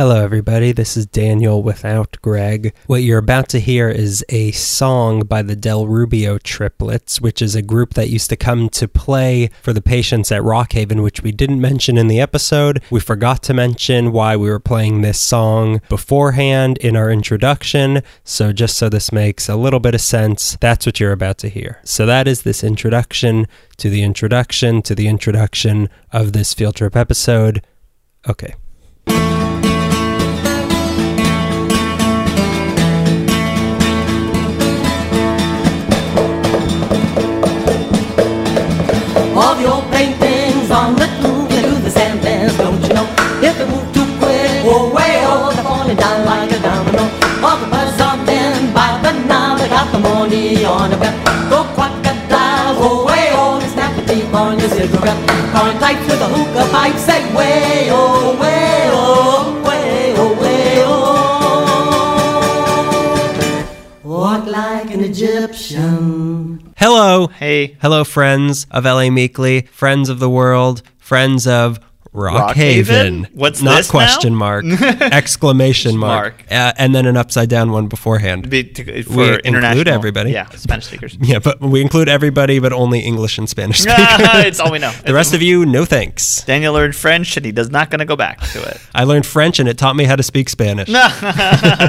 Hello, 0.00 0.24
everybody. 0.24 0.72
This 0.72 0.96
is 0.96 1.04
Daniel 1.04 1.62
without 1.62 2.16
Greg. 2.22 2.72
What 2.86 3.02
you're 3.02 3.18
about 3.18 3.50
to 3.50 3.60
hear 3.60 3.90
is 3.90 4.24
a 4.30 4.50
song 4.52 5.24
by 5.26 5.42
the 5.42 5.54
Del 5.54 5.86
Rubio 5.86 6.38
Triplets, 6.38 7.20
which 7.20 7.42
is 7.42 7.54
a 7.54 7.60
group 7.60 7.92
that 7.92 8.08
used 8.08 8.30
to 8.30 8.36
come 8.36 8.70
to 8.70 8.88
play 8.88 9.50
for 9.60 9.74
the 9.74 9.82
patients 9.82 10.32
at 10.32 10.40
Rockhaven, 10.40 11.02
which 11.02 11.22
we 11.22 11.32
didn't 11.32 11.60
mention 11.60 11.98
in 11.98 12.08
the 12.08 12.18
episode. 12.18 12.82
We 12.90 13.00
forgot 13.00 13.42
to 13.42 13.52
mention 13.52 14.10
why 14.10 14.36
we 14.36 14.48
were 14.48 14.58
playing 14.58 15.02
this 15.02 15.20
song 15.20 15.82
beforehand 15.90 16.78
in 16.78 16.96
our 16.96 17.10
introduction. 17.10 18.02
So, 18.24 18.54
just 18.54 18.78
so 18.78 18.88
this 18.88 19.12
makes 19.12 19.50
a 19.50 19.56
little 19.56 19.80
bit 19.80 19.94
of 19.94 20.00
sense, 20.00 20.56
that's 20.62 20.86
what 20.86 20.98
you're 20.98 21.12
about 21.12 21.36
to 21.40 21.50
hear. 21.50 21.78
So, 21.84 22.06
that 22.06 22.26
is 22.26 22.40
this 22.40 22.64
introduction 22.64 23.46
to 23.76 23.90
the 23.90 24.02
introduction 24.02 24.80
to 24.80 24.94
the 24.94 25.08
introduction 25.08 25.90
of 26.10 26.32
this 26.32 26.54
field 26.54 26.76
trip 26.76 26.96
episode. 26.96 27.62
Okay. 28.26 28.54
Money 50.50 50.64
on 50.64 50.92
a 50.92 50.98
bet. 50.98 51.14
Go 51.50 51.64
crocodile, 51.74 53.06
way 53.06 53.30
they 53.60 53.68
snap 53.68 53.94
the 53.96 54.02
teeth 54.12 54.34
on 54.34 54.58
your 54.58 54.68
cigarette. 54.68 55.28
Calling 55.52 55.78
tights 55.78 56.06
with 56.06 56.20
a 56.20 56.26
hookah 56.26 56.70
pipe, 56.70 56.96
say 56.96 57.34
way 57.34 57.88
oh, 57.90 58.36
way 58.40 58.88
oh, 58.92 59.62
way 59.66 60.14
oh, 60.16 60.34
way 60.40 60.82
oh. 60.84 61.16
Walk 64.02 64.46
like 64.46 64.90
an 64.92 65.04
Egyptian. 65.04 66.72
Hello. 66.76 67.28
Hey. 67.28 67.76
Hello, 67.80 68.04
friends 68.04 68.66
of 68.70 68.84
LA 68.84 69.10
Meekly, 69.10 69.68
friends 69.72 70.08
of 70.08 70.18
the 70.18 70.30
world, 70.30 70.82
friends 70.98 71.46
of 71.46 71.78
Rockhaven. 72.14 72.54
Rockhaven? 73.26 73.34
What's 73.34 73.62
Not 73.62 73.76
this 73.76 73.86
now? 73.88 73.92
question 73.92 74.34
mark, 74.34 74.64
exclamation 75.10 75.96
mark, 75.96 76.34
Mark. 76.38 76.44
Uh, 76.50 76.72
and 76.78 76.94
then 76.94 77.06
an 77.06 77.16
upside 77.16 77.48
down 77.48 77.70
one 77.70 77.86
beforehand. 77.86 78.50
Be- 78.50 78.64
to- 78.64 79.02
for 79.04 79.16
We 79.16 79.40
include 79.44 79.86
everybody. 79.88 80.32
Yeah, 80.32 80.48
Spanish 80.50 80.86
speakers. 80.86 81.16
yeah, 81.20 81.38
but 81.38 81.60
we 81.60 81.80
include 81.80 82.08
everybody, 82.08 82.58
but 82.58 82.72
only 82.72 83.00
English 83.00 83.38
and 83.38 83.48
Spanish 83.48 83.78
speakers. 83.82 83.96
it's 84.46 84.60
all 84.60 84.72
we 84.72 84.78
know. 84.78 84.92
the 85.04 85.14
rest 85.14 85.34
of 85.34 85.42
you, 85.42 85.64
no 85.66 85.84
thanks. 85.84 86.42
Daniel 86.44 86.72
learned 86.74 86.96
French 86.96 87.36
and 87.36 87.46
he 87.46 87.52
does 87.52 87.70
not 87.70 87.90
going 87.90 88.00
to 88.00 88.04
go 88.04 88.16
back 88.16 88.40
to 88.40 88.62
it. 88.68 88.80
I 88.94 89.04
learned 89.04 89.24
French 89.26 89.58
and 89.60 89.68
it 89.68 89.78
taught 89.78 89.94
me 89.96 90.04
how 90.04 90.16
to 90.16 90.22
speak 90.22 90.48
Spanish. 90.48 90.88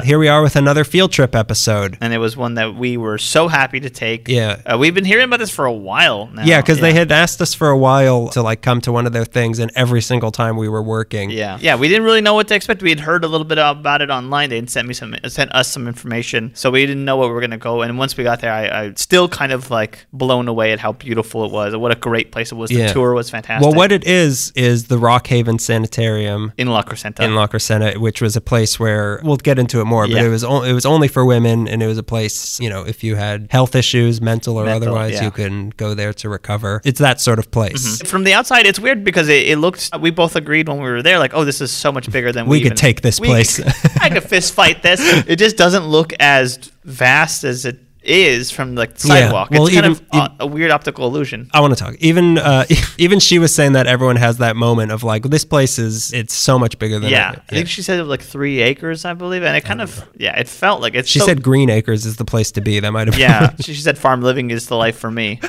Here 0.04 0.18
we 0.18 0.28
are 0.28 0.42
with 0.42 0.56
another 0.56 0.84
field 0.84 1.12
trip 1.12 1.34
episode. 1.34 1.98
and 2.00 2.12
it 2.12 2.18
was 2.18 2.36
one 2.36 2.54
that 2.54 2.74
we 2.74 2.96
were 2.96 3.18
so 3.18 3.48
happy 3.48 3.80
to 3.80 3.90
take. 3.90 4.28
Yeah. 4.28 4.60
Uh, 4.64 4.78
we've 4.78 4.94
been 4.94 5.04
hearing 5.04 5.24
about 5.24 5.40
this 5.40 5.50
for 5.50 5.64
a 5.64 5.72
while 5.72 6.28
now. 6.28 6.44
Yeah, 6.44 6.60
because 6.60 6.80
they 6.80 6.92
had 6.92 7.10
asked 7.10 7.40
us 7.40 7.54
for 7.54 7.68
a 7.70 7.78
while 7.78 8.28
to 8.28 8.42
like 8.42 8.62
come 8.62 8.80
to 8.82 8.92
one 8.92 9.06
of 9.06 9.12
their 9.12 9.24
things, 9.24 9.58
and 9.58 9.70
every 9.74 10.00
single 10.12 10.30
time 10.30 10.54
we 10.56 10.68
were 10.68 10.82
working, 10.82 11.30
Yeah, 11.30 11.58
yeah, 11.60 11.74
we 11.76 11.88
didn't 11.88 12.04
really 12.04 12.20
know 12.20 12.34
what 12.34 12.46
to 12.48 12.54
expect. 12.54 12.82
We 12.82 12.90
had 12.90 13.00
heard 13.00 13.24
a 13.24 13.28
little 13.28 13.46
bit 13.52 13.58
about 13.58 14.00
it 14.02 14.10
online. 14.10 14.50
They 14.50 14.56
had 14.56 14.68
sent 14.70 14.86
me 14.88 14.94
some, 14.94 15.16
sent 15.28 15.50
us 15.60 15.68
some 15.68 15.88
information, 15.88 16.50
so 16.54 16.70
we 16.70 16.84
didn't 16.86 17.04
know 17.04 17.16
where 17.18 17.28
we 17.28 17.34
were 17.34 17.40
gonna 17.40 17.56
go. 17.70 17.82
And 17.82 17.96
once 17.98 18.16
we 18.16 18.22
got 18.24 18.40
there, 18.42 18.52
I, 18.52 18.64
I 18.80 18.92
still 18.96 19.26
kind 19.28 19.52
of 19.52 19.70
like 19.70 20.06
blown 20.12 20.48
away 20.48 20.72
at 20.72 20.78
how 20.80 20.92
beautiful 20.92 21.44
it 21.46 21.52
was, 21.52 21.72
and 21.72 21.80
what 21.82 21.92
a 21.92 22.00
great 22.08 22.30
place 22.32 22.52
it 22.52 22.56
was. 22.56 22.68
The 22.70 22.76
Yeah. 22.76 22.92
tour 22.92 23.14
was 23.14 23.30
fantastic. 23.30 23.66
Well, 23.66 23.74
what 23.76 23.90
it 23.92 24.04
is 24.06 24.52
is 24.54 24.84
the 24.92 24.96
Rockhaven 24.98 25.58
Sanitarium 25.60 26.52
in 26.56 26.68
La 26.68 26.82
Crescenta? 26.82 27.20
in 27.20 27.34
La 27.34 27.46
Crescenta, 27.46 27.96
which 27.98 28.20
was 28.20 28.36
a 28.36 28.40
place 28.40 28.78
where 28.78 29.20
we'll 29.24 29.36
get 29.36 29.58
into 29.58 29.80
it 29.80 29.84
more, 29.84 30.06
but 30.06 30.16
Yeah. 30.16 30.24
it 30.24 30.28
was 30.28 30.44
o- 30.44 30.62
it 30.62 30.72
was 30.72 30.86
only 30.86 31.08
for 31.08 31.24
women, 31.24 31.66
and 31.68 31.82
it 31.82 31.86
was 31.86 31.98
a 31.98 32.02
place 32.02 32.58
you 32.60 32.68
know 32.70 32.82
if 32.86 33.02
you 33.04 33.16
had 33.16 33.48
health 33.50 33.74
issues, 33.74 34.20
mental 34.20 34.56
or 34.56 34.64
Mental, 34.64 34.88
otherwise, 34.90 35.14
yeah. 35.14 35.24
you 35.24 35.30
can 35.30 35.70
go 35.76 35.94
there 35.94 36.12
to 36.14 36.28
recover. 36.28 36.80
It's 36.84 37.00
that 37.00 37.20
sort 37.20 37.38
of 37.38 37.50
place. 37.50 37.72
Mm-hmm. 37.98 38.06
From 38.08 38.24
the 38.24 38.32
outside, 38.34 38.66
it's 38.66 38.78
weird 38.80 39.04
because 39.04 39.28
it, 39.28 39.48
it 39.48 39.56
looked. 39.58 39.90
We 40.02 40.10
both 40.10 40.36
agreed 40.36 40.68
when 40.68 40.76
we 40.78 40.84
were 40.90 41.02
there, 41.02 41.18
like, 41.18 41.32
oh, 41.32 41.44
this 41.44 41.60
is 41.60 41.70
so 41.70 41.90
much 41.92 42.10
bigger 42.10 42.32
than 42.32 42.46
We 42.46 42.58
we, 42.58 42.60
could 42.60 42.66
even- 42.66 42.76
take 42.76 43.00
this 43.00 43.18
place. 43.20 43.58
I 44.00 44.10
could 44.10 44.24
fist 44.24 44.52
fight 44.54 44.82
this. 44.82 45.00
It 45.28 45.36
just 45.36 45.56
doesn't 45.56 45.84
look 45.86 46.12
as 46.20 46.58
vast 46.84 47.44
as 47.44 47.64
it 47.64 47.78
is 48.04 48.50
from 48.50 48.74
like 48.74 48.94
the 48.94 49.08
Yeah. 49.08 49.14
sidewalk. 49.26 49.50
Well, 49.50 49.66
it's 49.66 49.74
kind 49.74 49.86
even- 49.86 50.06
of 50.12 50.18
uh, 50.20 50.28
a 50.40 50.46
weird 50.46 50.70
optical 50.70 51.06
illusion. 51.06 51.48
I 51.54 51.60
want 51.60 51.76
to 51.76 51.82
talk. 51.84 51.94
Even 52.00 52.38
uh, 52.38 52.64
even 52.98 53.18
she 53.20 53.38
was 53.38 53.54
saying 53.54 53.72
that 53.72 53.86
everyone 53.86 54.16
has 54.16 54.38
that 54.38 54.56
moment 54.56 54.90
of 54.92 55.04
like 55.04 55.22
this 55.24 55.44
place 55.44 55.78
is 55.78 56.12
it's 56.12 56.34
so 56.34 56.58
much 56.58 56.78
bigger 56.78 56.98
than 56.98 57.10
Yeah, 57.10 57.30
I, 57.36 57.42
I 57.48 57.54
think 57.54 57.68
she 57.68 57.82
said 57.82 57.98
it 57.98 58.02
was 58.02 58.08
like 58.08 58.22
three 58.22 58.60
acres, 58.60 59.04
I 59.04 59.14
believe, 59.14 59.42
and 59.44 59.56
it 59.56 59.64
kind 59.64 59.80
of 59.80 60.04
yeah, 60.16 60.38
it 60.38 60.48
felt 60.48 60.80
like 60.80 60.94
it's. 60.94 61.08
She 61.08 61.18
so- 61.20 61.26
said 61.26 61.42
Green 61.42 61.70
Acres 61.70 62.04
is 62.06 62.16
the 62.16 62.24
place 62.24 62.50
to 62.52 62.60
be. 62.60 62.80
That 62.80 62.90
might 62.92 63.06
have 63.08 63.18
Yeah, 63.18 63.54
she 63.60 63.72
she 63.74 63.80
said 63.80 63.96
farm 63.98 64.22
living 64.22 64.50
is 64.50 64.66
the 64.66 64.76
life 64.76 64.96
for 64.98 65.10
me. 65.10 65.40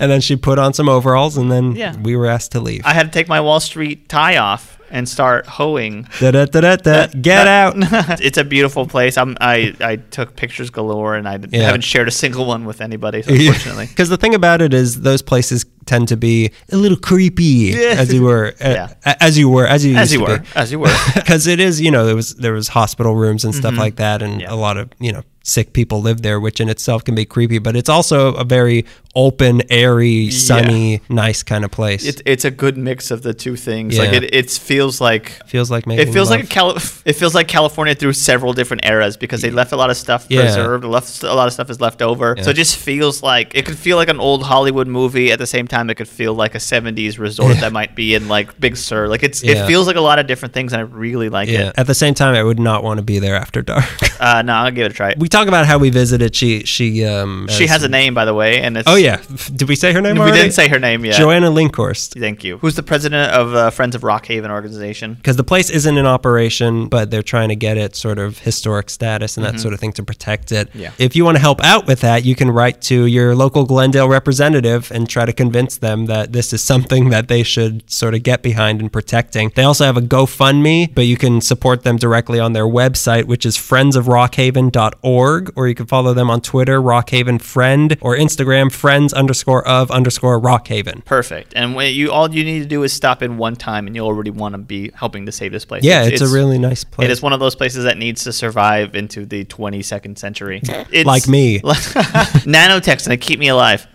and 0.00 0.10
then 0.10 0.20
she 0.20 0.36
put 0.36 0.58
on 0.58 0.72
some 0.72 0.88
overalls, 0.88 1.36
and 1.36 1.50
then 1.52 1.76
Yeah. 1.76 1.96
we 2.00 2.16
were 2.16 2.26
asked 2.26 2.52
to 2.52 2.60
leave. 2.60 2.84
I 2.84 2.92
had 2.94 3.06
to 3.06 3.12
take 3.12 3.28
my 3.28 3.40
Wall 3.40 3.60
Street 3.60 4.08
tie 4.08 4.36
off 4.38 4.78
and 4.92 5.08
start 5.08 5.46
hoeing. 5.46 6.06
Da-da-da-da-da. 6.20 7.08
Get 7.20 7.46
out. 7.48 7.74
it's 8.20 8.38
a 8.38 8.44
beautiful 8.44 8.86
place. 8.86 9.16
I'm, 9.18 9.36
I 9.40 9.74
I 9.80 9.96
took 9.96 10.36
pictures 10.36 10.70
galore, 10.70 11.16
and 11.16 11.26
I 11.26 11.38
Yeah. 11.50 11.62
haven't 11.64 11.80
shared 11.82 12.06
a 12.08 12.10
single 12.12 12.44
one 12.46 12.64
with 12.64 12.80
anybody. 12.80 13.22
So 13.22 13.32
unfortunately, 13.34 13.86
Because 13.86 14.08
the 14.10 14.16
thing 14.18 14.34
about 14.34 14.62
it 14.62 14.72
is, 14.74 15.00
those 15.00 15.22
places 15.22 15.64
tend 15.86 16.06
to 16.08 16.16
be 16.16 16.50
a 16.70 16.76
little 16.76 16.98
creepy, 16.98 17.72
as 17.74 18.12
you 18.14 18.22
were, 18.22 18.54
Yeah. 18.60 18.94
as 19.04 19.36
you 19.38 19.48
were, 19.48 19.66
as 19.66 19.84
you 19.84 19.96
as 19.96 20.12
you 20.12 20.20
were, 20.22 20.42
as 20.54 20.70
you 20.70 20.78
were. 20.78 20.94
Because 21.14 21.46
it 21.48 21.58
is, 21.58 21.80
you 21.80 21.90
know, 21.90 22.04
there 22.06 22.14
was 22.16 22.34
there 22.36 22.52
was 22.52 22.68
hospital 22.68 23.14
rooms 23.16 23.44
and 23.44 23.54
stuff 23.54 23.76
like 23.76 23.96
that, 23.96 24.22
and 24.22 24.32
Mm-hmm. 24.32 24.40
Yeah. 24.42 24.54
a 24.54 24.56
lot 24.66 24.76
of 24.76 24.88
you 25.00 25.12
know 25.12 25.22
sick 25.42 25.72
people 25.72 26.00
live 26.02 26.22
there, 26.22 26.40
which 26.40 26.60
in 26.60 26.68
itself 26.68 27.04
can 27.04 27.14
be 27.14 27.24
creepy. 27.24 27.58
But 27.58 27.76
it's 27.76 27.88
also 27.88 28.34
a 28.34 28.44
very 28.44 28.84
open, 29.14 29.60
airy, 29.70 30.30
sunny, 30.30 31.00
nice 31.08 31.42
kind 31.42 31.64
of 31.64 31.70
place. 31.70 32.04
It's 32.06 32.22
it's 32.24 32.44
a 32.44 32.50
good 32.50 32.76
mix 32.78 33.10
of 33.10 33.22
the 33.22 33.34
two 33.34 33.56
things. 33.56 33.98
Like 33.98 34.12
it, 34.12 34.34
it 34.34 34.50
feels 34.50 35.00
like. 35.00 35.30
feels 35.46 35.70
like 35.70 35.86
It 35.86 36.12
feels 36.12 36.30
like 36.30 36.40
love. 36.40 36.48
a 36.50 36.52
Cali- 36.52 36.76
it 37.04 37.12
feels 37.14 37.34
like 37.34 37.48
California 37.48 37.94
through 37.94 38.14
several 38.14 38.52
different 38.52 38.84
eras 38.86 39.16
because 39.16 39.42
they 39.42 39.50
left 39.50 39.72
a 39.72 39.76
lot 39.76 39.90
of 39.90 39.96
stuff 39.96 40.26
Yeah. 40.30 40.42
preserved, 40.42 40.84
left 40.84 41.22
a 41.22 41.34
lot 41.34 41.46
of 41.46 41.52
stuff 41.52 41.68
is 41.70 41.80
left 41.80 42.00
over. 42.02 42.36
So 42.40 42.50
it 42.50 42.54
just 42.56 42.76
feels 42.76 43.22
like 43.22 43.54
it 43.54 43.66
could 43.66 43.76
feel 43.78 43.96
like 43.96 44.08
an 44.08 44.20
old 44.20 44.42
Hollywood 44.44 44.88
movie. 44.88 45.30
At 45.30 45.38
the 45.38 45.46
same 45.46 45.68
time, 45.68 45.90
it 45.90 45.96
could 45.96 46.08
feel 46.08 46.34
like 46.34 46.54
a 46.54 46.58
'70s 46.58 47.18
resort 47.18 47.58
that 47.60 47.72
might 47.72 47.94
be 47.94 48.14
in 48.14 48.28
like 48.28 48.58
Big 48.60 48.76
Sur. 48.76 49.08
Like 49.08 49.22
it's 49.22 49.42
Yeah. 49.42 49.64
it 49.64 49.66
feels 49.66 49.86
like 49.86 49.96
a 49.96 50.00
lot 50.00 50.18
of 50.18 50.26
different 50.26 50.54
things, 50.54 50.72
and 50.72 50.80
I 50.80 50.84
really 50.84 51.28
like 51.28 51.48
yeah. 51.48 51.68
it. 51.68 51.74
At 51.76 51.86
the 51.86 51.94
same 51.94 52.14
time, 52.14 52.34
I 52.34 52.42
would 52.42 52.58
not 52.60 52.82
want 52.82 52.98
to 52.98 53.02
be 53.04 53.18
there 53.18 53.36
after 53.36 53.60
dark. 53.62 53.84
Uh, 54.20 54.40
no, 54.42 54.52
I'll 54.54 54.70
give 54.70 54.86
it 54.86 54.92
a 54.92 54.94
try. 54.94 55.14
we 55.18 55.28
talk 55.32 55.48
about 55.48 55.66
how 55.66 55.78
we 55.78 55.90
visited. 55.90 56.36
She 56.36 56.64
she 56.64 57.04
um 57.04 57.48
she 57.48 57.66
has 57.66 57.82
a 57.82 57.88
name, 57.88 58.14
by 58.14 58.24
the 58.24 58.34
way, 58.34 58.60
and 58.60 58.76
it's 58.76 58.88
Oh 58.88 58.94
yeah, 58.94 59.20
did 59.56 59.68
we 59.68 59.74
say 59.76 59.92
her 59.92 60.00
name 60.00 60.14
We 60.14 60.20
already? 60.20 60.38
didn't 60.38 60.52
say 60.52 60.68
her 60.68 60.78
name 60.78 61.04
yet. 61.04 61.16
Joanna 61.16 61.50
Linkchorst. 61.50 62.20
Thank 62.20 62.44
you. 62.44 62.58
Who's 62.58 62.76
the 62.76 62.82
president 62.82 63.32
of 63.32 63.54
uh, 63.54 63.70
Friends 63.70 63.94
of 63.94 64.02
Rockhaven 64.02 64.50
organization? 64.50 65.14
because 65.14 65.36
the 65.36 65.44
place 65.44 65.70
isn't 65.70 65.96
in 65.98 66.06
operation, 66.06 66.88
but 66.88 67.10
they're 67.10 67.22
trying 67.22 67.48
to 67.48 67.56
get 67.56 67.76
it 67.76 67.96
sort 67.96 68.18
of 68.18 68.38
historic 68.38 68.90
status 68.90 69.36
and 69.36 69.44
that 69.46 69.58
sort 69.60 69.74
of 69.74 69.80
thing 69.80 69.92
to 69.94 70.02
protect 70.02 70.52
it. 70.52 70.68
Mm-hmm. 70.68 70.80
Yeah. 70.80 70.92
If 70.98 71.16
you 71.16 71.24
want 71.24 71.36
to 71.36 71.40
help 71.40 71.62
out 71.64 71.86
with 71.86 72.00
that, 72.02 72.24
you 72.24 72.34
can 72.34 72.50
write 72.50 72.80
to 72.82 73.06
your 73.06 73.34
local 73.34 73.64
Glendale 73.64 74.08
representative 74.08 74.90
and 74.92 75.08
try 75.08 75.24
to 75.24 75.32
convince 75.32 75.76
them 75.78 76.06
that 76.06 76.32
this 76.32 76.52
is 76.52 76.62
something 76.62 77.10
that 77.10 77.28
they 77.28 77.42
should 77.42 77.88
sort 77.90 78.14
of 78.14 78.22
get 78.22 78.42
behind 78.42 78.80
and 78.80 78.92
protecting. 78.92 79.50
They 79.54 79.62
also 79.64 79.84
have 79.84 79.96
a 79.96 80.00
GoFundMe, 80.02 80.94
but 80.94 81.06
you 81.06 81.16
can 81.16 81.40
support 81.40 81.82
them 81.84 81.96
directly 81.96 82.38
on 82.40 82.52
their 82.52 82.66
website, 82.66 83.24
which 83.24 83.46
is 83.46 83.56
friendsofrockhaven.org, 83.56 85.21
or 85.56 85.68
you 85.68 85.74
can 85.74 85.86
follow 85.86 86.14
them 86.14 86.30
on 86.30 86.40
Twitter, 86.40 86.80
Rockhaven 86.80 87.40
Friend, 87.40 87.96
or 88.00 88.16
Instagram, 88.16 88.72
friends 88.72 89.12
underscore 89.12 89.66
of 89.66 89.90
underscore 89.90 90.40
Rockhaven. 90.40 91.04
Perfect. 91.04 91.52
And 91.56 91.74
when 91.74 91.94
you 91.94 92.10
all 92.10 92.32
you 92.32 92.44
need 92.44 92.60
to 92.60 92.66
do 92.66 92.82
is 92.82 92.92
stop 92.92 93.22
in 93.22 93.38
one 93.38 93.56
time, 93.56 93.86
and 93.86 93.94
you'll 93.94 94.06
already 94.06 94.30
want 94.30 94.54
to 94.54 94.58
be 94.58 94.90
helping 94.94 95.26
to 95.26 95.32
save 95.32 95.52
this 95.52 95.64
place. 95.64 95.84
Yeah, 95.84 96.04
it's, 96.04 96.20
a 96.20 96.28
really 96.28 96.58
nice 96.58 96.84
place. 96.84 97.06
It 97.06 97.10
is 97.10 97.22
one 97.22 97.32
of 97.32 97.40
those 97.40 97.54
places 97.54 97.84
that 97.84 97.98
needs 97.98 98.24
to 98.24 98.32
survive 98.32 98.94
into 98.94 99.26
the 99.26 99.44
22nd 99.44 100.18
century. 100.18 100.60
It's, 100.92 101.06
Like 101.06 101.28
me. 101.28 101.60
nanotech's 101.60 103.06
gonna 103.06 103.16
keep 103.16 103.38
me 103.38 103.48
alive. 103.48 103.86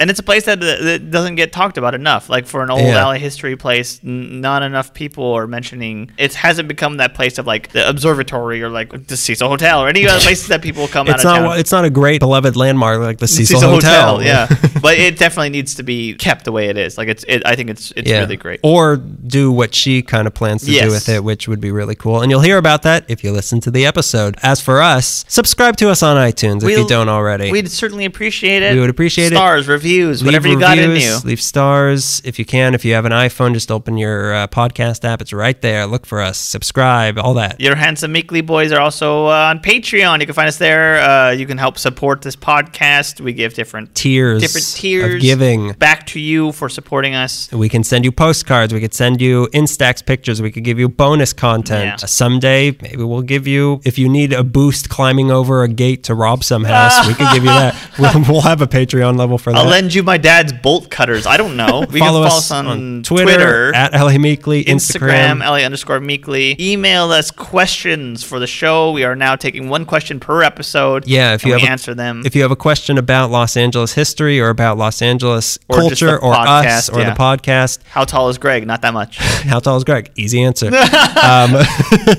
And 0.00 0.10
it's 0.10 0.18
a 0.18 0.22
place 0.24 0.46
that, 0.46 0.58
that 0.60 1.10
doesn't 1.10 1.36
get 1.36 1.52
talked 1.52 1.76
about 1.78 1.94
enough. 1.94 2.28
Like 2.28 2.46
for 2.46 2.62
an 2.62 2.70
old 2.70 2.80
Yeah. 2.80 3.04
LA 3.04 3.12
history 3.14 3.54
place, 3.54 4.00
n- 4.02 4.40
not 4.40 4.62
enough 4.62 4.92
people 4.94 5.32
are 5.34 5.46
mentioning. 5.46 6.10
It 6.18 6.34
hasn't 6.34 6.66
become 6.68 6.96
that 6.96 7.14
place 7.14 7.38
of 7.38 7.46
like 7.46 7.68
the 7.72 7.88
observatory 7.88 8.62
or 8.62 8.68
like 8.70 9.06
the 9.06 9.16
Cecil 9.16 9.48
Hotel 9.48 9.84
or 9.84 9.88
any 9.88 10.08
other 10.08 10.18
places 10.20 10.48
that 10.48 10.62
people 10.62 10.88
come 10.88 11.06
out 11.08 11.16
it's 11.16 11.24
of 11.24 11.30
not. 11.30 11.38
town. 11.50 11.58
It's 11.58 11.70
not 11.70 11.84
a 11.84 11.90
great 11.90 12.18
beloved 12.20 12.56
landmark 12.56 12.98
like 13.00 13.18
the 13.18 13.28
Cecil, 13.28 13.60
Hotel. 13.60 14.22
yeah. 14.22 14.48
but 14.82 14.98
it 14.98 15.18
definitely 15.18 15.50
needs 15.50 15.74
to 15.74 15.82
be 15.82 16.14
kept 16.14 16.46
the 16.46 16.52
way 16.52 16.68
it 16.70 16.78
is. 16.78 16.96
Like 16.96 17.08
it's, 17.08 17.24
it, 17.28 17.42
I 17.44 17.54
think 17.54 17.68
it's, 17.68 17.92
it's 17.94 18.08
Yeah. 18.08 18.20
really 18.20 18.36
great. 18.38 18.60
Or 18.62 18.96
do 18.96 19.52
what 19.52 19.74
she 19.74 20.00
kind 20.00 20.26
of 20.26 20.32
plans 20.32 20.62
to 20.64 20.70
do 20.72 20.88
with 20.88 21.10
it, 21.10 21.22
which 21.22 21.46
would 21.46 21.60
be 21.60 21.70
really 21.70 21.94
cool. 21.94 22.22
And 22.22 22.30
you'll 22.30 22.40
hear 22.40 22.56
about 22.56 22.82
that 22.84 23.04
if 23.08 23.22
you 23.22 23.32
listen 23.32 23.60
to 23.60 23.70
the 23.70 23.84
episode. 23.84 24.36
As 24.42 24.62
for 24.62 24.80
us, 24.80 25.26
subscribe 25.28 25.76
to 25.76 25.90
us 25.90 26.02
on 26.02 26.16
iTunes 26.16 26.62
if 26.62 26.70
you 26.70 26.76
We'll- 26.78 26.86
don't 26.88 27.08
already. 27.10 27.52
We'd 27.52 27.70
certainly 27.70 28.06
appreciate 28.06 28.62
it. 28.62 28.72
We 28.74 28.80
would 28.80 28.88
appreciate 28.88 29.26
it. 29.32 29.36
Stars, 29.36 29.68
reviews, 29.68 29.89
reviews, 29.90 30.22
Leave 30.22 30.26
whatever 30.28 30.48
you 30.48 30.58
got 30.58 30.78
in 30.78 30.96
you. 30.96 31.16
Leave 31.24 31.40
stars 31.40 32.20
if 32.24 32.38
you 32.38 32.44
can. 32.44 32.74
If 32.74 32.84
you 32.84 32.94
have 32.94 33.04
an 33.04 33.12
iPhone, 33.12 33.54
just 33.54 33.70
open 33.70 33.96
your 33.98 34.34
uh, 34.34 34.46
podcast 34.46 35.04
app. 35.04 35.20
It's 35.20 35.32
right 35.32 35.60
there. 35.60 35.86
Look 35.86 36.06
for 36.06 36.20
us. 36.20 36.38
Subscribe. 36.38 37.18
All 37.18 37.34
that. 37.34 37.60
Your 37.60 37.74
handsome 37.74 38.12
Meekly 38.12 38.40
boys 38.40 38.72
are 38.72 38.80
also 38.80 39.26
uh, 39.26 39.50
on 39.50 39.60
Patreon. 39.60 40.20
You 40.20 40.26
can 40.26 40.34
find 40.34 40.48
us 40.48 40.58
there. 40.58 41.00
Uh, 41.00 41.30
you 41.30 41.46
can 41.46 41.58
help 41.58 41.78
support 41.78 42.22
this 42.22 42.36
podcast. 42.36 43.20
We 43.20 43.32
give 43.32 43.54
different 43.54 43.94
Tiers. 43.94 44.42
different 44.42 44.66
tiers 44.66 45.14
of 45.16 45.20
giving. 45.20 45.72
back 45.72 46.06
to 46.08 46.20
you 46.20 46.52
for 46.52 46.68
supporting 46.68 47.14
us. 47.14 47.50
We 47.52 47.68
can 47.68 47.84
send 47.84 48.04
you 48.04 48.12
postcards. 48.12 48.72
We 48.72 48.80
could 48.80 48.94
send 48.94 49.20
you 49.20 49.48
Instax 49.52 50.04
pictures. 50.04 50.40
We 50.42 50.50
could 50.50 50.64
give 50.64 50.78
you 50.78 50.88
bonus 50.88 51.32
content. 51.32 52.00
Yeah. 52.02 52.06
Someday, 52.06 52.76
maybe 52.82 53.02
we'll 53.02 53.22
give 53.22 53.46
you, 53.46 53.80
if 53.84 53.98
you 53.98 54.08
need 54.08 54.32
a 54.32 54.44
boost 54.44 54.88
climbing 54.88 55.30
over 55.30 55.62
a 55.62 55.68
gate 55.68 56.04
to 56.04 56.14
rob 56.14 56.44
some 56.44 56.64
house, 56.64 57.06
we 57.06 57.14
could 57.14 57.28
give 57.32 57.44
you 57.44 57.50
that. 57.50 57.70
We'll, 57.98 58.22
we'll 58.28 58.40
have 58.42 58.62
a 58.62 58.66
Patreon 58.66 59.18
level 59.18 59.36
for 59.36 59.52
that. 59.52 59.58
Lend 59.80 59.94
you 59.94 60.02
my 60.02 60.18
dad's 60.18 60.52
bolt 60.52 60.90
cutters. 60.90 61.24
I 61.24 61.38
don't 61.38 61.56
know. 61.56 61.86
We 61.90 62.00
follow, 62.00 62.20
can 62.20 62.28
follow 62.28 62.36
us 62.36 62.50
on, 62.50 63.02
Twitter, 63.02 63.74
at 63.74 63.94
LA 63.94 64.18
Meekly, 64.18 64.62
Instagram, 64.64 65.38
Instagram. 65.38 65.40
LA 65.40 65.56
underscore 65.64 66.00
meekly. 66.00 66.54
Email 66.60 67.10
us 67.12 67.30
questions 67.30 68.22
for 68.22 68.38
the 68.38 68.46
show. 68.46 68.92
We 68.92 69.04
are 69.04 69.16
now 69.16 69.36
taking 69.36 69.70
one 69.70 69.86
question 69.86 70.20
per 70.20 70.42
episode. 70.42 71.06
Yeah, 71.06 71.32
if 71.32 71.46
you 71.46 71.54
we 71.54 71.60
have 71.60 71.66
a- 71.66 71.72
answer 71.72 71.94
them. 71.94 72.24
If 72.26 72.36
you 72.36 72.42
have 72.42 72.50
a 72.50 72.56
question 72.56 72.98
about 72.98 73.30
Los 73.30 73.56
Angeles 73.56 73.94
history 73.94 74.38
or 74.38 74.50
about 74.50 74.76
Los 74.76 75.00
Angeles 75.00 75.58
Or 75.66 75.78
culture 75.78 76.18
or 76.18 76.34
us 76.34 76.90
or 76.90 77.00
yeah. 77.00 77.14
the 77.14 77.18
podcast, 77.18 77.78
How 77.88 78.04
tall 78.04 78.28
is 78.28 78.36
Greg? 78.36 78.66
Not 78.66 78.82
that 78.82 78.92
much. 78.92 79.16
How 79.18 79.60
tall 79.60 79.78
is 79.78 79.84
Greg? 79.84 80.10
Easy 80.14 80.42
answer. 80.42 80.66
um, 80.66 80.72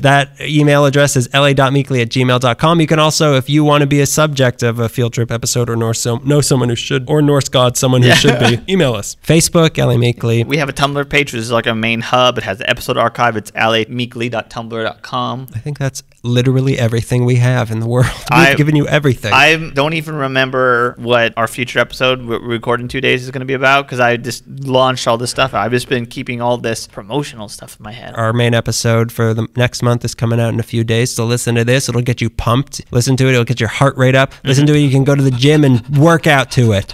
that 0.01 0.31
email 0.41 0.85
address 0.85 1.15
is 1.15 1.29
la.meekly 1.31 2.01
at 2.01 2.09
gmail.com. 2.09 2.81
You 2.81 2.87
can 2.87 2.97
also, 2.97 3.35
if 3.35 3.51
you 3.51 3.63
want 3.63 3.81
to 3.81 3.87
be 3.87 4.01
a 4.01 4.07
subject 4.07 4.63
of 4.63 4.79
a 4.79 4.89
field 4.89 5.13
trip 5.13 5.29
episode 5.29 5.69
or 5.69 5.75
know, 5.75 5.93
some, 5.93 6.27
know 6.27 6.41
someone 6.41 6.69
who 6.69 6.75
should, 6.75 7.07
or 7.07 7.21
Norse 7.41 7.49
God, 7.49 7.75
someone 7.75 8.03
who 8.03 8.11
should 8.11 8.38
be, 8.39 8.59
email 8.71 8.93
us. 8.93 9.17
Facebook, 9.23 9.75
LA 9.75 9.97
Meekly. 9.97 10.43
We 10.43 10.57
have 10.57 10.69
a 10.69 10.73
Tumblr 10.73 11.09
page, 11.09 11.33
which 11.33 11.39
is 11.39 11.49
like 11.49 11.65
our 11.65 11.73
main 11.73 12.01
hub. 12.01 12.38
It 12.38 12.43
has 12.43 12.59
the 12.59 12.69
episode 12.69 12.97
archive. 12.97 13.35
It's 13.35 13.49
lameekly.tumblr.com. 13.51 15.47
I 15.55 15.59
think 15.59 15.79
that's 15.79 16.03
literally 16.21 16.77
everything 16.77 17.25
we 17.25 17.38
have 17.38 17.71
in 17.71 17.79
the 17.79 17.88
world. 17.88 18.05
We've 18.29 18.31
I- 18.31 18.53
given 18.53 18.75
you 18.75 18.88
everything. 18.88 19.33
I 19.33 19.71
don't 19.73 19.93
even 19.93 20.13
remember 20.13 20.93
what 20.99 21.33
our 21.35 21.47
future 21.47 21.79
episode 21.79 22.21
we 22.21 22.38
record 22.38 22.79
in 22.79 22.88
two 22.88 23.01
days 23.01 23.23
is 23.23 23.31
going 23.31 23.39
to 23.39 23.45
be 23.47 23.55
about 23.55 23.88
because 23.88 23.99
I 23.99 24.17
just 24.17 24.47
launched 24.47 25.07
all 25.07 25.17
this 25.17 25.31
stuff. 25.31 25.55
I've 25.55 25.71
just 25.71 25.89
been 25.89 26.05
keeping 26.05 26.41
all 26.41 26.59
this 26.59 26.85
promotional 26.85 27.49
stuff 27.49 27.75
in 27.79 27.83
my 27.83 27.91
head. 27.91 28.13
our 28.13 28.33
main 28.33 28.53
episode 28.53 29.11
for 29.11 29.33
the 29.33 29.47
next 29.55 29.81
month 29.81 30.05
is 30.05 30.13
coming 30.13 30.39
out 30.39 30.53
in 30.53 30.59
a 30.59 30.63
few 30.63 30.83
days. 30.83 31.11
So 31.11 31.25
listen 31.25 31.55
to 31.55 31.65
this. 31.65 31.89
It'll 31.89 32.01
get 32.01 32.21
you 32.21 32.29
pumped. 32.29 32.81
Listen 32.91 33.17
to 33.17 33.27
it. 33.27 33.31
It'll 33.31 33.45
get 33.45 33.59
your 33.59 33.69
heart 33.69 33.97
rate 33.97 34.13
up. 34.13 34.35
Listen 34.43 34.65
mm-hmm. 34.65 34.75
to 34.75 34.79
it. 34.79 34.83
You 34.83 34.91
can 34.91 35.03
go 35.03 35.15
to 35.15 35.23
the 35.23 35.31
gym 35.31 35.63
and 35.63 35.97
work 35.97 36.27
out 36.27 36.51
to 36.51 36.73
it. 36.73 36.93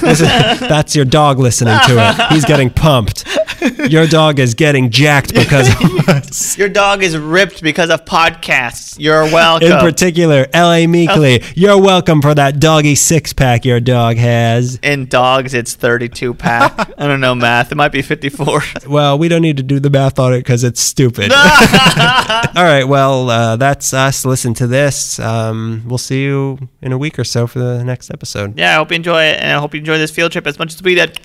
That's 0.00 0.94
your 0.96 1.04
dog 1.04 1.38
listening 1.38 1.78
to 1.86 1.94
it. 1.98 2.32
He's 2.32 2.44
getting 2.44 2.70
pumped. 2.70 3.24
Your 3.88 4.06
dog 4.06 4.38
is 4.38 4.54
getting 4.54 4.90
jacked 4.90 5.34
because 5.34 5.68
of 5.68 6.08
us. 6.08 6.56
Your 6.58 6.68
dog 6.68 7.02
is 7.02 7.16
ripped 7.16 7.62
because 7.62 7.90
of 7.90 8.04
podcasts. 8.04 8.96
You're 8.98 9.24
welcome. 9.24 9.70
In 9.72 9.78
particular, 9.78 10.46
L.A. 10.52 10.86
Meekly, 10.86 11.42
you're 11.54 11.80
welcome 11.80 12.20
for 12.22 12.34
that 12.34 12.60
doggy 12.60 12.94
six 12.94 13.32
pack 13.32 13.64
your 13.64 13.80
dog 13.80 14.16
has. 14.16 14.76
In 14.82 15.06
dogs, 15.06 15.54
it's 15.54 15.74
32 15.74 16.34
pack. 16.34 16.92
I 16.98 17.06
don't 17.06 17.20
know 17.20 17.34
math. 17.34 17.72
It 17.72 17.76
might 17.76 17.92
be 17.92 18.02
54. 18.02 18.62
Well, 18.86 19.18
we 19.18 19.28
don't 19.28 19.42
need 19.42 19.56
to 19.58 19.62
do 19.62 19.80
the 19.80 19.90
math 19.90 20.18
on 20.18 20.32
it 20.34 20.38
because 20.38 20.64
it's 20.64 20.80
stupid. 20.80 21.32
All 21.32 22.64
right, 22.64 22.84
well, 22.84 23.30
uh, 23.30 23.56
that's 23.56 23.92
us. 23.94 24.24
Listen 24.24 24.54
to 24.54 24.66
this. 24.66 25.18
Um, 25.18 25.82
we'll 25.86 25.98
see 25.98 26.22
you 26.22 26.58
in 26.82 26.92
a 26.92 26.98
week 26.98 27.18
or 27.18 27.24
so 27.24 27.46
for 27.46 27.58
the 27.58 27.84
next 27.84 28.10
episode. 28.10 28.58
yeah, 28.58 28.72
I 28.74 28.76
hope 28.76 28.90
you 28.90 28.96
enjoy 28.96 29.22
it, 29.24 29.38
and 29.40 29.52
I 29.52 29.58
hope 29.60 29.74
you 29.74 29.80
enjoy 29.80 29.98
this 29.98 30.10
field 30.10 30.32
trip 30.32 30.46
as 30.46 30.58
much 30.58 30.74
as 30.74 30.82
we 30.82 30.94
did. 30.94 31.18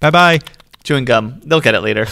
Bye 0.00 0.10
bye. 0.10 0.40
Chewing 0.84 1.04
gum. 1.04 1.40
They'll 1.44 1.60
get 1.60 1.74
it 1.74 1.80
later. 1.82 2.06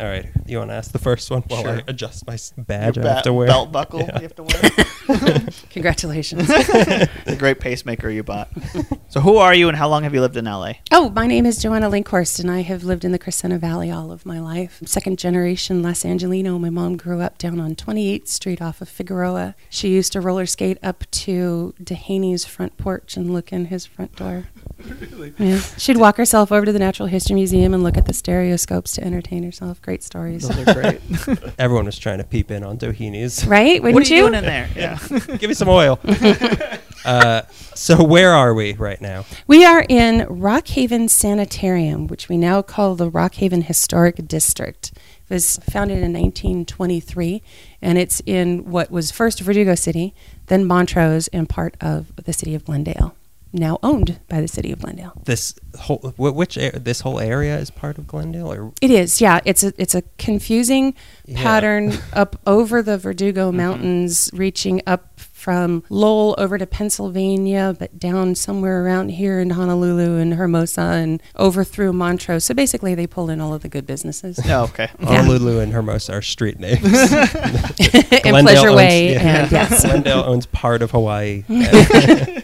All 0.00 0.06
right, 0.06 0.26
you 0.46 0.58
want 0.58 0.70
to 0.70 0.74
ask 0.74 0.92
the 0.92 0.98
first 1.00 1.28
one 1.28 1.42
while 1.48 1.60
I 1.60 1.62
Sure. 1.78 1.82
adjust 1.88 2.24
my 2.26 2.34
s- 2.34 2.52
badge 2.56 2.98
I 2.98 3.02
Ba- 3.02 3.14
have 3.14 3.22
to 3.24 3.32
wear? 3.32 3.48
Belt 3.48 3.72
buckle 3.72 4.00
you 4.00 4.06
have 4.06 4.34
to 4.36 4.44
wear. 4.44 4.62
Congratulations. 5.70 6.46
the 6.48 7.36
great 7.38 7.60
pacemaker 7.60 8.10
you 8.10 8.22
bought. 8.22 8.50
so, 9.08 9.20
who 9.20 9.38
are 9.38 9.54
you, 9.54 9.68
and 9.68 9.76
how 9.76 9.88
long 9.88 10.02
have 10.02 10.12
you 10.12 10.20
lived 10.20 10.36
in 10.36 10.44
LA? 10.44 10.74
oh, 10.92 11.08
my 11.10 11.26
name 11.26 11.46
is 11.46 11.58
Joanna 11.58 11.88
Linkchorst, 11.88 12.40
and 12.40 12.50
I 12.50 12.60
have 12.60 12.84
lived 12.84 13.04
in 13.04 13.12
the 13.12 13.18
Crescenta 13.18 13.58
Valley 13.58 13.90
all 13.90 14.12
of 14.12 14.26
my 14.26 14.38
life. 14.38 14.78
I'm 14.80 14.86
second 14.86 15.18
generation 15.18 15.82
Los 15.82 16.04
Angelino. 16.04 16.58
My 16.58 16.70
mom 16.70 16.96
grew 16.96 17.20
up 17.20 17.38
down 17.38 17.58
on 17.58 17.74
28th 17.74 18.28
Street 18.28 18.60
off 18.60 18.82
of 18.82 18.88
Figueroa. 18.88 19.54
She 19.70 19.88
used 19.88 20.12
to 20.12 20.20
roller 20.20 20.46
skate 20.46 20.78
up 20.82 21.04
to 21.10 21.74
Doheny's 21.82 22.44
front 22.44 22.76
porch 22.76 23.16
and 23.16 23.32
look 23.32 23.52
in 23.52 23.66
his 23.66 23.86
front 23.86 24.14
door. 24.16 24.48
Really? 25.00 25.34
Yeah. 25.38 25.60
She'd 25.76 25.96
walk 25.96 26.16
herself 26.18 26.52
over 26.52 26.64
to 26.66 26.72
the 26.72 26.78
Natural 26.78 27.08
History 27.08 27.34
Museum 27.34 27.74
and 27.74 27.82
look 27.82 27.96
at 27.96 28.06
the 28.06 28.12
stereoscopes 28.12 28.92
to 28.92 29.04
entertain 29.04 29.42
herself. 29.42 29.82
Great 29.82 30.02
stories. 30.02 30.46
Those 30.48 30.68
are 30.68 30.74
great. 30.74 31.00
Everyone 31.58 31.86
was 31.86 31.98
trying 31.98 32.18
to 32.18 32.24
peep 32.24 32.50
in 32.50 32.62
on 32.62 32.78
Doheny's. 32.78 33.46
Right? 33.46 33.82
Wouldn't 33.82 33.94
what 33.94 34.08
are 34.10 34.14
you, 34.14 34.16
you? 34.16 34.22
doing 34.28 34.34
in 34.34 34.44
there? 34.44 34.68
Yeah. 34.76 34.97
Give 35.38 35.48
me 35.48 35.54
some 35.54 35.68
oil. 35.68 35.98
uh, 37.04 37.42
so 37.74 38.02
where 38.02 38.32
are 38.32 38.54
we 38.54 38.74
right 38.74 39.00
now? 39.00 39.24
We 39.46 39.64
are 39.64 39.84
in 39.88 40.20
Rockhaven 40.26 41.08
Sanitarium, 41.08 42.06
which 42.06 42.28
we 42.28 42.36
now 42.36 42.62
call 42.62 42.94
the 42.94 43.10
Rockhaven 43.10 43.64
Historic 43.64 44.26
District. 44.26 44.92
It 45.28 45.34
was 45.34 45.58
founded 45.58 45.98
in 45.98 46.12
1923, 46.12 47.42
and 47.82 47.98
it's 47.98 48.22
in 48.24 48.70
what 48.70 48.90
was 48.90 49.10
first 49.10 49.40
Verdugo 49.40 49.74
City, 49.74 50.14
then 50.46 50.64
Montrose, 50.64 51.28
and 51.28 51.48
part 51.48 51.76
of 51.80 52.14
the 52.16 52.32
city 52.32 52.54
of 52.54 52.64
Glendale. 52.64 53.14
Now 53.52 53.78
owned 53.82 54.20
by 54.28 54.40
the 54.40 54.48
city 54.48 54.72
of 54.72 54.80
Glendale. 54.80 55.22
This 55.24 55.54
whole 55.78 56.12
which 56.16 56.56
this 56.56 57.00
whole 57.00 57.18
area 57.18 57.58
is 57.58 57.70
part 57.70 57.96
of 57.96 58.06
Glendale, 58.06 58.52
or 58.52 58.72
It 58.82 58.90
is, 58.90 59.20
yeah. 59.20 59.40
It's 59.44 59.62
a 59.64 59.72
it's 59.78 59.94
a 59.94 60.02
confusing 60.18 60.94
Yeah. 61.24 61.42
pattern 61.42 61.98
up 62.12 62.36
over 62.46 62.82
the 62.82 62.98
Verdugo 62.98 63.48
mm-hmm. 63.48 63.56
Mountains, 63.56 64.30
reaching 64.34 64.82
up 64.86 65.18
from 65.48 65.82
Lowell 65.88 66.34
over 66.36 66.58
to 66.58 66.66
Pennsylvania, 66.66 67.74
but 67.78 67.98
down 67.98 68.34
somewhere 68.34 68.84
around 68.84 69.08
here 69.08 69.40
in 69.40 69.48
Honolulu 69.48 70.18
and 70.18 70.34
Hermosa 70.34 70.82
and 70.82 71.22
over 71.36 71.64
through 71.64 71.94
Montrose. 71.94 72.44
So 72.44 72.52
basically, 72.52 72.94
they 72.94 73.06
pull 73.06 73.30
in 73.30 73.40
all 73.40 73.54
of 73.54 73.62
the 73.62 73.68
good 73.70 73.86
businesses. 73.86 74.38
Oh, 74.48 74.64
okay. 74.64 74.90
Honolulu 75.02 75.60
and 75.60 75.72
Hermosa 75.72 76.14
are 76.14 76.22
street 76.22 76.58
names. 76.58 76.82
and 76.84 76.90
Pleasure 78.22 78.68
owns- 78.68 78.76
Way, 78.76 79.12
yeah. 79.12 79.42
and 79.44 79.52
yes. 79.52 79.84
Glendale 79.86 80.24
owns 80.24 80.44
part 80.46 80.82
of 80.82 80.90
Hawaii. 80.90 81.44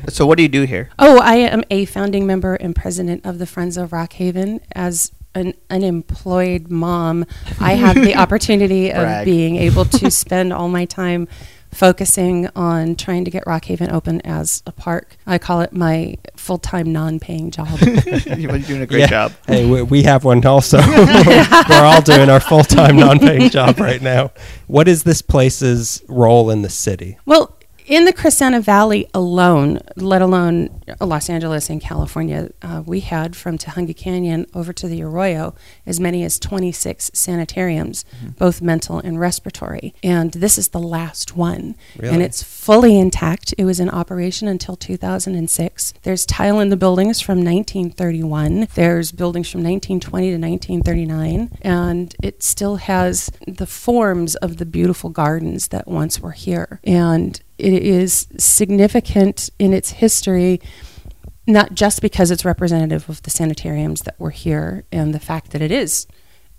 So, 0.09 0.25
what 0.25 0.37
do 0.39 0.43
you 0.43 0.49
do 0.49 0.63
here? 0.63 0.89
Oh, 0.99 1.19
I 1.19 1.35
am 1.37 1.63
a 1.71 1.85
founding 1.85 2.27
member 2.27 2.55
and 2.55 2.75
president 2.75 3.27
of 3.27 3.39
the 3.39 3.47
Friends 3.47 3.77
of 3.77 3.91
Rockhaven. 3.91 4.61
As 4.73 5.13
an 5.35 5.55
unemployed 5.69 6.71
mom, 6.71 7.27
I 7.61 7.75
have 7.75 7.97
the 7.97 8.15
opportunity 8.17 8.93
of 8.93 9.25
being 9.25 9.57
able 9.57 9.85
to 9.87 10.11
spend 10.11 10.53
all 10.53 10.69
my 10.69 10.85
time 10.85 11.27
focusing 11.75 12.49
on 12.57 12.97
trying 12.97 13.25
to 13.25 13.31
get 13.31 13.45
Rockhaven 13.45 13.93
open 13.93 14.21
as 14.23 14.63
a 14.67 14.73
park. 14.73 15.17
I 15.27 15.39
call 15.39 15.61
it 15.61 15.73
my 15.73 16.17
full 16.37 16.59
time 16.59 16.93
non 16.93 17.21
paying 17.21 17.51
job. 17.51 17.69
You're 17.81 18.59
doing 18.59 18.83
a 18.83 18.87
great 18.87 19.01
Yeah. 19.01 19.07
job. 19.07 19.33
Hey, 19.47 19.69
we, 19.69 19.83
we 19.83 20.03
have 20.05 20.25
one 20.25 20.45
also. 20.47 20.79
We're 20.87 21.67
all 21.85 22.03
doing 22.03 22.31
our 22.31 22.41
full 22.41 22.65
time, 22.65 22.97
non 22.97 23.19
paying 23.19 23.51
job 23.51 23.79
right 23.79 24.01
now. 24.03 24.33
What 24.67 24.89
is 24.89 25.03
this 25.05 25.23
place's 25.23 26.03
role 26.09 26.51
in 26.51 26.63
the 26.63 26.71
city? 26.71 27.19
Well, 27.27 27.54
in 27.85 28.07
the 28.07 28.13
Crescenta 28.13 28.63
Valley 28.63 29.07
alone, 29.13 29.81
let 29.97 30.23
alone 30.23 30.81
Los 31.01 31.29
Angeles 31.29 31.69
and 31.69 31.81
California, 31.81 32.51
uh, 32.63 32.83
we 32.85 33.01
had 33.01 33.37
from 33.37 33.59
Tujunga 33.59 33.97
Canyon 33.97 34.47
over 34.55 34.73
to 34.73 34.89
the 34.89 35.03
Arroyo 35.03 35.55
as 35.87 36.01
many 36.01 36.25
as 36.25 36.39
26 36.39 37.11
sanitariums, 37.13 38.05
both 38.39 38.63
mental 38.63 38.99
and 38.99 39.21
respiratory. 39.21 39.95
And 40.03 40.33
this 40.33 40.57
is 40.57 40.69
the 40.69 40.81
last 40.81 41.37
one. 41.37 41.77
Really? 41.99 42.15
And 42.15 42.23
it's 42.23 42.43
fully 42.43 42.99
intact. 42.99 43.55
It 43.59 43.65
was 43.65 43.81
in 43.81 43.91
operation 43.91 44.49
until 44.49 44.77
2006. 44.77 45.95
There's 46.03 46.25
tile 46.27 46.61
in 46.61 46.71
the 46.71 46.77
buildings 46.77 47.21
from 47.21 47.39
1931. 47.45 48.69
There's 48.75 49.13
buildings 49.13 49.51
from 49.51 49.63
1920 49.63 50.27
to 50.29 50.39
1939. 50.39 51.59
And 51.61 52.15
it 52.23 52.43
still 52.43 52.77
has 52.77 53.31
the 53.47 53.67
forms 53.67 54.37
of 54.37 54.57
the 54.57 54.67
beautiful 54.67 55.11
gardens 55.11 55.69
that 55.69 55.87
once 55.87 56.21
were 56.21 56.33
here. 56.33 56.81
And 56.85 57.41
it 57.65 57.83
is 57.83 58.27
significant 58.37 59.49
in 59.59 59.73
its 59.73 59.91
history 59.91 60.61
not 61.47 61.75
just 61.75 62.01
because 62.01 62.31
it's 62.31 62.45
representative 62.45 63.09
of 63.09 63.23
the 63.23 63.31
sanitariums 63.31 64.03
that 64.03 64.19
were 64.19 64.31
here 64.31 64.85
and 64.91 65.13
the 65.15 65.21
fact 65.21 65.51
that 65.51 65.61
it 65.61 65.71
is 65.71 66.07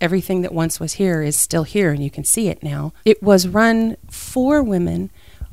everything 0.02 0.42
that 0.42 0.54
once 0.54 0.80
was 0.80 0.94
here 0.94 1.22
is 1.22 1.40
still 1.40 1.64
here 1.64 1.92
and 1.92 2.04
you 2.04 2.12
can 2.12 2.24
see 2.24 2.50
it 2.50 2.62
now. 2.62 2.94
It 3.06 3.24
was 3.24 3.48
run 3.48 3.98
for 4.10 4.62
women, 4.62 5.10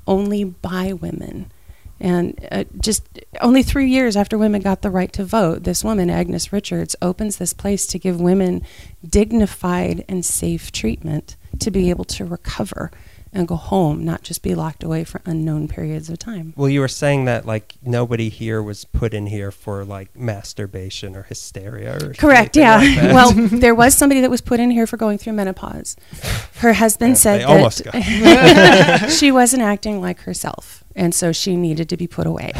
only 0.06 0.44
by 0.44 0.92
women. 0.92 1.52
And 2.00 2.47
uh, 2.50 2.64
just 2.80 3.21
only 3.40 3.62
three 3.62 3.88
years 3.88 4.16
after 4.16 4.37
women 4.37 4.61
got 4.61 4.82
the 4.82 4.90
right 4.90 5.12
to 5.12 5.25
vote, 5.25 5.62
this 5.62 5.85
woman, 5.85 6.11
Agnes 6.11 6.52
Richards, 6.52 6.97
opens 7.00 7.37
this 7.37 7.52
place 7.52 7.87
to 7.87 7.99
give 7.99 8.21
women 8.21 8.62
dignified 9.09 10.04
and 10.09 10.25
safe 10.25 10.73
treatment 10.73 11.37
to 11.61 11.71
be 11.71 11.90
able 11.90 12.04
to 12.06 12.25
recover 12.25 12.90
and 13.33 13.49
go 13.49 13.57
home, 13.57 14.05
not 14.05 14.23
just 14.23 14.43
be 14.43 14.55
locked 14.55 14.85
away 14.85 15.05
for 15.05 15.21
unknown 15.25 15.67
periods 15.67 16.11
of 16.11 16.19
time. 16.19 16.53
Well, 16.57 16.69
you 16.69 16.81
were 16.81 16.89
saying 16.89 17.25
that 17.25 17.47
like 17.47 17.75
nobody 17.83 18.29
here 18.29 18.62
was 18.62 18.85
put 18.85 19.15
in 19.15 19.27
here 19.27 19.51
for 19.51 19.85
like 19.85 20.15
masturbation 20.17 21.17
or 21.17 21.23
hysteria 21.23 21.97
or 21.97 22.12
Correct. 22.15 22.57
Yeah. 22.57 22.77
like 22.77 23.15
well, 23.15 23.33
there 23.35 23.75
was 23.75 23.95
somebody 23.95 24.21
that 24.21 24.31
was 24.31 24.41
put 24.43 24.61
in 24.61 24.71
here 24.71 24.87
for 24.87 24.97
going 24.97 25.17
through 25.19 25.33
menopause. 25.33 25.97
Her 26.57 26.75
husband 26.75 27.12
Yeah, 27.12 27.15
said 27.15 27.41
that 27.43 29.11
she 29.19 29.33
wasn't 29.33 29.62
acting 29.62 30.01
like 30.01 30.21
herself, 30.21 30.85
and 30.95 31.15
so 31.15 31.33
she 31.33 31.57
needed 31.57 31.89
to 31.89 31.97
be 31.97 32.07
put 32.07 32.27
away. 32.27 32.53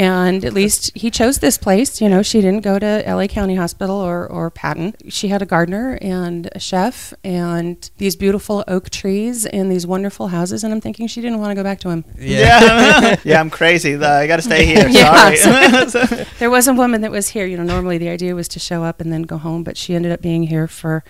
And 0.00 0.46
at 0.46 0.54
least 0.54 0.96
he 0.96 1.10
chose 1.10 1.40
this 1.40 1.58
place. 1.58 2.00
You 2.00 2.08
know, 2.08 2.22
she 2.22 2.40
didn't 2.40 2.62
go 2.62 2.78
to 2.78 3.04
LA 3.06 3.26
County 3.26 3.56
Hospital 3.56 3.96
or, 3.96 4.26
or 4.26 4.50
Patton. 4.50 4.94
She 5.10 5.28
had 5.28 5.42
a 5.42 5.44
gardener 5.44 5.98
and 6.00 6.48
a 6.52 6.58
chef 6.58 7.12
and 7.22 7.90
these 7.98 8.16
beautiful 8.16 8.64
oak 8.66 8.88
trees 8.88 9.44
and 9.44 9.70
these 9.70 9.86
wonderful 9.86 10.28
houses. 10.28 10.64
And 10.64 10.72
I'm 10.72 10.80
thinking 10.80 11.06
she 11.06 11.20
didn't 11.20 11.38
want 11.38 11.50
to 11.50 11.54
go 11.54 11.62
back 11.62 11.80
to 11.80 11.90
him. 11.90 12.06
Yeah, 12.18 13.18
yeah, 13.24 13.40
I'm 13.40 13.50
crazy. 13.50 13.94
I 13.96 14.26
got 14.26 14.36
to 14.36 14.42
stay 14.42 14.64
here. 14.64 14.88
Yeah, 15.00 15.34
Sorry. 15.34 16.24
There 16.38 16.50
was 16.50 16.66
a 16.66 16.72
woman 16.72 17.02
that 17.02 17.10
was 17.10 17.28
here. 17.28 17.44
You 17.44 17.58
know, 17.58 17.62
normally 17.62 17.98
the 17.98 18.08
idea 18.08 18.34
was 18.34 18.48
to 18.48 18.58
show 18.58 18.82
up 18.82 19.02
and 19.02 19.12
then 19.12 19.24
go 19.24 19.36
home, 19.36 19.64
but 19.64 19.76
she 19.76 19.94
ended 19.94 20.12
up 20.12 20.22
being 20.22 20.44
here 20.44 20.66
for 20.66 21.04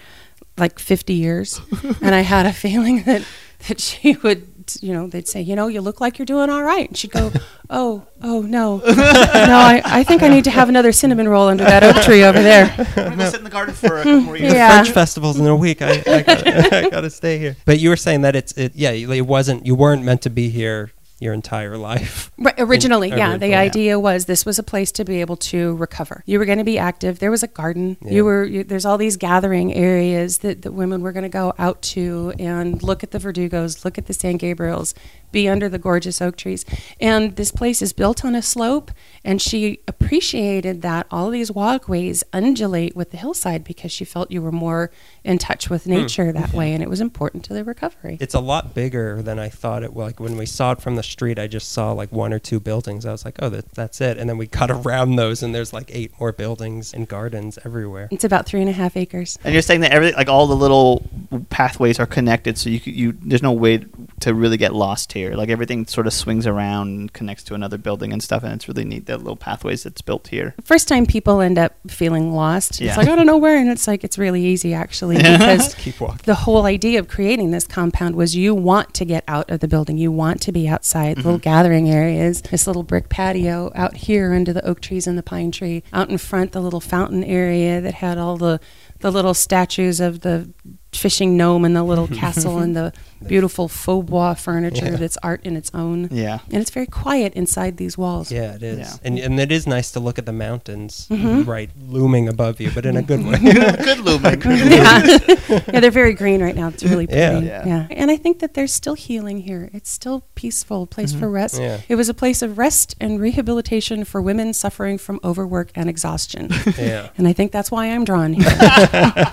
like 0.59 0.81
50 0.81 1.15
years. 1.15 1.61
and 2.03 2.13
I 2.13 2.23
had 2.23 2.45
a 2.45 2.53
feeling 2.53 3.05
that, 3.05 3.25
that 3.69 3.81
she 3.81 4.17
would, 4.17 4.50
you 4.83 4.93
know, 4.93 5.07
they'd 5.07 5.29
say, 5.29 5.41
you 5.41 5.57
know, 5.57 5.69
you 5.69 5.81
look 5.81 6.01
like 6.01 6.19
you're 6.19 6.27
doing 6.27 6.51
all 6.51 6.63
right. 6.63 6.89
And 6.89 6.97
she'd 6.97 7.11
go, 7.11 7.33
oh, 7.71 8.07
oh, 8.23 8.43
no. 8.43 8.77
no, 8.87 8.93
I, 8.95 9.83
I 9.85 10.05
think 10.05 10.23
I 10.23 10.29
need 10.29 10.45
to 10.45 10.51
have 10.51 10.69
another 10.69 10.93
cinnamon 10.93 11.29
roll 11.29 11.49
under 11.49 11.65
that 11.65 11.83
oak 11.83 12.03
tree 12.03 12.25
over 12.25 12.43
there. 12.43 12.75
I'm 12.79 13.05
gonna 13.05 13.17
go 13.17 13.31
sit 13.31 13.39
in 13.39 13.45
the 13.45 13.51
garden 13.51 13.75
for 13.75 13.99
a 13.99 14.03
couple 14.03 14.21
more 14.21 14.37
years. 14.37 14.53
Yeah. 14.53 14.71
French 14.83 14.91
festivals 14.91 15.39
in 15.39 15.47
a 15.47 15.57
week. 15.57 15.83
I, 15.83 16.03
I, 16.07 16.23
gotta, 16.23 16.77
I 16.77 16.91
gotta 16.91 17.11
stay 17.11 17.39
here. 17.39 17.57
But 17.65 17.81
you 17.81 17.89
were 17.89 17.97
saying 17.97 18.23
that 18.23 18.37
it's 18.37 18.53
it. 18.53 18.75
Yeah, 18.75 18.91
it 18.91 19.27
wasn't. 19.27 19.67
You 19.67 19.75
weren't 19.75 20.03
meant 20.03 20.23
to 20.23 20.31
be 20.31 20.51
here 20.51 20.91
your 21.21 21.35
entire 21.35 21.77
life. 21.77 22.33
Right, 22.41 22.55
originally, 22.57 23.09
yeah. 23.11 23.17
Originally, 23.17 23.39
The 23.39 23.49
yeah. 23.49 23.61
idea 23.61 24.01
was 24.01 24.25
this 24.25 24.47
was 24.47 24.59
a 24.59 24.63
place 24.63 24.91
to 24.93 25.05
be 25.05 25.21
able 25.21 25.37
to 25.37 25.77
recover. 25.77 26.23
You 26.25 26.39
were 26.39 26.47
going 26.47 26.57
to 26.57 26.65
be 26.65 26.79
active. 26.79 27.19
There 27.19 27.31
was 27.31 27.43
a 27.43 27.47
garden. 27.49 27.99
Yeah. 28.01 28.13
You 28.13 28.25
were. 28.25 28.45
You, 28.45 28.65
there's 28.65 28.87
all 28.87 28.97
these 28.97 29.19
gathering 29.19 29.75
areas 29.75 30.39
that, 30.39 30.63
the 30.63 30.73
women 30.73 31.03
were 31.03 31.13
going 31.13 31.25
to 31.25 31.29
go 31.29 31.53
out 31.59 31.83
to 31.83 32.33
and 32.39 32.83
look 32.83 33.03
at 33.03 33.11
the 33.11 33.19
Verdugos, 33.19 33.85
look 33.85 33.99
at 33.99 34.07
the 34.07 34.15
San 34.15 34.39
Gabriels, 34.39 34.95
be 35.33 35.49
under 35.49 35.69
the 35.69 35.79
gorgeous 35.79 36.21
oak 36.21 36.37
trees. 36.37 36.65
And 37.01 37.37
this 37.37 37.51
place 37.51 37.83
is 37.83 37.93
built 37.93 38.25
on 38.25 38.35
a 38.35 38.43
slope, 38.43 38.91
and 39.25 39.41
she 39.41 39.81
appreciated 39.89 40.83
that 40.83 41.07
all 41.11 41.31
these 41.31 41.51
walkways 41.53 42.25
undulate 42.33 42.97
with 42.97 43.11
the 43.11 43.17
hillside 43.17 43.65
because 43.65 43.93
she 43.93 44.05
felt 44.05 44.31
you 44.31 44.43
were 44.43 44.53
more 44.53 44.91
in 45.25 45.39
touch 45.39 45.71
with 45.71 45.85
Hmm. 45.85 45.91
nature 45.91 46.33
that 46.33 46.53
way, 46.53 46.73
and 46.73 46.83
it 46.83 46.89
was 46.91 47.01
important 47.01 47.45
to 47.45 47.55
the 47.55 47.63
recovery. 47.65 48.17
It's 48.21 48.35
a 48.35 48.41
lot 48.41 48.75
bigger 48.75 49.23
than 49.23 49.39
I 49.39 49.49
thought 49.49 49.83
it. 49.83 49.93
was. 49.95 50.01
Like 50.11 50.21
when 50.21 50.37
we 50.37 50.47
saw 50.47 50.73
it 50.73 50.81
from 50.81 50.97
the 50.97 51.03
street, 51.03 51.39
I 51.39 51.47
just 51.47 51.73
saw 51.73 51.93
like 51.93 52.11
one 52.11 52.33
or 52.33 52.39
two 52.39 52.59
buildings. 52.59 53.05
I 53.07 53.13
was 53.13 53.25
like, 53.25 53.37
oh, 53.41 53.49
that, 53.51 53.71
that's 53.75 54.01
it. 54.01 54.17
And 54.19 54.29
then 54.29 54.39
we 54.39 54.47
got 54.47 54.71
around 54.79 55.17
those, 55.17 55.43
and 55.43 55.55
there's 55.55 55.73
like 55.73 55.91
eight 55.95 56.13
more 56.19 56.33
buildings 56.33 56.93
and 56.95 57.07
gardens 57.07 57.59
everywhere. 57.65 58.09
It's 58.11 58.25
about 58.25 58.47
three 58.47 58.61
and 58.61 58.69
a 58.71 58.73
half 58.73 58.97
acres. 58.97 59.39
And 59.45 59.53
you're 59.53 59.63
saying 59.63 59.83
that 59.83 59.93
everything, 59.93 60.17
like 60.17 60.29
all 60.29 60.47
the 60.47 60.57
little 60.57 61.07
pathways, 61.51 62.01
are 62.01 62.07
connected, 62.07 62.57
so 62.59 62.71
you 62.71 62.81
you 62.85 63.13
there's 63.23 63.43
no 63.43 63.53
way 63.53 63.85
to 64.21 64.33
really 64.35 64.57
get 64.57 64.75
lost 64.75 65.13
here. 65.13 65.20
Like 65.29 65.49
everything 65.49 65.87
sort 65.87 66.07
of 66.07 66.13
swings 66.13 66.47
around 66.47 66.89
and 66.89 67.13
connects 67.13 67.45
to 67.45 67.55
another 67.55 67.79
building 67.79 68.13
and 68.13 68.23
stuff, 68.23 68.43
and 68.43 68.53
it's 68.53 68.69
really 68.69 68.85
neat. 68.85 69.07
The 69.07 69.17
little 69.19 69.37
pathways 69.37 69.83
that's 69.83 70.03
built 70.03 70.29
here. 70.29 70.55
first 70.65 70.89
time 70.89 71.07
people 71.07 71.41
end 71.41 71.59
up 71.59 71.75
feeling 71.89 72.33
lost, 72.33 72.81
Yeah. 72.81 72.89
it's 72.89 72.97
like, 72.97 73.09
I 73.09 73.17
don't 73.17 73.27
know 73.27 73.37
where. 73.39 73.57
And 73.57 73.69
it's 73.69 73.87
like, 73.87 74.05
it's 74.05 74.19
really 74.19 74.43
easy 74.45 74.75
actually 74.75 75.17
because 75.23 75.75
Keep 75.79 76.01
walking. 76.01 76.21
the 76.25 76.35
whole 76.35 76.65
idea 76.67 76.99
of 76.99 77.09
creating 77.09 77.51
this 77.51 77.67
compound 77.67 78.17
was 78.17 78.35
you 78.37 78.55
want 78.55 78.95
to 78.95 79.05
get 79.05 79.25
out 79.29 79.51
of 79.51 79.61
the 79.61 79.69
building. 79.69 79.99
You 79.99 80.13
want 80.13 80.41
to 80.43 80.53
be 80.53 80.69
outside, 80.69 81.17
little 81.19 81.33
mm-hmm. 81.33 81.43
gathering 81.43 81.91
areas, 81.91 82.43
this 82.43 82.67
little 82.67 82.83
brick 82.83 83.09
patio 83.09 83.71
out 83.75 83.97
here 83.97 84.33
under 84.33 84.53
the 84.53 84.65
oak 84.67 84.81
trees 84.81 85.07
and 85.07 85.17
the 85.19 85.23
pine 85.23 85.51
tree. 85.51 85.83
Out 85.93 86.11
in 86.11 86.19
front, 86.19 86.53
the 86.53 86.61
little 86.61 86.81
fountain 86.81 87.25
area 87.25 87.81
that 87.81 87.95
had 87.95 88.19
all 88.19 88.37
the, 88.37 88.61
the 89.01 89.11
little 89.11 89.35
statues 89.35 90.01
of 90.01 90.21
the 90.21 90.51
fishing 90.93 91.37
gnome 91.37 91.65
and 91.65 91.75
the 91.77 91.83
little 91.83 92.09
castle 92.23 92.59
and 92.59 92.75
the 92.77 92.93
beautiful 93.27 93.69
faux 93.69 94.09
bois 94.09 94.35
furniture 94.35 94.87
Yeah. 94.93 94.97
that's 94.97 95.17
art 95.23 95.41
in 95.45 95.57
its 95.57 95.71
own. 95.75 96.09
Yeah. 96.11 96.39
And 96.51 96.61
it's 96.63 96.71
very 96.71 96.87
quiet 96.87 97.35
inside 97.35 97.77
these 97.77 97.97
walls. 97.99 98.33
Yeah, 98.33 98.55
it 98.55 98.63
is. 98.63 98.79
Yeah. 98.79 98.93
And 99.05 99.19
and 99.19 99.39
it 99.41 99.53
is 99.53 99.67
nice 99.67 99.91
to 99.93 100.01
look 100.01 100.19
at 100.19 100.27
the 100.27 100.33
mountains 100.33 101.07
Mm-hmm. 101.11 101.49
right 101.51 101.71
looming 101.89 102.29
above 102.29 102.61
you, 102.61 102.71
but 102.75 102.87
in 102.87 102.97
a 102.97 103.03
good 103.03 103.25
way. 103.29 103.39
Good 103.39 104.01
looming. 104.01 104.41
yeah. 104.45 105.19
yeah, 105.49 105.81
they're 105.81 105.91
very 105.91 106.15
green 106.15 106.43
right 106.43 106.57
now. 106.57 106.69
It's 106.69 106.83
really 106.85 107.07
Yeah. 107.11 107.31
pretty. 107.33 107.47
Yeah. 107.47 107.67
Yeah. 107.67 107.87
And 107.91 108.11
I 108.11 108.17
think 108.17 108.39
that 108.41 108.55
there's 108.55 108.73
still 108.73 108.95
healing 108.95 109.41
here. 109.41 109.71
It's 109.73 109.91
still 109.91 110.25
peaceful, 110.35 110.87
place 110.87 111.13
for 111.13 111.29
rest. 111.31 111.55
Mm-hmm. 111.55 111.63
Yeah. 111.65 111.81
It 111.89 111.97
was 111.97 112.09
a 112.09 112.15
place 112.15 112.43
of 112.43 112.59
rest 112.59 112.97
and 113.01 113.21
rehabilitation 113.21 114.05
for 114.05 114.23
women 114.23 114.53
suffering 114.55 114.99
from 114.99 115.21
overwork 115.23 115.71
and 115.75 115.89
exhaustion. 115.91 116.49
yeah. 116.79 117.11
and 117.19 117.29
I 117.29 117.33
think 117.33 117.53
that's 117.53 117.71
why 117.71 117.87
I'm 117.87 118.05
drawn 118.05 118.33
here. 118.33 118.47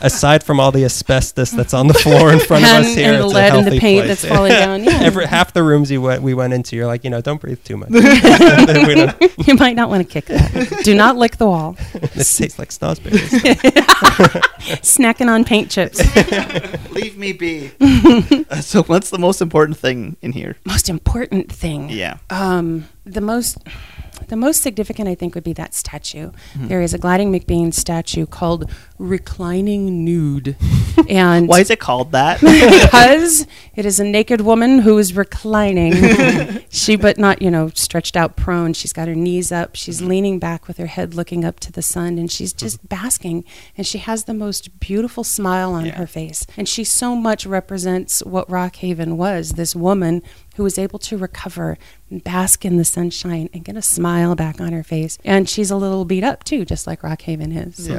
Aside 0.01 0.44
from 0.44 0.60
all 0.60 0.72
the 0.72 0.86
asbestos 0.86 1.51
that's 1.51 1.74
on 1.74 1.88
the 1.88 1.94
floor 1.94 2.32
in 2.32 2.39
front 2.39 2.63
of 2.65 2.70
us 2.72 2.94
here, 2.96 3.13
and 3.13 3.22
the 3.22 3.25
it's 3.25 3.34
a 3.34 3.36
lead 3.36 3.53
and 3.56 3.67
the 3.67 3.76
healthy 3.79 3.96
paint 3.96 4.05
place. 4.05 4.22
that's 4.22 4.34
falling 4.34 4.51
down. 4.65 4.84
Yeah. 4.84 5.00
Every 5.03 5.25
half 5.25 5.53
the 5.53 5.63
rooms 5.63 5.89
you 5.91 6.01
went, 6.01 6.22
we 6.24 6.34
went 6.34 6.53
into, 6.53 6.75
you're 6.75 6.88
like, 6.88 7.03
you 7.03 7.10
know, 7.10 7.22
don't 7.22 7.39
breathe 7.41 7.63
too 7.63 7.77
much. 7.77 7.89
Then 7.89 8.01
we 8.88 8.96
don't- 8.96 9.48
you 9.48 9.55
might 9.55 9.75
not 9.75 9.89
want 9.89 10.05
to 10.07 10.12
kick 10.12 10.25
that. 10.25 10.81
Do 10.84 10.93
not 10.96 11.15
lick 11.17 11.38
the 11.38 11.48
wall. 11.48 11.75
this 12.15 12.36
tastes 12.36 12.60
like 12.60 12.69
snozzberries. 12.69 13.29
Snacking 14.81 15.27
on 15.29 15.43
paint 15.43 15.69
chips. 15.72 16.00
Leave 16.91 17.17
me 17.17 17.31
be. 17.34 17.72
Uh, 18.50 18.62
so, 18.62 18.84
what's 18.84 19.10
the 19.10 19.17
most 19.19 19.41
important 19.41 19.77
thing 19.77 20.17
in 20.22 20.31
here? 20.31 20.55
Most 20.65 20.89
important 20.89 21.51
thing. 21.51 21.89
Yeah. 21.89 22.17
Um, 22.29 22.88
the 23.05 23.22
most 23.22 23.57
the 24.27 24.36
most 24.36 24.62
significant 24.63 25.07
I 25.07 25.15
think 25.15 25.36
would 25.36 25.43
be 25.43 25.53
that 25.53 25.74
statue. 25.74 26.31
There 26.55 26.81
is 26.81 26.93
a 26.93 26.98
Gladding 26.98 27.31
McBean 27.31 27.74
statue 27.74 28.25
called 28.25 28.69
Reclining 29.00 30.04
Nude. 30.04 30.56
and 31.10 31.48
Why 31.48 31.60
is 31.60 31.70
it 31.70 31.80
called 31.80 32.12
that? 32.13 32.39
because 32.42 33.46
it 33.75 33.86
is 33.86 34.00
a 34.00 34.04
naked 34.04 34.42
woman 34.42 34.80
who 34.80 34.98
is 34.98 35.16
reclining. 35.16 35.94
she, 36.70 36.96
but 36.96 37.18
not, 37.18 37.42
you 37.42 37.51
know, 37.51 37.70
stretched 37.74 38.18
out 38.18 38.36
prone. 38.36 38.74
She's 38.74 38.94
got 38.94 39.08
her 39.08 39.16
knees 39.16 39.51
up. 39.51 39.75
She's 39.75 40.00
mm-hmm. 40.00 40.10
leaning 40.10 40.39
back 40.39 40.68
with 40.68 40.77
her 40.77 40.88
head 40.88 41.13
looking 41.13 41.46
up 41.46 41.60
to 41.62 41.72
the 41.72 41.82
sun 41.82 42.18
and 42.18 42.32
she's 42.32 42.54
mm-hmm. 42.54 42.66
just 42.66 42.89
basking. 42.89 43.46
And 43.77 43.86
she 43.86 44.00
has 44.00 44.24
the 44.24 44.34
most 44.34 44.80
beautiful 44.80 45.24
smile 45.24 45.74
on 45.74 45.86
Yeah. 45.86 45.96
her 45.98 46.08
face. 46.08 46.46
And 46.58 46.68
she 46.68 46.84
so 46.84 47.16
much 47.16 47.46
represents 47.46 48.24
what 48.24 48.48
Rockhaven 48.50 49.18
was 49.18 49.51
this 49.51 49.75
woman 49.75 50.24
who 50.56 50.63
was 50.63 50.80
able 50.80 50.98
to 50.98 51.18
recover 51.18 51.77
and 52.10 52.24
bask 52.24 52.66
in 52.66 52.77
the 52.77 52.84
sunshine 52.84 53.48
and 53.54 53.63
get 53.63 53.77
a 53.77 53.82
smile 53.82 54.34
back 54.36 54.60
on 54.60 54.74
her 54.74 54.84
face. 54.84 55.20
And 55.24 55.48
she's 55.48 55.70
a 55.70 55.75
little 55.75 56.04
beat 56.04 56.24
up 56.24 56.44
too, 56.44 56.66
just 56.66 56.88
like 56.88 57.01
Rockhaven 57.01 57.56
is. 57.68 57.86
So 57.86 57.96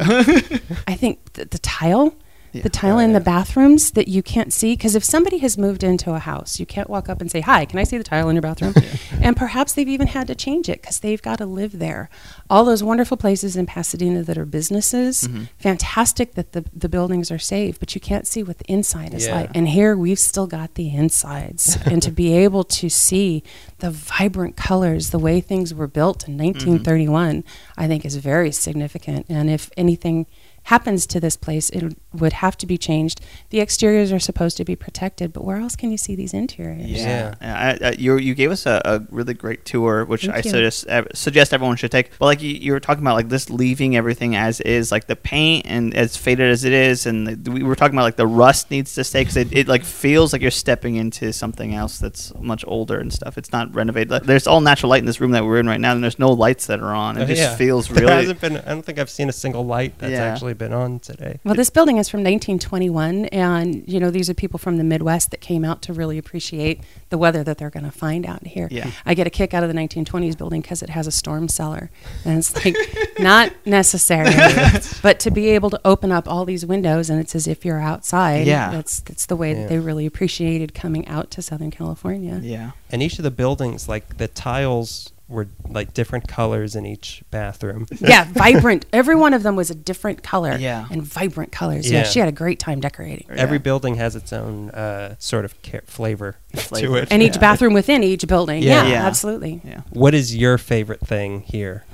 I 0.88 0.94
think 0.94 1.32
th- 1.34 1.50
the 1.50 1.58
tile, 1.58 2.14
Yeah. 2.52 2.62
the 2.62 2.70
tile 2.70 2.96
Oh, 2.96 2.98
in 2.98 3.10
yeah. 3.10 3.18
the 3.18 3.24
bathrooms 3.24 3.90
that 3.90 4.08
you 4.08 4.22
can't 4.22 4.54
see, 4.54 4.72
because 4.72 4.94
if 4.94 5.04
somebody 5.04 5.36
has 5.38 5.58
moved 5.58 5.84
into 5.84 6.14
a 6.14 6.18
house, 6.18 6.58
you 6.58 6.64
can't 6.64 6.88
walk 6.88 7.10
up 7.10 7.20
and 7.20 7.30
say, 7.30 7.42
"Hi, 7.42 7.66
can 7.66 7.78
I 7.78 7.84
see 7.84 7.98
the 7.98 8.04
tile 8.12 8.30
in 8.30 8.36
your 8.36 8.42
bathroom?" 8.50 8.72
and 9.20 9.36
perhaps 9.36 9.74
they've 9.74 9.86
even 9.96 10.06
had 10.06 10.26
to 10.28 10.34
change 10.34 10.66
it 10.70 10.80
because 10.80 11.00
they've 11.00 11.20
got 11.20 11.36
to 11.38 11.46
live 11.60 11.78
there. 11.78 12.08
All 12.48 12.64
those 12.64 12.82
wonderful 12.82 13.18
places 13.18 13.54
in 13.54 13.66
Pasadena 13.66 14.22
that 14.22 14.38
are 14.38 14.46
businesses, 14.46 15.24
Mm-hmm. 15.24 15.44
fantastic 15.58 16.34
that 16.36 16.52
the 16.52 16.64
the 16.84 16.88
buildings 16.88 17.30
are 17.30 17.38
safe, 17.38 17.78
but 17.78 17.94
you 17.94 18.00
can't 18.00 18.26
see 18.26 18.42
what 18.42 18.56
the 18.56 18.72
inside 18.72 19.12
is 19.12 19.26
Yeah. 19.26 19.34
like. 19.40 19.50
And 19.54 19.68
here 19.68 19.94
we've 19.94 20.18
still 20.32 20.46
got 20.46 20.68
the 20.74 20.88
insides, 21.02 21.76
and 21.84 22.00
to 22.02 22.10
be 22.10 22.32
able 22.32 22.64
to 22.80 22.88
see 22.88 23.42
the 23.80 23.90
vibrant 23.90 24.56
colors, 24.56 25.10
the 25.10 25.18
way 25.18 25.42
things 25.42 25.74
were 25.74 25.86
built 25.98 26.26
in 26.26 26.38
1931, 26.38 27.44
I 27.76 27.86
think 27.86 28.06
is 28.06 28.16
very 28.16 28.52
significant. 28.52 29.26
And 29.28 29.50
if 29.50 29.70
anything 29.76 30.24
happens 30.64 31.06
to 31.06 31.20
this 31.20 31.36
place, 31.36 31.70
it 31.70 31.96
would 32.12 32.34
have 32.34 32.56
to 32.58 32.66
be 32.66 32.76
changed. 32.76 33.20
The 33.50 33.60
exteriors 33.60 34.12
are 34.12 34.18
supposed 34.18 34.56
to 34.58 34.64
be 34.64 34.76
protected, 34.76 35.32
but 35.32 35.44
where 35.44 35.56
else 35.56 35.76
can 35.76 35.90
you 35.90 35.96
see 35.98 36.14
these 36.14 36.34
interiors? 36.34 36.90
Yeah. 36.90 37.34
I, 37.40 37.78
I, 37.88 37.90
you 37.92 38.16
you 38.18 38.34
gave 38.34 38.50
us 38.50 38.66
a, 38.66 38.80
a 38.84 39.00
really 39.10 39.34
great 39.34 39.64
tour, 39.64 40.04
which 40.04 40.22
Thank 40.26 40.34
I 40.34 40.36
you. 40.38 40.50
suggest 40.50 40.86
ev- 40.88 41.08
suggest 41.14 41.54
everyone 41.54 41.76
should 41.76 41.90
take. 41.90 42.10
But 42.18 42.26
like 42.26 42.42
you, 42.42 42.50
you 42.50 42.72
were 42.72 42.80
talking 42.80 43.02
about, 43.02 43.14
like 43.14 43.28
this 43.28 43.48
leaving 43.50 43.96
everything 43.96 44.36
as 44.36 44.60
is, 44.60 44.92
like 44.92 45.06
the 45.06 45.16
paint 45.16 45.66
and 45.68 45.94
as 45.94 46.16
faded 46.16 46.50
as 46.50 46.64
it 46.64 46.72
is, 46.72 47.06
and 47.06 47.26
the, 47.26 47.50
we 47.50 47.62
were 47.62 47.74
talking 47.76 47.94
about 47.96 48.04
like 48.04 48.16
the 48.16 48.26
rust 48.26 48.70
needs 48.70 48.94
to 48.94 49.04
stay 49.04 49.22
because 49.22 49.36
it, 49.36 49.48
it 49.52 49.68
like 49.68 49.84
feels 49.84 50.32
like 50.32 50.42
you're 50.42 50.50
stepping 50.50 50.96
into 50.96 51.32
something 51.32 51.74
else 51.74 51.98
that's 51.98 52.34
much 52.40 52.64
older 52.66 52.98
and 52.98 53.12
stuff. 53.12 53.38
It's 53.38 53.52
not 53.52 53.74
renovated. 53.74 54.10
Like, 54.10 54.24
there's 54.24 54.46
all 54.46 54.60
natural 54.60 54.90
light 54.90 55.00
in 55.00 55.06
this 55.06 55.20
room 55.20 55.30
that 55.32 55.44
we're 55.44 55.58
in 55.58 55.66
right 55.66 55.80
now, 55.80 55.92
and 55.92 56.02
there's 56.02 56.18
no 56.18 56.32
lights 56.32 56.66
that 56.66 56.80
are 56.80 56.94
on. 56.94 57.16
It 57.16 57.22
Oh, 57.22 57.26
just 57.26 57.40
yeah. 57.42 57.56
feels 57.56 57.88
There 57.88 58.02
really. 58.04 58.14
hasn't 58.14 58.40
been. 58.40 58.56
I 58.58 58.60
don't 58.70 58.82
think 58.84 58.98
I've 58.98 59.10
seen 59.10 59.28
a 59.28 59.32
single 59.32 59.64
light 59.64 59.98
that's 59.98 60.12
Yeah. 60.12 60.24
actually 60.24 60.54
been 60.58 60.72
on 60.72 60.98
today. 60.98 61.38
Well, 61.44 61.54
this 61.54 61.70
building 61.70 61.96
is 61.98 62.08
from 62.08 62.20
1921, 62.20 63.26
and 63.26 63.84
you 63.86 63.98
know 64.00 64.10
these 64.10 64.28
are 64.28 64.34
people 64.34 64.58
from 64.58 64.76
the 64.76 64.84
Midwest 64.84 65.30
that 65.30 65.40
came 65.40 65.64
out 65.64 65.80
to 65.82 65.92
really 65.92 66.18
appreciate 66.18 66.80
the 67.10 67.16
weather 67.18 67.42
that 67.44 67.58
they're 67.58 67.70
going 67.70 67.84
to 67.86 67.90
find 67.92 68.26
out 68.26 68.46
here. 68.46 68.68
Yeah. 68.70 68.90
I 69.06 69.14
get 69.14 69.26
a 69.26 69.30
kick 69.30 69.54
out 69.54 69.62
of 69.62 69.68
the 69.72 69.74
1920s 69.74 70.36
building 70.36 70.60
because 70.60 70.82
it 70.82 70.90
has 70.90 71.06
a 71.06 71.12
storm 71.12 71.48
cellar, 71.48 71.90
and 72.24 72.38
it's 72.38 72.54
like 72.64 72.76
not 73.18 73.52
necessary, 73.64 74.34
but 75.02 75.20
to 75.20 75.30
be 75.30 75.48
able 75.50 75.70
to 75.70 75.80
open 75.84 76.12
up 76.12 76.28
all 76.28 76.44
these 76.44 76.66
windows 76.66 77.08
and 77.10 77.20
it's 77.20 77.34
as 77.34 77.46
if 77.46 77.64
you're 77.64 77.80
outside. 77.80 78.46
Yeah. 78.46 78.70
that's 78.70 79.00
that's 79.00 79.26
the 79.26 79.36
way 79.36 79.52
Yeah. 79.52 79.60
that 79.60 79.68
they 79.68 79.78
really 79.78 80.06
appreciated 80.06 80.74
coming 80.74 81.06
out 81.08 81.30
to 81.32 81.42
Southern 81.42 81.70
California. 81.70 82.40
Yeah. 82.42 82.72
And 82.90 83.02
each 83.02 83.18
of 83.18 83.22
the 83.22 83.30
buildings, 83.30 83.88
like 83.88 84.18
the 84.18 84.28
tiles 84.28 85.12
were 85.28 85.46
like 85.68 85.92
different 85.92 86.26
colors 86.26 86.74
in 86.74 86.86
each 86.86 87.22
bathroom. 87.30 87.86
Yeah, 88.00 88.24
vibrant. 88.32 88.86
Every 88.92 89.14
one 89.14 89.34
of 89.34 89.42
them 89.42 89.56
was 89.56 89.70
a 89.70 89.74
different 89.74 90.22
color. 90.22 90.56
Yeah. 90.56 90.86
and 90.90 91.02
vibrant 91.02 91.52
colors. 91.52 91.90
Yeah, 91.90 91.98
Yeah. 91.98 92.04
she 92.04 92.18
had 92.18 92.28
a 92.28 92.32
great 92.32 92.58
time 92.58 92.80
decorating. 92.80 93.26
Every 93.30 93.58
Yeah. 93.58 93.62
building 93.62 93.96
has 93.96 94.16
its 94.16 94.32
own 94.32 94.70
uh, 94.70 95.16
sort 95.18 95.44
of 95.44 95.54
ca- 95.62 95.80
flavor, 95.86 96.36
to 96.74 96.94
it. 96.94 97.08
And 97.10 97.22
each 97.22 97.34
Yeah. 97.34 97.40
bathroom 97.40 97.74
within 97.74 98.02
each 98.02 98.26
building. 98.26 98.62
Yeah. 98.62 98.84
Yeah, 98.84 98.88
Yeah. 98.90 99.06
absolutely. 99.06 99.60
Yeah. 99.64 99.82
What 99.90 100.14
is 100.14 100.34
your 100.34 100.56
favorite 100.58 101.00
thing 101.06 101.42
here? 101.42 101.84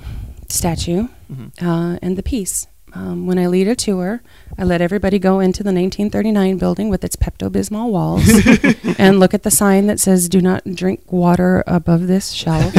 statue 0.47 1.07
Mm-hmm. 1.31 1.67
uh, 1.67 1.97
and 2.03 2.15
the 2.17 2.23
piece. 2.23 2.67
Um, 2.95 3.25
when 3.25 3.37
I 3.37 3.47
lead 3.47 3.67
a 3.67 3.75
tour, 3.75 4.23
I 4.57 4.63
let 4.63 4.79
everybody 4.79 5.19
go 5.19 5.41
into 5.41 5.63
the 5.63 5.73
1939 5.73 6.57
building 6.57 6.87
with 6.87 7.03
its 7.03 7.17
Pepto 7.17 7.49
Bismol 7.49 7.91
walls 7.91 8.23
and 8.97 9.19
look 9.19 9.33
at 9.33 9.43
the 9.43 9.51
sign 9.51 9.87
that 9.87 9.99
says, 9.99 10.29
Do 10.29 10.39
not 10.39 10.63
drink 10.63 11.11
water 11.11 11.61
above 11.67 12.07
this 12.07 12.31
shelf, 12.31 12.73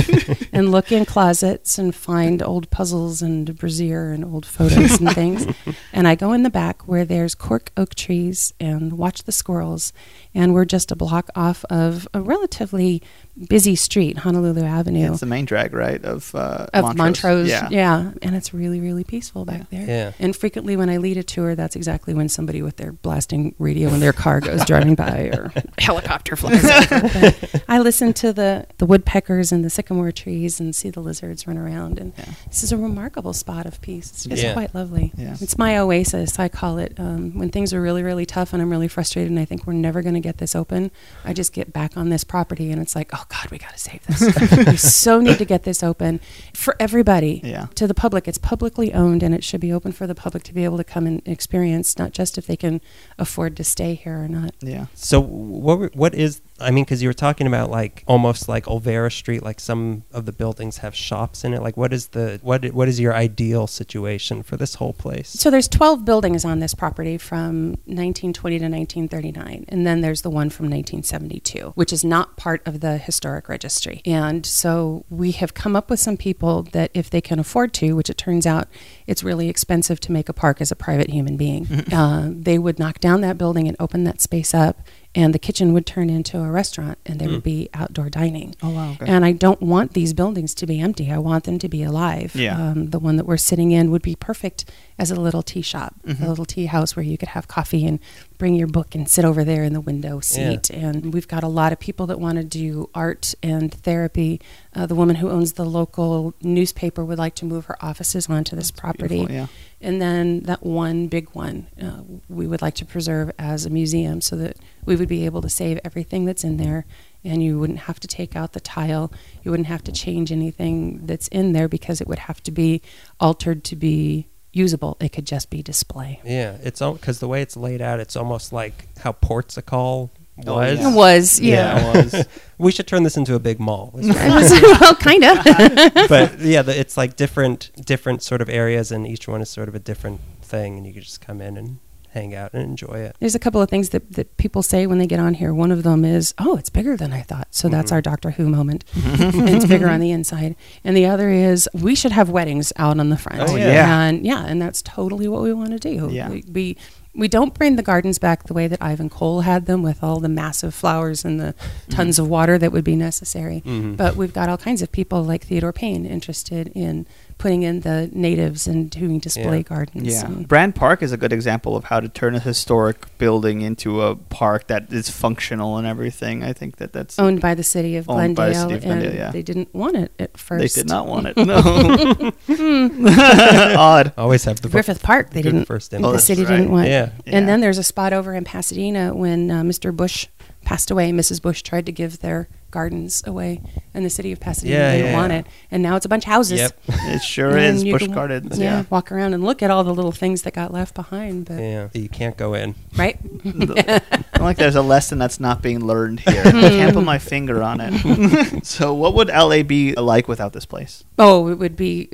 and 0.55 0.71
look 0.71 0.91
in 0.91 1.05
closets 1.05 1.79
and 1.79 1.95
find 1.95 2.43
old 2.43 2.71
puzzles 2.71 3.21
and 3.21 3.59
brazier 3.59 4.11
and 4.13 4.25
old 4.25 4.47
photos 4.47 5.01
and 5.01 5.13
things. 5.13 5.47
And 5.93 6.07
I 6.07 6.15
go 6.15 6.33
in 6.33 6.43
the 6.43 6.51
back 6.51 6.87
where 6.87 7.07
there's 7.07 7.35
cork 7.35 7.71
oak 7.77 7.95
trees 7.95 8.53
and 8.61 8.99
watch 8.99 9.23
the 9.23 9.33
squirrels. 9.33 9.95
And 10.35 10.53
we're 10.53 10.67
just 10.67 10.93
a 10.93 10.97
block 10.97 11.31
off 11.35 11.65
of 11.71 12.07
a 12.13 12.21
relatively 12.21 13.03
busy 13.49 13.77
street, 13.77 14.19
Honolulu 14.19 14.63
Avenue 14.65 15.11
It's 15.11 15.21
the 15.21 15.27
main 15.27 15.45
drag, 15.45 15.75
right? 15.75 16.03
Of 16.05 16.35
uh, 16.35 16.67
of 16.73 16.97
Montrose. 16.97 17.49
Yeah. 17.49 17.69
Yeah. 17.71 18.13
and 18.23 18.35
it's 18.35 18.55
really, 18.55 18.81
really 18.81 19.05
peaceful 19.05 19.45
back 19.45 19.69
there. 19.71 19.87
Yeah. 19.87 20.13
And 20.19 20.35
frequently, 20.35 20.77
when 20.77 20.89
I 20.89 20.97
lead 20.97 21.17
a 21.19 21.23
tour, 21.23 21.55
that's 21.55 21.77
exactly 21.77 22.15
when 22.15 22.29
somebody 22.29 22.63
with 22.63 22.77
their 22.77 22.93
blasting 22.93 23.55
radio 23.59 23.91
in 23.91 24.01
their 24.01 24.13
car 24.15 24.41
goes 24.41 24.65
driving 24.65 24.95
by, 24.95 25.31
or 25.35 25.53
helicopter 25.79 26.37
flies 26.37 26.65
over. 26.91 27.35
I 27.69 27.79
listen 27.81 28.13
to 28.15 28.33
the 28.33 28.67
the 28.79 28.87
woodpeckers 28.87 29.53
and 29.53 29.65
the 29.65 29.71
sycamore 29.71 30.13
trees 30.13 30.59
and 30.61 30.75
see 30.75 30.91
the 30.91 31.01
lizards 31.01 31.47
run 31.47 31.59
around. 31.59 31.99
And 31.99 32.13
Yeah. 32.17 32.25
this 32.49 32.63
is 32.63 32.73
a 32.73 32.77
remarkable 32.79 33.33
spot 33.35 33.67
of 33.67 33.81
peace. 33.83 34.11
It's 34.11 34.25
just 34.25 34.43
Yeah. 34.43 34.53
quite 34.55 34.75
lovely. 34.75 35.13
Yeah. 35.17 35.37
It's 35.41 35.59
my 35.59 35.77
oasis, 35.79 36.39
I 36.39 36.49
call 36.49 36.79
it. 36.79 36.95
Um, 36.99 37.39
when 37.39 37.51
things 37.51 37.75
are 37.75 37.81
really, 37.83 38.03
really 38.03 38.25
tough 38.27 38.53
and 38.53 38.63
I'm 38.63 38.71
really 38.71 38.89
frustrated 38.89 39.31
and 39.31 39.39
I 39.39 39.45
think 39.45 39.67
we're 39.67 39.73
never 39.75 40.01
going 40.03 40.15
to 40.15 40.21
get 40.21 40.39
this 40.39 40.55
open, 40.57 40.91
I 41.25 41.33
just 41.35 41.53
get 41.53 41.73
back 41.73 41.97
on 41.97 42.09
this 42.09 42.25
property 42.25 42.71
and 42.73 42.81
it's 42.81 42.95
like, 42.97 43.11
oh 43.13 43.25
God, 43.29 43.51
we 43.51 43.59
got 43.59 43.73
to 43.73 43.79
save 43.79 44.07
this. 44.07 44.67
we 44.67 44.77
so 44.77 45.21
need 45.27 45.39
to 45.39 45.45
get 45.45 45.65
this 45.65 45.83
open 45.83 46.21
for 46.55 46.77
everybody. 46.79 47.41
Yeah. 47.43 47.67
To 47.75 47.87
the 47.87 47.95
public. 47.95 48.29
It's 48.29 48.39
publicly 48.39 48.93
owned 48.93 49.23
and 49.23 49.35
it 49.35 49.43
should 49.43 49.61
be 49.61 49.73
open 49.73 49.93
for 49.93 50.07
the 50.07 50.15
public 50.15 50.43
to 50.45 50.55
be 50.55 50.65
able 50.65 50.77
to 50.77 50.85
come 50.85 51.07
and 51.07 51.23
experience, 51.27 51.99
not 51.99 52.13
just 52.13 52.39
if 52.39 52.47
they 52.47 52.57
can 52.57 52.81
afford 53.19 53.57
to 53.57 53.65
stay 53.65 53.95
here 53.95 54.23
or 54.23 54.29
not. 54.29 54.55
Yeah. 54.61 54.87
So 54.95 55.21
what 55.21 55.95
what 55.95 56.15
is 56.15 56.41
I 56.61 56.71
mean 56.71 56.85
cuz 56.85 57.03
you 57.03 57.09
were 57.09 57.15
talking 57.15 57.47
about 57.47 57.71
like 57.71 58.05
almost 58.07 58.49
like 58.49 58.65
Olvera 58.67 59.13
Street 59.13 59.43
like 59.43 59.61
some 59.61 60.05
of 60.13 60.27
the 60.27 60.33
buildings 60.33 60.79
have 60.79 60.95
shops 60.95 61.45
in 61.45 61.53
it 61.55 61.63
like 61.63 61.77
what 61.77 61.93
is 61.93 62.09
the 62.09 62.39
what 62.43 62.65
what 62.73 62.89
is 62.89 62.99
your 63.01 63.15
ideal 63.15 63.67
situation 63.67 64.43
for 64.43 64.57
this 64.57 64.77
whole 64.77 64.93
place? 64.93 65.29
So 65.29 65.51
there's 65.51 65.69
12 65.69 66.05
buildings 66.05 66.45
on 66.45 66.61
this 66.61 66.75
property 66.75 67.19
from 67.19 67.71
1920 67.87 68.59
to 68.59 68.65
1939, 68.65 69.65
and 69.69 69.87
then 69.87 70.01
there's 70.01 70.23
the 70.23 70.31
one 70.31 70.51
from 70.51 70.67
1972, 70.67 71.73
which 71.75 71.93
is 71.93 72.05
not 72.05 72.37
part 72.37 72.67
of 72.67 72.81
the 72.81 72.99
historic 72.99 73.49
registry. 73.49 74.03
And 74.05 74.45
so 74.47 75.05
we 75.11 75.33
have 75.33 75.55
come 75.55 75.77
up 75.77 75.91
with 75.91 76.01
some 76.01 76.17
people 76.17 76.63
that, 76.73 76.91
if 76.95 77.11
they 77.11 77.21
can 77.21 77.39
afford 77.39 77.73
to, 77.75 77.95
which 77.95 78.11
it 78.11 78.17
turns 78.17 78.47
out 78.47 78.69
it's 79.07 79.23
really 79.23 79.49
expensive 79.49 80.01
to 80.01 80.13
make 80.13 80.29
a 80.29 80.33
park 80.33 80.61
as 80.61 80.71
a 80.71 80.77
private 80.77 81.11
human 81.11 81.37
being, 81.37 81.67
uh, 81.93 82.31
they 82.33 82.59
would 82.59 82.79
knock 82.79 83.01
down 83.01 83.21
that 83.23 83.39
building 83.39 83.69
and 83.69 83.77
open 83.81 84.05
that 84.05 84.21
space 84.21 84.55
up. 84.55 84.81
And 85.17 85.33
the 85.35 85.39
kitchen 85.39 85.73
would 85.73 85.87
turn 85.87 86.11
into 86.11 86.39
a 86.39 86.51
restaurant, 86.51 86.99
and 87.07 87.19
there 87.19 87.29
would 87.31 87.43
be 87.43 87.71
outdoor 87.73 88.11
dining. 88.11 88.55
Oh, 88.63 88.69
wow, 88.71 88.93
okay. 88.93 89.07
And 89.11 89.25
I 89.25 89.33
don't 89.33 89.63
want 89.63 89.95
these 89.95 90.13
buildings 90.13 90.55
to 90.57 90.67
be 90.67 90.79
empty. 90.79 91.11
I 91.11 91.17
want 91.19 91.45
them 91.45 91.59
to 91.59 91.69
be 91.69 91.83
alive. 91.83 92.35
Yeah. 92.37 92.55
Um, 92.61 92.91
the 92.91 92.99
one 92.99 93.17
that 93.17 93.25
we're 93.25 93.39
sitting 93.39 93.73
in 93.73 93.91
would 93.91 94.03
be 94.03 94.15
perfect 94.15 94.67
as 94.99 95.11
a 95.11 95.19
little 95.19 95.43
tea 95.43 95.63
shop, 95.63 95.95
Mm-hmm. 96.07 96.23
a 96.23 96.29
little 96.29 96.45
tea 96.45 96.67
house 96.67 96.95
where 96.95 97.03
you 97.03 97.17
could 97.19 97.31
have 97.31 97.49
coffee 97.49 97.87
and 97.87 97.99
bring 98.39 98.55
your 98.55 98.67
book 98.69 98.95
and 98.95 99.09
sit 99.09 99.25
over 99.25 99.43
there 99.43 99.65
in 99.65 99.73
the 99.73 99.81
window 99.81 100.21
seat. 100.21 100.69
And 100.71 101.15
we've 101.15 101.27
got 101.29 101.43
a 101.43 101.49
lot 101.49 101.73
of 101.73 101.81
people 101.81 102.07
that 102.09 102.21
want 102.21 102.37
to 102.37 102.45
do 102.45 102.91
art 102.95 103.35
and 103.43 103.73
therapy. 103.73 104.41
Uh, 104.75 104.85
the 104.85 104.95
woman 104.95 105.17
who 105.17 105.31
owns 105.31 105.55
the 105.55 105.65
local 105.65 106.35
newspaper 106.43 107.03
would 107.05 107.19
like 107.19 107.35
to 107.37 107.47
move 107.47 107.65
her 107.67 107.83
offices 107.83 108.29
onto 108.29 108.55
this 108.55 108.71
property. 108.71 109.27
yeah. 109.31 109.47
And 109.81 110.01
then 110.01 110.41
that 110.45 110.63
one 110.63 111.07
big 111.09 111.31
one 111.31 111.69
uh, 111.83 112.03
we 112.29 112.47
would 112.47 112.63
like 112.63 112.75
to 112.77 112.85
preserve 112.87 113.31
as 113.39 113.67
a 113.67 113.71
museum 113.71 114.21
so 114.21 114.37
that 114.37 114.57
we 114.87 114.97
would 114.97 115.09
be 115.09 115.27
able 115.27 115.43
to 115.43 115.49
save 115.49 115.79
everything 115.85 116.25
that's 116.25 116.45
in 116.45 116.57
there 116.57 116.87
and 117.25 117.43
you 117.43 117.59
wouldn't 117.59 117.81
have 117.81 118.01
to 118.01 118.09
take 118.09 118.37
out 118.37 118.53
the 118.53 118.61
tile. 118.61 119.13
You 119.43 119.51
wouldn't 119.51 119.67
have 119.67 119.85
to 119.85 119.93
change 119.93 120.33
anything 120.33 121.07
that's 121.07 121.29
in 121.29 121.53
there 121.53 121.69
because 121.69 122.01
it 122.01 122.09
would 122.09 122.21
have 122.21 122.43
to 122.45 122.53
be 122.53 122.83
altered 123.21 123.65
to 123.65 123.77
be 123.77 124.29
usable. 124.53 124.97
It 125.01 125.11
could 125.11 125.27
just 125.27 125.51
be 125.51 125.63
display. 125.63 126.21
Yeah, 126.25 126.57
it's 126.63 126.81
because 126.81 127.21
the 127.21 127.29
way 127.29 127.43
it's 127.43 127.57
laid 127.57 127.83
out, 127.83 128.01
it's 128.01 128.17
almost 128.17 128.53
like 128.53 128.89
how 128.99 129.13
Portugal 129.13 130.11
oh, 130.47 130.55
was. 130.55 130.79
Oh, 130.79 130.83
yeah. 130.83 130.89
It 130.89 130.95
was, 130.95 131.41
yeah. 131.41 131.55
Yeah, 131.55 131.99
it 131.99 132.13
was. 132.13 132.27
we 132.59 132.73
should 132.73 132.87
turn 132.87 133.03
this 133.03 133.17
into 133.17 133.35
a 133.35 133.41
big 133.41 133.61
mall. 133.61 133.93
It 133.97 134.07
was, 134.07 134.51
well, 134.81 134.95
kind 134.95 135.25
of. 135.25 135.45
but 136.09 136.39
yeah, 136.41 136.63
the, 136.63 136.79
it's 136.79 136.97
like 136.97 137.17
different 137.17 137.71
different 137.85 138.23
sort 138.23 138.41
of 138.41 138.49
areas, 138.49 138.93
and 138.93 139.07
each 139.07 139.29
one 139.29 139.41
is 139.41 139.51
sort 139.51 139.69
of 139.69 139.75
a 139.75 139.81
different 139.81 140.21
thing, 140.43 140.77
and 140.77 140.87
you 140.87 140.95
could 140.95 141.03
just 141.03 141.21
come 141.21 141.41
in 141.41 141.57
and 141.57 141.79
hang 142.17 142.35
out 142.35 142.53
and 142.55 142.63
enjoy 142.63 142.95
it. 142.95 143.17
There's 143.21 143.35
a 143.35 143.39
couple 143.39 143.61
of 143.61 143.69
things 143.69 143.91
that, 143.91 144.13
that 144.13 144.37
people 144.39 144.63
say 144.63 144.87
when 144.87 144.99
they 144.99 145.07
get 145.07 145.21
on 145.21 145.35
here. 145.35 145.53
One 145.53 145.71
of 145.71 145.83
them 145.83 146.05
is, 146.05 146.35
oh, 146.39 146.57
it's 146.57 146.71
bigger 146.71 146.97
than 146.97 147.13
I 147.13 147.21
thought. 147.21 147.49
So 147.51 147.69
that's 147.69 147.89
mm-hmm. 147.89 147.97
our 147.97 148.03
Doctor 148.03 148.31
Who 148.33 148.49
moment. 148.49 148.85
it's 148.95 149.67
bigger 149.67 149.89
on 149.89 150.01
the 150.01 150.11
inside. 150.11 150.57
And 150.83 150.97
the 150.97 151.07
other 151.07 151.29
is, 151.29 151.69
we 151.75 151.95
should 151.95 152.13
have 152.13 152.31
weddings 152.31 152.73
out 152.77 152.99
on 152.99 153.11
the 153.11 153.19
front. 153.19 153.43
Oh, 153.43 153.57
yeah. 153.57 154.01
And 154.01 154.25
yeah, 154.25 154.47
and 154.47 154.61
that's 154.61 154.83
totally 154.83 155.29
what 155.29 155.43
we 155.43 155.53
want 155.53 155.71
to 155.71 155.79
do. 155.79 156.09
Yeah. 156.11 156.31
We, 156.31 156.45
we, 156.51 156.77
we 157.15 157.29
don't 157.29 157.55
bring 157.55 157.77
the 157.77 157.83
gardens 157.83 158.19
back 158.19 158.45
the 158.45 158.55
way 158.55 158.69
that 158.69 158.83
Ivan 158.83 159.09
Cole 159.09 159.43
had 159.43 159.67
them 159.67 159.83
with 159.83 160.03
all 160.03 160.21
the 160.21 160.29
massive 160.29 160.75
flowers 160.75 161.25
and 161.25 161.41
the 161.41 161.55
mm-hmm. 161.55 161.93
tons 161.93 162.19
of 162.19 162.29
water 162.29 162.59
that 162.59 162.73
would 162.73 162.85
be 162.85 162.97
necessary. 162.97 163.63
Mm-hmm. 163.65 163.95
But 163.95 164.17
we've 164.17 164.33
got 164.33 164.49
all 164.49 164.59
kinds 164.59 164.83
of 164.83 164.93
people 164.93 165.23
like 165.23 165.45
Theodore 165.45 165.73
Payne 165.73 166.07
interested 166.07 166.71
in 166.75 167.07
putting 167.39 167.63
in 167.65 167.81
the 167.81 168.09
natives 168.15 168.67
and 168.67 168.89
doing 168.91 169.19
display 169.19 169.59
Yeah. 169.59 169.63
gardens. 169.63 170.07
Yeah. 170.09 170.25
and- 170.27 170.49
Brand 170.49 170.75
Park 170.75 171.03
is 171.03 171.13
a 171.13 171.17
good 171.19 171.33
example 171.35 171.77
of 171.77 171.85
how 171.85 172.01
to 172.01 172.09
turn 172.09 172.35
a 172.35 172.39
historic 172.41 172.97
building 173.19 173.61
into 173.61 174.01
a 174.03 174.17
park 174.17 174.69
that 174.69 174.91
is 174.93 175.11
functional 175.11 175.77
and 175.77 175.87
everything. 175.87 176.43
I 176.43 176.53
think 176.55 176.77
that 176.77 176.93
that's 176.95 177.19
owned 177.19 177.41
by 177.43 177.55
the 177.55 177.63
city 177.63 177.97
of 177.97 178.09
Owned 178.09 178.35
by 178.35 178.51
Glendale, 178.53 178.53
the 178.53 178.69
city 178.69 178.75
of 178.77 178.83
Glendale, 178.85 179.09
and 179.11 179.19
yeah. 179.19 179.31
they 179.33 179.43
didn't 179.43 179.75
want 179.75 179.97
it 179.97 180.13
at 180.19 180.39
first. 180.39 180.75
they 180.75 180.81
did 180.81 180.89
not 180.89 181.07
want 181.07 181.27
it. 181.29 181.37
No. 181.47 182.33
Odd. 183.79 184.13
Always 184.17 184.45
have 184.45 184.61
the 184.63 184.69
Griffith 184.69 185.03
Park, 185.03 185.31
they 185.31 185.43
didn't. 185.43 185.67
first 185.67 185.93
Oh, 185.93 185.97
the 185.99 186.03
image. 186.03 186.13
that's 186.13 186.25
city 186.25 186.45
right. 186.45 186.57
didn't 186.57 186.71
want. 186.73 186.89
Yeah. 186.89 187.11
Yeah. 187.25 187.37
And 187.37 187.49
then 187.49 187.61
there's 187.61 187.79
a 187.79 187.83
spot 187.85 188.13
over 188.13 188.35
in 188.35 188.45
Pasadena 188.45 189.15
when 189.15 189.51
uh, 189.51 189.63
Mr. 189.63 189.95
Busch 189.95 190.27
passed 190.65 190.91
away. 190.91 191.11
Mrs. 191.13 191.41
Busch 191.43 191.63
tried 191.63 191.87
to 191.87 191.93
give 191.93 192.21
their 192.21 192.49
gardens 192.77 193.23
away, 193.27 193.61
and 193.95 194.05
the 194.05 194.11
city 194.11 194.33
of 194.33 194.39
Pasadena 194.41 194.77
Yeah, 194.77 194.93
didn't 194.93 195.07
yeah, 195.07 195.17
want 195.19 195.33
yeah. 195.33 195.39
it. 195.41 195.47
And 195.71 195.83
now 195.83 195.97
it's 195.97 196.05
a 196.05 196.09
bunch 196.11 196.25
of 196.27 196.33
houses. 196.37 196.61
Yep. 196.61 196.81
It 197.15 197.23
sure 197.23 197.57
is 197.57 197.83
Busch 197.85 198.07
Gardens. 198.09 198.59
Yeah, 198.59 198.65
Yeah. 198.81 198.85
walk 198.91 199.11
around 199.11 199.33
and 199.35 199.43
look 199.43 199.63
at 199.63 199.71
all 199.71 199.83
the 199.85 199.95
little 199.95 200.13
things 200.13 200.43
that 200.43 200.53
got 200.53 200.73
left 200.73 200.95
behind. 200.95 201.47
But 201.47 201.59
Yeah, 201.59 201.89
you 201.95 202.09
can't 202.11 202.37
go 202.37 202.53
in. 202.53 202.75
right, 202.97 203.17
I 204.37 204.39
feel 204.39 204.47
like 204.47 204.57
there's 204.59 204.77
a 204.77 204.83
lesson 204.83 205.19
that's 205.19 205.41
not 205.41 205.63
being 205.63 205.85
learned 205.85 206.21
here. 206.21 206.43
I 206.45 206.51
can't 206.53 206.95
put 206.95 207.05
my 207.05 207.19
finger 207.19 207.63
on 207.63 207.81
it. 207.81 208.67
so, 208.67 208.93
what 208.95 209.15
would 209.15 209.29
LA 209.29 209.63
be 209.63 209.95
like 209.95 210.29
without 210.29 210.53
this 210.53 210.67
place? 210.67 211.05
Oh, 211.19 211.49
it 211.49 211.55
would 211.59 211.75
be. 211.77 212.09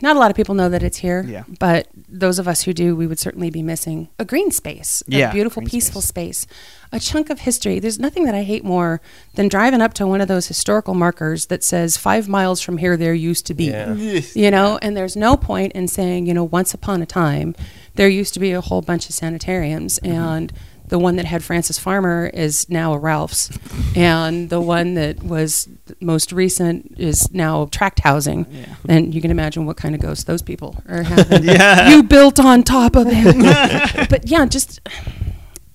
Not 0.00 0.16
a 0.16 0.18
lot 0.18 0.30
of 0.30 0.36
people 0.36 0.54
know 0.54 0.68
that 0.70 0.82
it's 0.82 0.96
here. 0.98 1.22
Yeah. 1.28 1.44
But 1.58 1.88
those 2.08 2.38
of 2.38 2.48
us 2.48 2.62
who 2.62 2.72
do, 2.72 2.96
we 2.96 3.06
would 3.06 3.18
certainly 3.18 3.50
be 3.50 3.62
missing 3.62 4.08
a 4.18 4.24
green 4.24 4.50
space, 4.50 5.02
a 5.08 5.10
Yeah, 5.14 5.32
beautiful, 5.32 5.60
green 5.60 5.70
peaceful 5.70 6.00
space. 6.00 6.46
a 6.92 6.98
chunk 6.98 7.30
of 7.30 7.40
history. 7.40 7.78
There's 7.78 7.98
nothing 7.98 8.24
that 8.24 8.34
I 8.34 8.42
hate 8.42 8.64
more 8.64 9.00
than 9.34 9.48
driving 9.48 9.80
up 9.82 9.92
to 9.94 10.06
one 10.06 10.20
of 10.20 10.28
those 10.28 10.48
historical 10.48 10.94
markers 10.94 11.46
that 11.46 11.62
says 11.62 11.96
five 11.96 12.28
miles 12.28 12.60
from 12.60 12.78
here 12.78 12.96
there 12.96 13.14
used 13.14 13.46
to 13.46 13.54
be. 13.54 13.66
Yeah. 13.66 13.94
You 14.34 14.50
know, 14.50 14.78
and 14.80 14.96
there's 14.96 15.16
no 15.16 15.36
point 15.36 15.72
in 15.72 15.86
saying, 15.88 16.26
you 16.26 16.32
know, 16.34 16.44
once 16.44 16.72
upon 16.74 17.02
a 17.02 17.06
time 17.06 17.54
there 17.96 18.08
used 18.08 18.32
to 18.34 18.40
be 18.40 18.52
a 18.52 18.60
whole 18.60 18.80
bunch 18.82 19.08
of 19.08 19.14
sanitariums 19.14 19.98
Mm-hmm. 20.02 20.12
and 20.16 20.52
The 20.90 20.98
one 20.98 21.16
that 21.16 21.24
had 21.24 21.42
Frances 21.42 21.78
Farmer 21.78 22.30
is 22.34 22.68
now 22.68 22.92
a 22.92 22.98
Ralph's, 22.98 23.50
and 23.96 24.50
the 24.50 24.60
one 24.60 24.94
that 24.94 25.22
was 25.22 25.68
most 26.00 26.32
recent 26.32 26.94
is 26.98 27.32
now 27.32 27.66
tract 27.66 28.00
housing. 28.00 28.44
Yeah. 28.50 28.74
And 28.88 29.14
you 29.14 29.20
can 29.22 29.30
imagine 29.30 29.66
what 29.66 29.76
kind 29.76 29.94
of 29.94 30.00
ghosts 30.00 30.24
those 30.24 30.42
people 30.42 30.76
are 30.88 31.02
having. 31.04 31.44
Yeah. 31.44 31.90
You 31.90 32.02
built 32.02 32.38
on 32.38 32.62
top 32.64 32.96
of 32.96 33.06
it. 33.08 34.08
but 34.10 34.28
yeah, 34.28 34.44
just 34.46 34.80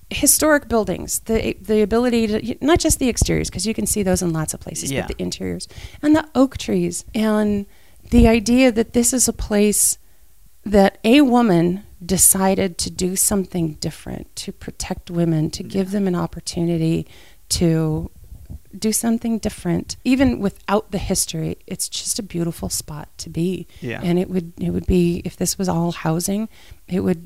historic 0.09 0.67
buildings, 0.67 1.19
the 1.21 1.55
the 1.61 1.81
ability 1.81 2.27
to 2.27 2.65
not 2.65 2.79
just 2.79 2.99
the 2.99 3.09
exteriors 3.09 3.49
because 3.49 3.65
you 3.65 3.73
can 3.73 3.85
see 3.85 4.03
those 4.03 4.21
in 4.21 4.31
lots 4.33 4.53
of 4.53 4.59
places, 4.59 4.91
Yeah. 4.91 5.07
but 5.07 5.17
the 5.17 5.23
interiors 5.23 5.67
and 6.01 6.15
the 6.15 6.27
oak 6.35 6.57
trees 6.57 7.05
and 7.15 7.65
the 8.11 8.27
idea 8.27 8.71
that 8.71 8.93
this 8.93 9.13
is 9.13 9.27
a 9.27 9.33
place 9.33 9.97
that 10.63 10.99
a 11.03 11.21
woman 11.21 11.83
decided 12.05 12.77
to 12.79 12.89
do 12.91 13.15
something 13.15 13.73
different 13.75 14.35
to 14.37 14.51
protect 14.51 15.09
women, 15.09 15.49
to 15.51 15.63
give 15.63 15.91
them 15.91 16.07
an 16.07 16.15
opportunity 16.15 17.07
to 17.49 18.11
do 18.77 18.91
something 18.91 19.39
different 19.39 19.95
even 20.03 20.39
without 20.39 20.91
the 20.91 20.97
history 20.97 21.57
it's 21.65 21.87
just 21.89 22.19
a 22.19 22.23
beautiful 22.23 22.69
spot 22.69 23.07
to 23.17 23.29
be 23.29 23.65
Yeah. 23.81 24.01
and 24.03 24.19
it 24.19 24.29
would 24.29 24.53
it 24.59 24.69
would 24.69 24.85
be 24.85 25.21
if 25.25 25.35
this 25.37 25.57
was 25.57 25.67
all 25.69 25.91
housing 25.93 26.47
it 26.87 26.99
would 26.99 27.25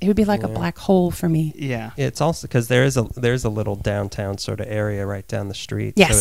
it 0.00 0.06
would 0.06 0.16
be 0.16 0.24
like 0.24 0.42
a 0.42 0.48
black 0.48 0.78
hole 0.78 1.10
for 1.10 1.28
me 1.28 1.52
Yeah. 1.56 1.90
It's 1.96 2.20
also 2.20 2.46
because 2.48 2.68
there 2.68 2.84
is 2.84 2.96
a 2.96 3.02
there's 3.16 3.44
a 3.44 3.48
little 3.50 3.76
downtown 3.76 4.38
sort 4.38 4.60
of 4.60 4.66
area 4.68 5.04
right 5.06 5.26
down 5.28 5.48
the 5.48 5.54
street. 5.54 5.94
Yes. 5.96 6.08
So 6.10 6.16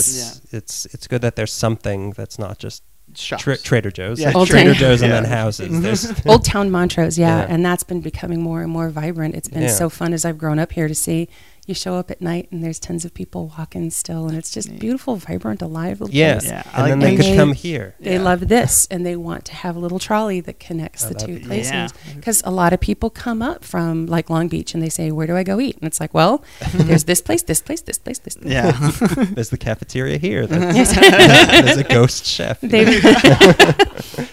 it's 0.48 0.54
it's 0.54 0.86
it's 0.94 1.08
good 1.08 1.22
that 1.22 1.36
there's 1.36 1.54
something 1.54 2.12
that's 2.12 2.38
not 2.40 2.58
just 2.60 2.84
Shops. 3.16 3.44
tra- 3.44 3.58
Trader 3.58 3.90
Joe's. 3.92 4.20
Yeah, 4.20 4.34
Old 4.36 4.48
Trader 4.48 4.72
Town. 4.74 4.80
Joe's 4.80 5.02
and 5.02 5.12
Yeah. 5.12 5.22
then 5.22 5.30
houses. 5.32 6.14
Old 6.26 6.44
Town 6.46 6.70
Montrose, 6.70 7.18
yeah, 7.18 7.40
Yeah. 7.42 7.54
and 7.54 7.66
that's 7.66 7.84
been 7.84 8.02
becoming 8.02 8.42
more 8.42 8.62
and 8.62 8.72
more 8.72 8.90
vibrant. 8.90 9.34
It's 9.36 9.48
been 9.48 9.64
Yeah. 9.64 9.68
so 9.70 9.90
fun 9.90 10.14
as 10.14 10.26
I've 10.26 10.38
grown 10.38 10.60
up 10.60 10.72
here 10.74 10.88
to 10.88 10.96
see. 10.96 11.30
You 11.68 11.74
show 11.76 11.96
up 11.96 12.10
at 12.10 12.22
night 12.22 12.48
and 12.50 12.64
there's 12.64 12.80
tons 12.80 13.04
of 13.04 13.14
people 13.14 13.54
walking 13.58 13.90
still, 13.92 14.28
and 14.30 14.38
it's 14.38 14.52
just 14.52 14.70
Neat. 14.72 14.80
beautiful, 14.80 15.18
vibrant, 15.18 15.62
alive 15.62 16.00
little 16.00 16.16
yeah. 16.16 16.40
place. 16.40 16.50
Yeah, 16.50 16.64
I 16.74 16.80
and 16.80 16.82
like 16.82 16.90
then 16.92 17.00
they 17.00 17.08
And 17.10 17.18
could 17.18 17.26
they- 17.26 17.36
come 17.36 17.52
here. 17.52 17.94
They 18.00 18.14
Yeah. 18.14 18.22
love 18.22 18.48
this, 18.48 18.88
and 18.92 19.06
they 19.06 19.18
want 19.18 19.44
to 19.46 19.54
have 19.54 19.76
a 19.76 19.80
little 19.80 20.00
trolley 20.00 20.40
that 20.40 20.60
connects 20.62 21.04
Oh, 21.06 21.10
the 21.10 21.16
two 21.16 21.40
be- 21.40 21.46
places. 21.46 21.72
Yeah. 21.74 21.88
Because 22.16 22.42
a 22.46 22.52
lot 22.52 22.72
of 22.72 22.80
people 22.80 23.10
come 23.10 23.42
up 23.42 23.66
from 23.66 24.06
like 24.06 24.30
Long 24.30 24.48
Beach 24.48 24.74
and 24.74 24.82
they 24.82 24.88
say, 24.88 25.12
"Where 25.12 25.28
do 25.28 25.36
I 25.36 25.44
go 25.44 25.60
eat?" 25.60 25.76
And 25.76 25.84
it's 25.86 26.00
like, 26.00 26.14
"Well, 26.14 26.42
there's 26.74 27.04
this 27.04 27.20
place, 27.22 27.44
this 27.44 27.62
place, 27.62 27.82
this 27.82 27.98
place, 27.98 28.20
this." 28.20 28.36
Place. 28.38 28.54
Yeah. 28.54 28.72
There's 29.34 29.50
the 29.50 29.58
cafeteria 29.58 30.18
here. 30.18 30.48
There's, 30.48 30.94
there's 30.96 31.78
a 31.78 31.84
ghost 31.84 32.26
chef. 32.26 32.62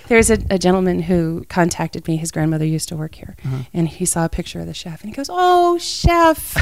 There's 0.06 0.30
a, 0.30 0.38
a 0.50 0.58
gentleman 0.58 1.02
who 1.02 1.44
contacted 1.48 2.06
me. 2.06 2.16
His 2.16 2.30
grandmother 2.30 2.64
used 2.66 2.88
to 2.90 2.96
work 2.96 3.14
here, 3.16 3.34
and 3.72 3.88
he 3.88 4.04
saw 4.04 4.24
a 4.24 4.28
picture 4.28 4.60
of 4.60 4.66
the 4.66 4.74
chef, 4.74 5.00
and 5.02 5.10
he 5.10 5.16
goes, 5.16 5.28
"Oh, 5.30 5.78
chef! 5.78 6.54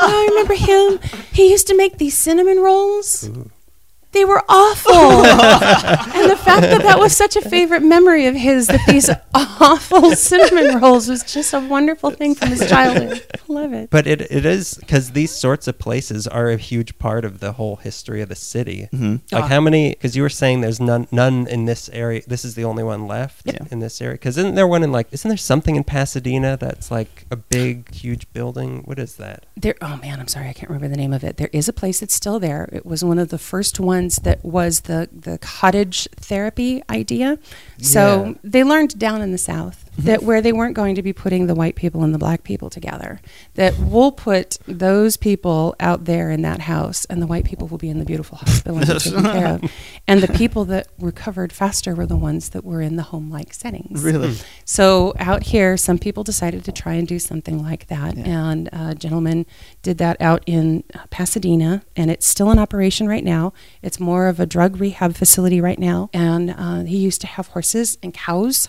Oh, 0.00 0.10
I 0.10 0.26
remember 0.30 0.54
him. 0.54 0.98
He 1.32 1.50
used 1.50 1.66
to 1.68 1.76
make 1.76 1.98
these 1.98 2.16
cinnamon 2.16 2.60
rolls." 2.60 3.24
Mm-hmm. 3.24 3.48
They 4.12 4.24
were 4.24 4.42
awful. 4.48 4.92
and 6.14 6.30
the 6.30 6.36
fact 6.36 6.62
that 6.62 6.82
that 6.82 6.98
was 6.98 7.16
such 7.16 7.36
a 7.36 7.40
favorite 7.40 7.82
memory 7.82 8.26
of 8.26 8.34
his, 8.34 8.66
that 8.66 8.80
these 8.88 9.08
awful 9.34 10.12
cinnamon 10.16 10.80
rolls 10.80 11.08
was 11.08 11.22
just 11.22 11.52
a 11.54 11.60
wonderful 11.60 12.10
thing 12.10 12.34
from 12.34 12.48
his 12.48 12.68
childhood. 12.68 13.24
I 13.32 13.52
love 13.52 13.72
it. 13.72 13.88
But 13.90 14.06
it, 14.08 14.20
it 14.22 14.44
is 14.44 14.74
because 14.74 15.12
these 15.12 15.30
sorts 15.30 15.68
of 15.68 15.78
places 15.78 16.26
are 16.26 16.50
a 16.50 16.56
huge 16.56 16.98
part 16.98 17.24
of 17.24 17.38
the 17.40 17.52
whole 17.52 17.76
history 17.76 18.20
of 18.20 18.28
the 18.28 18.34
city. 18.34 18.88
Mhm. 18.92 19.20
Like 19.30 19.44
Ah. 19.44 19.48
how 19.48 19.60
many? 19.60 19.90
Because 19.90 20.16
you 20.16 20.22
were 20.22 20.28
saying 20.28 20.60
there's 20.60 20.80
none 20.80 21.06
none 21.12 21.46
in 21.46 21.66
this 21.66 21.88
area. 21.92 22.22
This 22.26 22.44
is 22.44 22.56
the 22.56 22.64
only 22.64 22.82
one 22.82 23.06
left 23.06 23.42
Yeah. 23.46 23.58
in 23.70 23.78
this 23.78 24.00
area. 24.02 24.14
Because 24.14 24.36
isn't 24.38 24.56
there 24.56 24.66
one 24.66 24.82
in 24.82 24.90
like? 24.90 25.06
Isn't 25.12 25.28
there 25.28 25.36
something 25.38 25.76
in 25.76 25.84
Pasadena 25.84 26.56
that's 26.56 26.90
like 26.90 27.26
a 27.30 27.36
big, 27.36 27.94
huge 27.94 28.30
building? 28.32 28.82
What 28.86 28.98
is 28.98 29.14
that? 29.16 29.46
There, 29.56 29.76
oh 29.80 29.98
man, 30.02 30.18
I'm 30.18 30.28
sorry, 30.28 30.48
I 30.48 30.52
can't 30.52 30.68
remember 30.70 30.88
the 30.88 30.96
name 30.96 31.12
of 31.12 31.22
it. 31.22 31.36
There 31.36 31.50
is 31.52 31.68
a 31.68 31.72
place 31.72 32.00
that's 32.00 32.14
still 32.14 32.40
there. 32.40 32.68
It 32.72 32.84
was 32.84 33.04
one 33.04 33.18
of 33.20 33.28
the 33.28 33.38
first 33.38 33.78
ones 33.78 33.99
that 34.08 34.44
was 34.44 34.80
the 34.82 35.08
the 35.12 35.38
cottage 35.38 36.08
therapy 36.16 36.82
idea. 36.90 37.38
So 37.80 38.24
Yeah. 38.26 38.32
they 38.42 38.64
learned 38.64 38.98
down 38.98 39.20
in 39.22 39.32
the 39.32 39.38
South 39.38 39.89
that 39.98 40.22
where 40.22 40.40
they 40.40 40.52
weren't 40.52 40.74
going 40.74 40.94
to 40.94 41.02
be 41.02 41.12
putting 41.12 41.46
the 41.46 41.54
white 41.54 41.74
people 41.74 42.02
and 42.02 42.14
the 42.14 42.18
black 42.18 42.42
people 42.44 42.70
together, 42.70 43.20
that 43.54 43.76
we'll 43.78 44.12
put 44.12 44.56
those 44.66 45.16
people 45.16 45.74
out 45.80 46.04
there 46.04 46.30
in 46.30 46.42
that 46.42 46.60
house, 46.60 47.04
and 47.06 47.20
the 47.20 47.26
white 47.26 47.44
people 47.44 47.66
will 47.68 47.78
be 47.78 47.90
in 47.90 47.98
the 47.98 48.04
beautiful 48.04 48.38
hospital 48.38 48.78
and 48.78 48.86
taken 49.00 49.22
care 49.22 49.46
of. 49.54 49.70
And 50.08 50.22
the 50.22 50.28
people 50.32 50.64
that 50.66 50.88
recovered 50.98 51.52
faster 51.52 51.94
were 51.94 52.06
the 52.06 52.16
ones 52.16 52.48
that 52.50 52.64
were 52.64 52.80
in 52.80 52.96
the 52.96 53.04
home-like 53.04 53.52
settings. 53.54 54.02
Really? 54.02 54.34
So 54.64 55.14
out 55.18 55.44
here, 55.44 55.76
some 55.76 55.98
people 55.98 56.24
decided 56.24 56.64
to 56.64 56.72
try 56.72 56.94
and 56.94 57.06
do 57.06 57.18
something 57.18 57.62
like 57.62 57.86
that, 57.88 58.16
Yeah. 58.16 58.24
and 58.50 58.68
a 58.72 58.94
gentleman 58.94 59.46
did 59.82 59.98
that 59.98 60.16
out 60.20 60.42
in 60.46 60.82
uh, 60.94 61.00
Pasadena, 61.10 61.82
and 61.94 62.10
it's 62.10 62.26
still 62.26 62.50
in 62.50 62.58
operation 62.58 63.06
right 63.08 63.22
now. 63.24 63.52
It's 63.82 64.00
more 64.00 64.26
of 64.28 64.40
a 64.40 64.46
drug 64.46 64.80
rehab 64.80 65.14
facility 65.14 65.60
right 65.60 65.78
now, 65.78 66.10
and 66.12 66.50
uh, 66.50 66.82
he 66.84 66.96
used 66.98 67.20
to 67.20 67.26
have 67.26 67.48
horses 67.48 67.98
and 68.02 68.12
cows, 68.14 68.68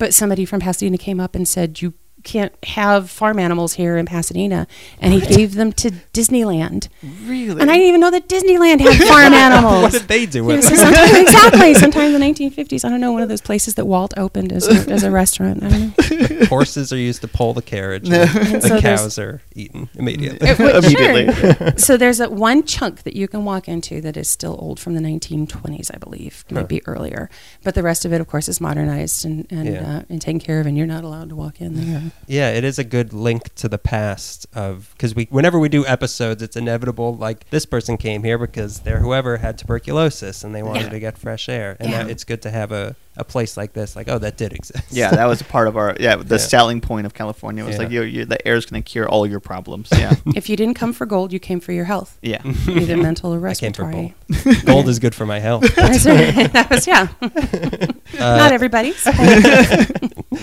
but 0.00 0.14
somebody 0.14 0.46
from 0.46 0.60
Pasadena 0.60 0.96
came 0.98 1.20
up 1.20 1.36
and 1.36 1.46
said 1.46 1.80
you. 1.82 1.92
Can't 2.22 2.52
have 2.64 3.10
farm 3.10 3.38
animals 3.38 3.74
here 3.74 3.96
in 3.96 4.04
Pasadena, 4.06 4.66
and 5.00 5.12
he 5.14 5.20
gave 5.20 5.54
them 5.54 5.72
to 5.74 5.90
Disneyland. 6.12 6.88
Really? 7.24 7.60
And 7.60 7.70
I 7.70 7.74
didn't 7.74 7.88
even 7.88 8.00
know 8.00 8.10
that 8.10 8.28
Disneyland 8.28 8.80
had 8.80 8.96
farm 9.08 9.32
animals. 9.32 9.82
what 9.82 9.92
did 9.92 10.02
they 10.02 10.26
do 10.26 10.44
with 10.44 10.62
so 10.64 10.74
it? 10.74 10.78
sometime, 10.78 11.16
exactly. 11.22 11.74
Sometime 11.80 12.14
in 12.14 12.20
the 12.20 12.26
1950s. 12.26 12.84
I 12.84 12.88
don't 12.90 13.00
know, 13.00 13.12
one 13.12 13.22
of 13.22 13.28
those 13.28 13.40
places 13.40 13.74
that 13.76 13.86
Walt 13.86 14.12
opened 14.16 14.52
as 14.52 14.68
a, 14.68 14.90
as 14.92 15.02
a 15.02 15.10
restaurant. 15.10 15.62
I 15.62 15.68
don't 15.70 16.40
know. 16.40 16.46
Horses 16.50 16.92
are 16.92 16.96
used 16.98 17.22
to 17.22 17.28
pull 17.28 17.54
the 17.54 17.62
carriage. 17.62 18.08
No. 18.08 18.20
and 18.22 18.36
And 18.36 18.62
the 18.62 18.68
so 18.68 18.80
cows 18.80 19.18
are 19.18 19.40
eaten 19.54 19.88
immediately. 19.94 20.48
It 20.48 20.58
would- 20.58 20.84
Immediately. 20.84 21.32
sure. 21.54 21.72
so 21.78 21.96
there's 21.96 22.20
a 22.20 22.28
one 22.28 22.64
chunk 22.64 23.02
that 23.04 23.16
you 23.16 23.28
can 23.28 23.44
walk 23.44 23.68
into 23.68 24.00
that 24.02 24.16
is 24.16 24.28
still 24.28 24.56
old 24.60 24.78
from 24.78 24.94
the 24.94 25.00
1920s, 25.00 25.90
I 25.94 25.98
believe, 25.98 26.44
Huh. 26.48 26.56
might 26.56 26.68
be 26.68 26.86
earlier. 26.86 27.30
But 27.64 27.74
the 27.74 27.82
rest 27.82 28.04
of 28.04 28.12
it, 28.12 28.20
of 28.20 28.26
course, 28.28 28.48
is 28.48 28.60
modernized 28.60 29.24
and 29.24 29.46
and, 29.50 29.66
Yeah. 29.68 29.96
uh, 29.98 30.02
and 30.08 30.20
taken 30.20 30.40
care 30.40 30.60
of, 30.60 30.66
and 30.66 30.76
you're 30.76 30.86
not 30.86 31.04
allowed 31.04 31.28
to 31.30 31.36
walk 31.36 31.60
in 31.60 31.74
there. 31.74 32.09
Yeah, 32.26 32.50
it 32.50 32.64
is 32.64 32.78
a 32.78 32.84
good 32.84 33.12
link 33.12 33.54
to 33.56 33.68
the 33.68 33.78
past 33.78 34.46
of 34.54 34.90
because 34.96 35.14
we 35.14 35.26
whenever 35.30 35.58
we 35.58 35.68
do 35.68 35.84
episodes, 35.86 36.42
it's 36.42 36.56
inevitable. 36.56 37.14
Like 37.16 37.48
this 37.50 37.66
person 37.66 37.96
came 37.96 38.22
here 38.22 38.38
because 38.38 38.80
they're 38.80 39.00
whoever 39.00 39.36
had 39.38 39.58
tuberculosis 39.58 40.44
and 40.44 40.54
they 40.54 40.62
wanted 40.62 40.84
Yeah. 40.84 40.88
to 40.90 41.00
get 41.00 41.18
fresh 41.18 41.48
air, 41.48 41.76
and 41.80 41.90
Yeah. 41.90 42.02
that, 42.04 42.10
it's 42.10 42.24
good 42.24 42.42
to 42.42 42.50
have 42.50 42.70
a, 42.72 42.94
a 43.20 43.24
place 43.24 43.56
like 43.56 43.72
this. 43.72 43.94
Like, 43.94 44.08
oh, 44.08 44.18
that 44.18 44.36
did 44.36 44.52
exist. 44.52 44.84
Yeah, 44.90 45.10
that 45.10 45.26
was 45.26 45.40
a 45.40 45.44
part 45.44 45.68
of 45.68 45.76
our 45.76 45.94
yeah. 46.00 46.16
The 46.16 46.34
Yeah. 46.36 46.38
selling 46.38 46.80
point 46.80 47.06
of 47.06 47.14
California 47.14 47.64
was 47.64 47.74
Yeah. 47.76 47.82
like, 47.82 47.90
you, 47.90 48.02
you, 48.02 48.24
the 48.24 48.46
air 48.48 48.56
is 48.56 48.66
going 48.66 48.82
to 48.82 48.88
cure 48.90 49.08
all 49.08 49.26
your 49.26 49.40
problems. 49.40 49.88
Yeah, 49.92 50.14
if 50.34 50.48
you 50.48 50.56
didn't 50.56 50.74
come 50.74 50.92
for 50.92 51.06
gold, 51.06 51.32
you 51.32 51.38
came 51.38 51.60
for 51.60 51.72
your 51.72 51.84
health, 51.84 52.18
yeah. 52.22 52.42
either 52.68 52.96
mental 53.08 53.32
or 53.34 53.46
I 53.46 53.54
came 53.54 53.72
for 53.72 53.84
respiratory. 53.84 54.14
gold. 54.44 54.64
gold 54.66 54.88
is 54.88 54.98
good 54.98 55.14
for 55.14 55.26
my 55.26 55.38
health. 55.38 55.62
That's 55.76 56.06
right. 56.06 56.52
that 56.52 56.68
was 56.70 56.86
yeah. 56.86 57.08
Uh, 57.22 58.36
not 58.36 58.52
everybody's. 58.52 59.00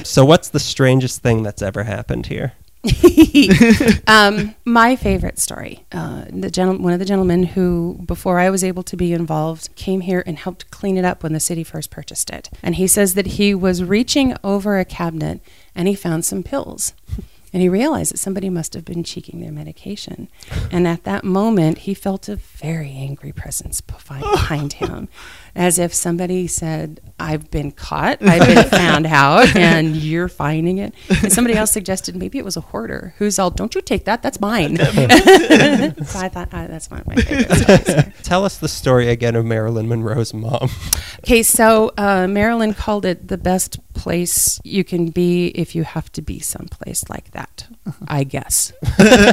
So, 0.03 0.23
what's 0.25 0.49
the 0.49 0.59
strangest 0.59 1.21
thing 1.21 1.43
that's 1.43 1.61
ever 1.61 1.83
happened 1.83 2.27
here? 2.27 2.53
um, 4.07 4.55
my 4.65 4.95
favorite 4.95 5.39
story. 5.39 5.85
Uh, 5.91 6.25
the 6.29 6.51
gentle- 6.51 6.77
one 6.77 6.93
of 6.93 6.99
the 6.99 7.05
gentlemen 7.05 7.43
who, 7.43 7.99
before 8.05 8.39
I 8.39 8.49
was 8.49 8.63
able 8.63 8.83
to 8.83 8.97
be 8.97 9.13
involved, 9.13 9.73
came 9.75 10.01
here 10.01 10.23
and 10.25 10.37
helped 10.37 10.71
clean 10.71 10.97
it 10.97 11.05
up 11.05 11.23
when 11.23 11.33
the 11.33 11.39
city 11.39 11.63
first 11.63 11.91
purchased 11.91 12.29
it. 12.29 12.49
And 12.63 12.75
he 12.75 12.87
says 12.87 13.13
that 13.15 13.27
he 13.27 13.53
was 13.53 13.83
reaching 13.83 14.35
over 14.43 14.79
a 14.79 14.85
cabinet 14.85 15.41
and 15.75 15.87
he 15.87 15.95
found 15.95 16.25
some 16.25 16.43
pills. 16.43 16.93
And 17.53 17.61
he 17.61 17.69
realized 17.69 18.11
that 18.11 18.17
somebody 18.17 18.49
must 18.49 18.73
have 18.73 18.83
been 18.83 19.03
cheeking 19.03 19.39
their 19.39 19.53
medication. 19.53 20.27
And 20.69 20.85
at 20.85 21.05
that 21.05 21.23
moment, 21.23 21.79
he 21.79 21.93
felt 21.93 22.27
a 22.27 22.35
very 22.35 22.91
angry 22.91 23.31
presence 23.31 23.79
behind 23.79 24.73
him, 24.73 25.07
as 25.57 25.79
if 25.79 25.91
somebody 25.91 26.45
said, 26.45 27.01
I've 27.19 27.49
been 27.49 27.71
caught, 27.71 28.21
I've 28.21 28.45
been 28.45 28.63
found 28.69 29.07
out, 29.07 29.55
and 29.55 29.95
you're 29.95 30.27
finding 30.27 30.77
it. 30.77 30.93
And 31.09 31.33
somebody 31.33 31.57
else 31.57 31.71
suggested 31.71 32.15
maybe 32.15 32.37
it 32.37 32.45
was 32.45 32.55
a 32.55 32.61
hoarder 32.61 33.15
who's 33.17 33.39
all, 33.39 33.49
Don't 33.49 33.73
you 33.73 33.81
take 33.81 34.05
that, 34.05 34.21
that's 34.21 34.39
mine. 34.39 34.77
so 34.77 36.19
I 36.19 36.29
thought, 36.29 36.49
uh, 36.53 36.67
that's 36.67 36.91
one 36.91 36.99
of 36.99 37.07
my 37.07 37.15
favorite. 37.15 38.13
Tell 38.21 38.45
us 38.45 38.59
the 38.59 38.67
story 38.67 39.09
again 39.09 39.35
of 39.35 39.45
Marilyn 39.45 39.89
Monroe's 39.89 40.31
mom. 40.31 40.69
Okay, 41.23 41.41
so 41.41 41.91
uh, 41.97 42.27
Marilyn 42.27 42.75
called 42.75 43.03
it 43.03 43.27
the 43.27 43.37
best 43.39 43.79
place 43.95 44.61
you 44.63 44.83
can 44.83 45.09
be 45.09 45.47
if 45.47 45.73
you 45.73 45.83
have 45.83 46.11
to 46.11 46.21
be 46.21 46.37
someplace 46.37 47.09
like 47.09 47.31
that, 47.31 47.67
I 48.07 48.25
guess. 48.25 48.71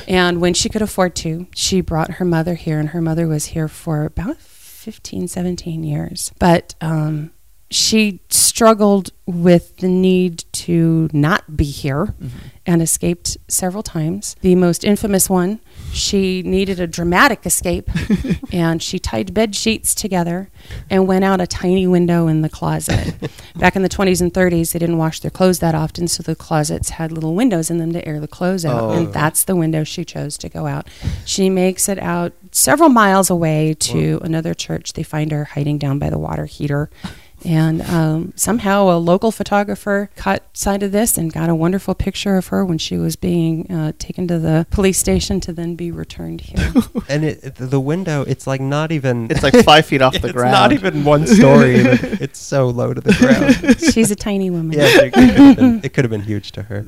and 0.09 0.41
when 0.41 0.55
she 0.55 0.71
could 0.71 0.81
afford 0.81 1.15
to, 1.17 1.47
she 1.55 1.83
brought 1.83 2.13
her 2.13 2.25
mother 2.25 2.55
here, 2.55 2.81
and 2.81 2.89
her 2.89 3.03
mother 3.03 3.29
was 3.29 3.45
here 3.47 3.69
for 3.69 4.07
about 4.07 4.39
15, 4.85 5.29
17 5.29 5.83
years. 5.83 6.31
But 6.39 6.75
um, 6.83 7.31
she 7.75 8.21
struggled 8.31 9.11
with 9.27 9.79
the 9.79 9.89
need 9.89 10.45
to 10.53 11.09
not 11.13 11.57
be 11.57 11.65
here 11.65 12.07
mm-hmm. 12.07 12.29
and 12.67 12.81
escaped 12.81 13.37
several 13.49 13.83
times. 13.83 14.37
The 14.43 14.55
most 14.55 14.85
infamous 14.85 15.29
one, 15.29 15.61
she 15.93 16.43
needed 16.43 16.79
a 16.79 16.87
dramatic 16.87 17.45
escape 17.45 17.91
and 18.53 18.81
she 18.81 18.99
tied 19.01 19.35
bed 19.35 19.57
sheets 19.57 19.93
together 19.95 20.51
and 20.89 21.09
went 21.09 21.25
out 21.25 21.41
a 21.41 21.49
tiny 21.49 21.87
window 21.87 22.29
in 22.29 22.43
the 22.43 22.49
closet. 22.49 23.15
Back 23.57 23.75
in 23.75 23.83
the 23.83 23.89
20s 23.89 24.21
and 24.21 24.33
30s, 24.33 24.73
they 24.73 24.79
didn't 24.79 24.99
wash 24.99 25.19
their 25.21 25.31
clothes 25.31 25.59
that 25.59 25.75
often, 25.75 26.07
so 26.07 26.23
the 26.23 26.37
closets 26.37 26.91
had 26.91 27.11
little 27.11 27.35
windows 27.35 27.71
in 27.71 27.79
them 27.79 27.93
to 27.93 28.07
air 28.07 28.21
the 28.21 28.29
clothes 28.29 28.65
out. 28.65 28.83
Oh. 28.83 28.91
And 28.91 29.13
that's 29.13 29.43
the 29.43 29.57
window 29.57 29.83
she 29.83 30.05
chose 30.05 30.39
to 30.39 30.49
go 30.49 30.67
out. 30.67 30.87
She 31.25 31.51
makes 31.51 31.89
it 31.89 31.99
out 31.99 32.35
several 32.53 32.89
miles 32.89 33.31
away 33.31 33.75
to 33.81 34.21
another 34.23 34.55
church. 34.55 34.93
They 34.93 35.03
find 35.03 35.33
her 35.33 35.45
hiding 35.45 35.79
down 35.79 35.99
by 35.99 36.11
the 36.11 36.19
water 36.19 36.47
heater. 36.47 36.89
And 37.45 37.83
um, 37.83 38.33
somehow 38.37 38.89
a 38.89 38.99
local 38.99 39.31
photographer 39.31 40.11
caught 40.17 40.43
sight 40.55 40.83
of 40.83 40.93
this 40.93 41.19
and 41.19 41.33
got 41.33 41.49
a 41.51 41.55
wonderful 41.55 41.95
picture 41.95 42.37
of 42.37 42.47
her 42.49 42.65
when 42.65 42.79
she 42.79 42.97
was 42.97 43.17
being 43.17 43.71
uh, 43.71 43.93
taken 43.99 44.27
to 44.29 44.39
the 44.39 44.67
police 44.71 44.99
station 44.99 45.41
to 45.41 45.53
then 45.53 45.77
be 45.77 45.91
returned 45.91 46.41
here. 46.41 46.73
And 47.09 47.25
it, 47.25 47.45
it- 47.45 47.55
the 47.57 47.81
window, 47.81 48.23
it's 48.27 48.47
like 48.47 48.61
not 48.63 48.91
even. 48.93 49.31
It's 49.31 49.43
like 49.43 49.55
five 49.65 49.85
feet 49.87 50.01
off 50.01 50.15
the 50.21 50.29
it's 50.29 50.33
ground. 50.33 50.53
not 50.53 50.73
even 50.73 51.05
one 51.05 51.27
story. 51.27 51.77
even. 51.81 52.19
it's 52.21 52.39
so 52.39 52.69
low 52.69 52.95
to 52.95 53.01
the 53.01 53.13
ground. 53.13 53.79
She's 53.93 54.11
a 54.11 54.17
tiny 54.17 54.49
woman. 54.51 54.73
Yeah, 54.79 54.87
it 55.03 55.13
could 55.13 55.25
have 55.31 55.57
been, 55.57 55.81
it 55.85 55.93
could 55.93 56.05
have 56.05 56.11
been 56.11 56.23
huge 56.23 56.53
to 56.53 56.63
her. 56.63 56.81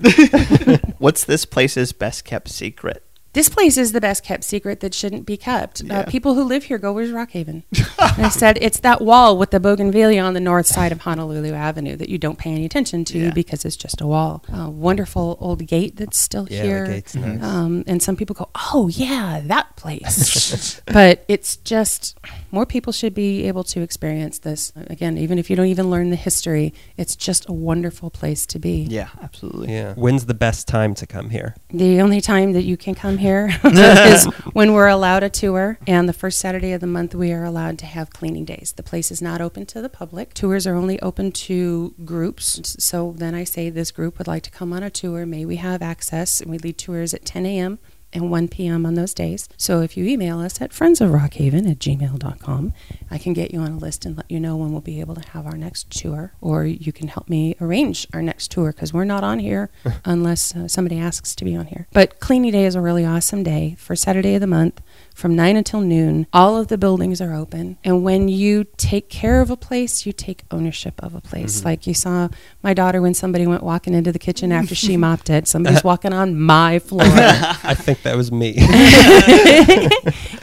What's 0.98 1.24
this 1.24 1.44
place's 1.44 1.92
best 1.92 2.24
kept 2.24 2.48
secret? 2.48 3.02
This 3.36 3.50
place 3.50 3.76
is 3.76 3.92
the 3.92 4.00
best 4.00 4.24
kept 4.24 4.44
secret 4.44 4.80
that 4.80 4.94
shouldn't 4.94 5.26
be 5.26 5.36
kept. 5.36 5.82
Yeah. 5.82 5.98
Uh, 6.00 6.04
people 6.10 6.32
who 6.32 6.42
live 6.42 6.64
here 6.64 6.78
go, 6.78 6.94
Where's 6.94 7.10
Rockhaven? 7.10 7.64
and 8.16 8.24
I 8.24 8.30
said, 8.30 8.56
It's 8.62 8.80
that 8.80 9.02
wall 9.02 9.36
with 9.36 9.50
the 9.50 9.60
bougainvillea 9.60 10.24
on 10.24 10.32
the 10.32 10.40
north 10.40 10.66
side 10.66 10.90
of 10.90 11.02
Honolulu 11.02 11.52
Avenue 11.52 11.96
that 11.96 12.08
you 12.08 12.16
don't 12.16 12.38
pay 12.38 12.50
any 12.52 12.64
attention 12.64 13.04
to 13.04 13.18
Yeah. 13.18 13.30
because 13.32 13.66
it's 13.66 13.76
just 13.76 14.00
a 14.00 14.06
wall. 14.06 14.42
A 14.50 14.70
wonderful 14.70 15.36
old 15.38 15.66
gate 15.66 15.96
that's 15.96 16.16
still 16.18 16.48
Yeah, 16.50 16.62
here. 16.62 16.86
the 16.86 16.92
gate's 16.94 17.14
nice. 17.14 17.42
Um, 17.42 17.84
and 17.86 18.02
some 18.02 18.16
people 18.16 18.32
go, 18.32 18.48
Oh, 18.72 18.88
yeah, 18.88 19.42
that 19.44 19.76
place. 19.76 20.80
but 20.86 21.22
it's 21.28 21.58
just 21.58 22.18
more 22.52 22.64
people 22.64 22.90
should 22.90 23.12
be 23.12 23.46
able 23.48 23.64
to 23.64 23.82
experience 23.82 24.38
this. 24.38 24.72
Again, 24.86 25.18
even 25.18 25.38
if 25.38 25.50
you 25.50 25.56
don't 25.56 25.66
even 25.66 25.90
learn 25.90 26.08
the 26.08 26.16
history, 26.16 26.72
it's 26.96 27.14
just 27.14 27.46
a 27.50 27.52
wonderful 27.52 28.08
place 28.08 28.46
to 28.46 28.58
be. 28.58 28.86
Yeah, 28.88 29.08
absolutely. 29.22 29.74
Yeah. 29.74 29.92
When's 29.92 30.24
the 30.24 30.32
best 30.32 30.66
time 30.66 30.94
to 30.94 31.06
come 31.06 31.28
here? 31.28 31.54
The 31.68 32.00
only 32.00 32.22
time 32.22 32.54
that 32.54 32.62
you 32.62 32.78
can 32.78 32.94
come 32.94 33.18
here 33.18 33.25
is 33.64 34.24
when 34.52 34.72
we're 34.72 34.88
allowed 34.88 35.22
a 35.22 35.28
tour. 35.30 35.78
And 35.86 36.08
the 36.08 36.12
first 36.12 36.38
Saturday 36.38 36.72
of 36.72 36.80
the 36.80 36.86
month, 36.86 37.14
we 37.14 37.32
are 37.32 37.44
allowed 37.44 37.78
to 37.80 37.86
have 37.86 38.10
cleaning 38.10 38.44
days. 38.44 38.72
The 38.76 38.82
place 38.82 39.10
is 39.10 39.20
not 39.20 39.40
open 39.40 39.66
to 39.66 39.82
the 39.82 39.88
public. 39.88 40.34
Tours 40.34 40.66
are 40.66 40.74
only 40.74 41.00
open 41.00 41.32
to 41.32 41.94
groups. 42.04 42.76
So 42.78 43.14
then 43.16 43.34
I 43.34 43.44
say 43.44 43.70
this 43.70 43.90
group 43.90 44.18
would 44.18 44.26
like 44.26 44.42
to 44.44 44.50
come 44.50 44.72
on 44.72 44.82
a 44.82 44.90
tour. 44.90 45.26
May 45.26 45.44
we 45.44 45.56
have 45.56 45.82
access? 45.82 46.40
And 46.40 46.50
we 46.50 46.58
lead 46.58 46.78
tours 46.78 47.14
at 47.14 47.24
10 47.24 47.46
a.m. 47.46 47.78
and 48.12 48.30
1 48.30 48.48
p.m. 48.48 48.86
on 48.86 48.94
those 48.94 49.14
days. 49.14 49.48
So 49.56 49.80
if 49.80 49.96
you 49.96 50.04
email 50.06 50.40
us 50.40 50.60
at 50.60 50.70
friendsofrockhaven 50.70 51.70
at 51.70 51.78
gmail.com, 51.78 52.72
I 53.10 53.18
can 53.18 53.32
get 53.32 53.52
you 53.52 53.60
on 53.60 53.72
a 53.72 53.78
list 53.78 54.04
and 54.06 54.16
let 54.16 54.30
you 54.30 54.40
know 54.40 54.56
when 54.56 54.72
we'll 54.72 54.80
be 54.80 55.00
able 55.00 55.14
to 55.14 55.28
have 55.30 55.46
our 55.46 55.56
next 55.56 55.90
tour. 55.90 56.32
Or 56.40 56.64
you 56.64 56.92
can 56.92 57.08
help 57.08 57.28
me 57.28 57.56
arrange 57.60 58.06
our 58.12 58.22
next 58.22 58.50
tour 58.50 58.72
because 58.72 58.92
we're 58.92 59.04
not 59.04 59.24
on 59.24 59.38
here 59.38 59.70
unless 60.04 60.54
uh, 60.54 60.68
somebody 60.68 60.98
asks 60.98 61.34
to 61.36 61.44
be 61.44 61.56
on 61.56 61.66
here. 61.66 61.86
But 61.92 62.20
cleaning 62.20 62.52
day 62.52 62.64
is 62.64 62.74
a 62.74 62.80
really 62.80 63.04
awesome 63.04 63.42
day 63.42 63.76
for 63.78 63.94
Saturday 63.96 64.34
of 64.34 64.40
the 64.40 64.46
month 64.46 64.80
from 65.16 65.34
9 65.34 65.56
until 65.56 65.80
noon. 65.80 66.26
All 66.30 66.58
of 66.58 66.68
the 66.68 66.76
buildings 66.76 67.22
are 67.22 67.32
open. 67.32 67.78
And 67.82 68.04
when 68.04 68.28
you 68.28 68.66
take 68.76 69.08
care 69.08 69.40
of 69.40 69.50
a 69.50 69.56
place, 69.56 70.04
you 70.04 70.12
take 70.12 70.44
ownership 70.50 71.02
of 71.02 71.14
a 71.14 71.22
place. 71.22 71.58
Mm-hmm. 71.58 71.68
Like 71.68 71.86
you 71.86 71.94
saw 71.94 72.28
my 72.62 72.74
daughter 72.74 73.00
when 73.00 73.14
somebody 73.14 73.46
went 73.46 73.62
walking 73.62 73.94
into 73.94 74.12
the 74.12 74.18
kitchen 74.18 74.52
after 74.52 74.74
she 74.74 74.96
mopped 74.98 75.30
it. 75.30 75.48
Somebody's 75.48 75.78
uh-huh. 75.78 75.88
walking 75.88 76.12
on 76.12 76.38
my 76.38 76.78
floor. 76.80 77.00
I 77.06 77.72
think 77.74 78.02
that 78.02 78.14
was 78.14 78.30
me. 78.30 78.56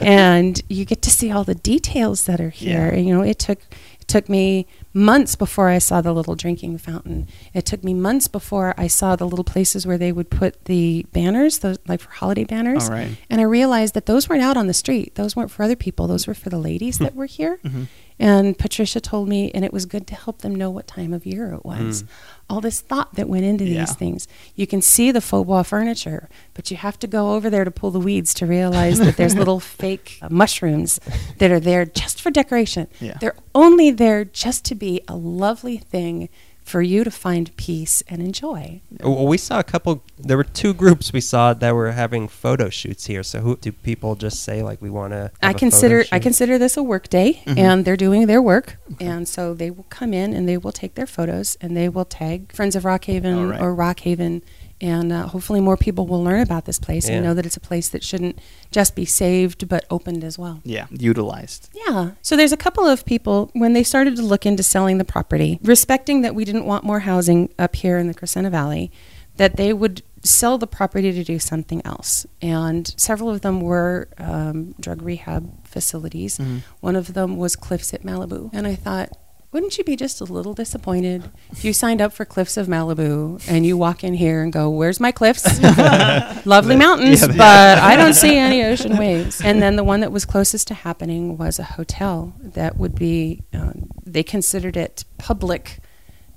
and 0.00 0.60
you 0.68 0.84
get 0.84 1.02
to 1.02 1.10
see 1.10 1.30
all 1.30 1.44
the 1.44 1.54
details 1.54 2.24
that 2.24 2.40
are 2.40 2.50
here. 2.50 2.92
Yeah. 2.92 2.98
You 2.98 3.14
know, 3.14 3.22
it 3.22 3.38
took 3.38 3.60
it 4.00 4.08
took 4.08 4.28
me 4.28 4.66
months 4.94 5.34
before 5.34 5.68
I 5.68 5.78
saw 5.78 6.00
the 6.00 6.12
little 6.14 6.36
drinking 6.36 6.78
fountain. 6.78 7.26
It 7.52 7.66
took 7.66 7.82
me 7.82 7.92
months 7.94 8.28
before 8.28 8.74
I 8.78 8.86
saw 8.86 9.16
the 9.16 9.26
little 9.26 9.44
places 9.44 9.86
where 9.86 9.98
they 9.98 10.12
would 10.12 10.30
put 10.30 10.64
the 10.66 11.04
banners, 11.12 11.58
those 11.58 11.78
like 11.88 12.00
for 12.00 12.10
holiday 12.12 12.44
banners. 12.44 12.84
All 12.84 12.94
right. 12.94 13.16
And 13.28 13.40
I 13.40 13.44
realized 13.44 13.94
that 13.94 14.06
those 14.06 14.28
weren't 14.28 14.42
out 14.42 14.56
on 14.56 14.68
the 14.68 14.72
street. 14.74 15.16
Those 15.16 15.34
weren't 15.34 15.50
for 15.50 15.64
other 15.64 15.76
people. 15.76 16.06
Those 16.06 16.26
were 16.28 16.34
for 16.34 16.48
the 16.48 16.58
ladies 16.58 16.98
Hmm. 16.98 17.04
that 17.04 17.14
were 17.16 17.26
here. 17.26 17.58
Mm-hmm. 17.64 17.84
And 18.18 18.56
Patricia 18.56 19.00
told 19.00 19.28
me, 19.28 19.50
and 19.52 19.64
it 19.64 19.72
was 19.72 19.86
good 19.86 20.06
to 20.06 20.14
help 20.14 20.42
them 20.42 20.54
know 20.54 20.70
what 20.70 20.86
time 20.86 21.12
of 21.12 21.26
year 21.26 21.52
it 21.52 21.64
was. 21.64 22.04
All 22.48 22.60
this 22.60 22.80
thought 22.80 23.14
that 23.14 23.28
went 23.28 23.44
into. 23.44 23.64
Yeah. 23.64 23.80
these 23.80 23.96
things. 23.96 24.28
You 24.54 24.66
can 24.66 24.80
see 24.82 25.10
the 25.10 25.20
faux 25.20 25.46
bois 25.46 25.64
furniture, 25.64 26.28
but 26.52 26.70
you 26.70 26.76
have 26.76 26.98
to 27.00 27.06
go 27.06 27.32
over 27.32 27.50
there 27.50 27.64
to 27.64 27.70
pull 27.70 27.90
the 27.90 27.98
weeds 27.98 28.32
to 28.34 28.46
realize 28.46 28.98
that 28.98 29.16
there's 29.16 29.34
little 29.34 29.58
fake 29.80 30.18
uh, 30.22 30.28
mushrooms 30.30 31.00
that 31.38 31.50
are 31.50 31.58
there 31.60 31.84
just 31.84 32.20
for 32.20 32.30
decoration. 32.30 32.86
Yeah. 33.00 33.16
They're 33.20 33.36
only 33.54 33.90
there 33.90 34.24
just 34.24 34.64
to 34.66 34.74
be 34.74 35.00
a 35.08 35.16
lovely 35.16 35.78
thing 35.78 36.28
for 36.64 36.80
you 36.80 37.04
to 37.04 37.10
find 37.10 37.54
peace 37.56 38.02
and 38.08 38.22
enjoy. 38.22 38.80
Well, 39.00 39.26
we 39.26 39.36
saw 39.36 39.58
a 39.60 39.62
couple. 39.62 40.02
There 40.18 40.38
were 40.38 40.44
two 40.44 40.72
groups 40.72 41.12
we 41.12 41.20
saw 41.20 41.52
that 41.52 41.74
were 41.74 41.92
having 41.92 42.26
photo 42.26 42.70
shoots 42.70 43.04
here. 43.06 43.22
So, 43.22 43.40
who 43.40 43.56
do 43.56 43.70
people 43.70 44.16
just 44.16 44.42
say 44.42 44.62
like 44.62 44.80
we 44.80 44.88
want 44.88 45.12
to? 45.12 45.30
I 45.42 45.52
consider 45.52 46.04
I 46.10 46.18
consider 46.18 46.56
this 46.58 46.76
a 46.76 46.82
work 46.82 47.08
day, 47.08 47.42
mm-hmm. 47.44 47.58
and 47.58 47.84
they're 47.84 47.98
doing 47.98 48.26
their 48.26 48.40
work, 48.40 48.78
and 48.98 49.28
so 49.28 49.52
they 49.52 49.70
will 49.70 49.86
come 49.90 50.14
in 50.14 50.32
and 50.32 50.48
they 50.48 50.56
will 50.56 50.72
take 50.72 50.94
their 50.94 51.06
photos 51.06 51.56
and 51.60 51.76
they 51.76 51.88
will 51.88 52.06
tag 52.06 52.50
Friends 52.52 52.74
of 52.74 52.84
Rockhaven 52.84 53.50
right. 53.50 53.60
or 53.60 53.74
Rockhaven, 53.76 54.42
and 54.80 55.12
uh, 55.12 55.26
hopefully 55.28 55.60
more 55.60 55.76
people 55.76 56.06
will 56.06 56.22
learn 56.22 56.40
about 56.40 56.64
this 56.64 56.78
place 56.78 57.08
Yeah. 57.08 57.16
and 57.16 57.24
know 57.24 57.34
that 57.34 57.46
it's 57.46 57.56
a 57.56 57.60
place 57.60 57.88
that 57.90 58.02
shouldn't 58.02 58.38
just 58.70 58.94
be 58.96 59.04
saved 59.04 59.68
but 59.68 59.84
opened 59.90 60.24
as 60.24 60.38
well. 60.38 60.60
Yeah, 60.64 60.86
utilized. 60.90 61.70
Yeah. 61.86 62.12
So 62.22 62.36
there's 62.36 62.52
a 62.52 62.56
couple 62.56 62.86
of 62.86 63.04
people 63.04 63.50
when 63.54 63.72
they 63.72 63.82
started 63.82 64.16
to 64.16 64.22
look 64.22 64.44
into 64.46 64.62
selling 64.62 64.98
the 64.98 65.04
property, 65.04 65.58
respecting 65.62 66.22
that 66.22 66.34
we 66.34 66.44
didn't 66.44 66.64
want 66.66 66.84
more 66.84 67.00
housing 67.00 67.52
up 67.58 67.76
here 67.76 67.98
in 67.98 68.08
the 68.08 68.14
Crescenta 68.14 68.50
Valley, 68.50 68.90
that 69.36 69.56
they 69.56 69.72
would 69.72 70.02
sell 70.22 70.56
the 70.58 70.66
property 70.66 71.12
to 71.12 71.22
do 71.24 71.38
something 71.38 71.82
else. 71.84 72.24
And 72.40 72.94
several 72.96 73.28
of 73.30 73.42
them 73.42 73.60
were 73.60 74.08
um, 74.18 74.74
drug 74.80 75.02
rehab 75.02 75.66
facilities. 75.66 76.40
One 76.80 76.96
of 76.96 77.14
them 77.14 77.36
was 77.36 77.56
Cliffs 77.56 77.92
at 77.92 78.02
Malibu. 78.02 78.50
And 78.52 78.66
I 78.66 78.74
thought, 78.74 79.10
wouldn't 79.54 79.78
you 79.78 79.84
be 79.84 79.94
just 79.94 80.20
a 80.20 80.24
little 80.24 80.52
disappointed 80.52 81.30
if 81.52 81.64
you 81.64 81.72
signed 81.72 82.02
up 82.02 82.12
for 82.12 82.24
Cliffs 82.24 82.56
of 82.56 82.66
Malibu 82.66 83.40
and 83.48 83.64
you 83.64 83.76
walk 83.76 84.02
in 84.02 84.12
here 84.12 84.42
and 84.42 84.52
go, 84.52 84.68
Where's 84.68 84.98
my 84.98 85.12
cliffs? 85.12 85.44
Lovely 86.44 86.74
mountains, 86.74 87.24
but 87.24 87.78
I 87.78 87.94
don't 87.94 88.14
see 88.14 88.36
any 88.36 88.64
ocean 88.64 88.96
waves. 88.96 89.40
And 89.40 89.62
then 89.62 89.76
the 89.76 89.84
one 89.84 90.00
that 90.00 90.10
was 90.10 90.24
closest 90.24 90.66
to 90.68 90.74
happening 90.74 91.38
was 91.38 91.60
a 91.60 91.62
hotel 91.62 92.34
that 92.40 92.78
would 92.78 92.96
be, 92.96 93.44
um, 93.52 93.88
they 94.04 94.24
considered 94.24 94.76
it 94.76 95.04
public, 95.18 95.78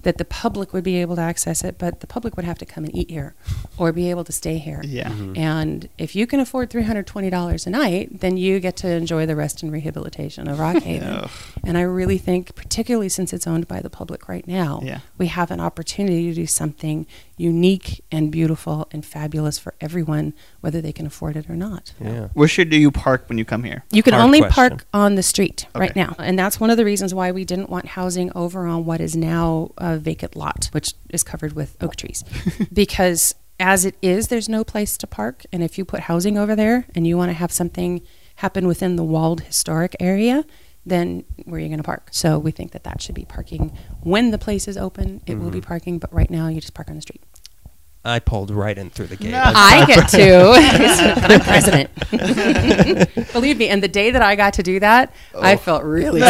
that 0.03 0.17
the 0.17 0.25
public 0.25 0.73
would 0.73 0.83
be 0.83 0.97
able 1.01 1.15
to 1.15 1.21
access 1.21 1.63
it, 1.63 1.77
but 1.77 1.99
the 1.99 2.07
public 2.07 2.35
would 2.37 2.45
have 2.45 2.57
to 2.59 2.65
come 2.65 2.83
and 2.85 2.95
eat 2.95 3.09
here 3.09 3.33
or 3.77 3.91
be 3.91 4.09
able 4.09 4.23
to 4.23 4.31
stay 4.31 4.57
here. 4.57 4.81
Yeah. 4.85 5.09
Mm-hmm. 5.09 5.37
And 5.37 5.89
if 5.97 6.15
you 6.15 6.25
can 6.27 6.39
afford 6.39 6.69
$320 6.69 7.67
a 7.67 7.69
night, 7.69 8.19
then 8.21 8.37
you 8.37 8.59
get 8.59 8.77
to 8.77 8.87
enjoy 8.89 9.25
the 9.25 9.35
rest 9.35 9.63
and 9.63 9.71
rehabilitation 9.71 10.47
of 10.47 10.59
Rockhaven. 10.59 11.23
Ugh. 11.23 11.29
and 11.63 11.77
I 11.77 11.81
really 11.81 12.17
think, 12.17 12.55
particularly 12.55 13.09
since 13.09 13.33
it's 13.33 13.47
owned 13.47 13.67
by 13.67 13.81
the 13.81 13.89
public 13.89 14.27
right 14.29 14.47
now, 14.47 14.81
Yeah. 14.83 14.99
we 15.17 15.27
have 15.27 15.51
an 15.51 15.59
opportunity 15.59 16.29
to 16.29 16.33
do 16.33 16.45
something 16.47 17.05
unique 17.37 18.03
and 18.11 18.31
beautiful 18.31 18.87
and 18.91 19.05
fabulous 19.05 19.57
for 19.59 19.75
everyone, 19.79 20.33
whether 20.61 20.81
they 20.81 20.91
can 20.91 21.05
afford 21.05 21.37
it 21.37 21.49
or 21.49 21.55
not. 21.55 21.93
Yeah. 22.01 22.29
Where 22.33 22.47
should 22.47 22.69
do 22.69 22.77
you 22.77 22.91
park 22.91 23.25
when 23.29 23.37
you 23.37 23.45
come 23.45 23.63
here? 23.63 23.83
You 23.91 24.03
can 24.03 24.13
Hard 24.13 24.25
only 24.25 24.39
question. 24.39 24.69
park 24.69 24.85
on 24.93 25.15
the 25.15 25.23
street 25.23 25.67
right 25.75 25.95
now. 25.95 26.15
And 26.17 26.37
that's 26.37 26.59
one 26.59 26.69
of 26.69 26.77
the 26.77 26.85
reasons 26.85 27.13
why 27.13 27.31
we 27.31 27.45
didn't 27.45 27.69
want 27.69 27.85
housing 27.85 28.31
over 28.35 28.65
on 28.65 28.85
what 28.85 28.99
is 28.99 29.15
now 29.15 29.71
a 29.77 29.97
vacant 29.97 30.35
lot, 30.35 30.69
which 30.71 30.93
is 31.09 31.23
covered 31.23 31.53
with 31.53 31.77
oak 31.79 31.95
trees. 31.95 32.23
because 32.73 33.35
as 33.59 33.85
it 33.85 33.95
is, 34.01 34.27
there's 34.27 34.49
no 34.49 34.63
place 34.63 34.97
to 34.97 35.07
park. 35.07 35.43
And 35.51 35.63
if 35.63 35.77
you 35.77 35.85
put 35.85 36.01
housing 36.01 36.37
over 36.37 36.55
there 36.55 36.87
and 36.95 37.07
you 37.07 37.17
want 37.17 37.29
to 37.29 37.33
have 37.33 37.51
something 37.51 38.01
happen 38.37 38.67
within 38.67 38.95
the 38.95 39.03
walled 39.03 39.41
historic 39.41 39.95
area, 39.99 40.45
then 40.87 41.25
where 41.45 41.57
are 41.57 41.61
you 41.61 41.67
going 41.67 41.77
to 41.77 41.83
park? 41.83 42.09
So 42.11 42.39
we 42.39 42.51
think 42.51 42.71
that 42.71 42.83
that 42.83 43.01
should 43.01 43.15
be 43.15 43.25
parking 43.25 43.77
when 44.01 44.31
the 44.31 44.37
place 44.37 44.67
is 44.67 44.77
open. 44.77 45.21
It 45.25 45.35
will 45.35 45.49
be 45.49 45.59
mm-hmm. 45.59 45.67
parking, 45.67 45.99
but 45.99 46.13
right 46.13 46.29
now 46.29 46.47
you 46.47 46.61
just 46.61 46.73
park 46.73 46.89
on 46.89 46.95
the 46.95 47.01
street. 47.01 47.21
I 48.05 48.19
pulled 48.19 48.51
right 48.51 48.77
in 48.77 48.89
through 48.89 49.07
the 49.07 49.17
gate. 49.17 49.33
I 49.35 49.85
get 49.85 50.07
to. 50.11 50.51
I'm 51.33 51.41
president. 51.41 53.33
Believe 53.33 53.57
me, 53.57 53.67
and 53.67 53.83
the 53.83 53.89
day 53.89 54.11
that 54.11 54.21
I 54.21 54.35
got 54.35 54.53
to 54.53 54.63
do 54.63 54.79
that, 54.79 55.13
I 55.37 55.55
Oh. 55.55 55.57
felt 55.57 55.83
really. 55.83 56.21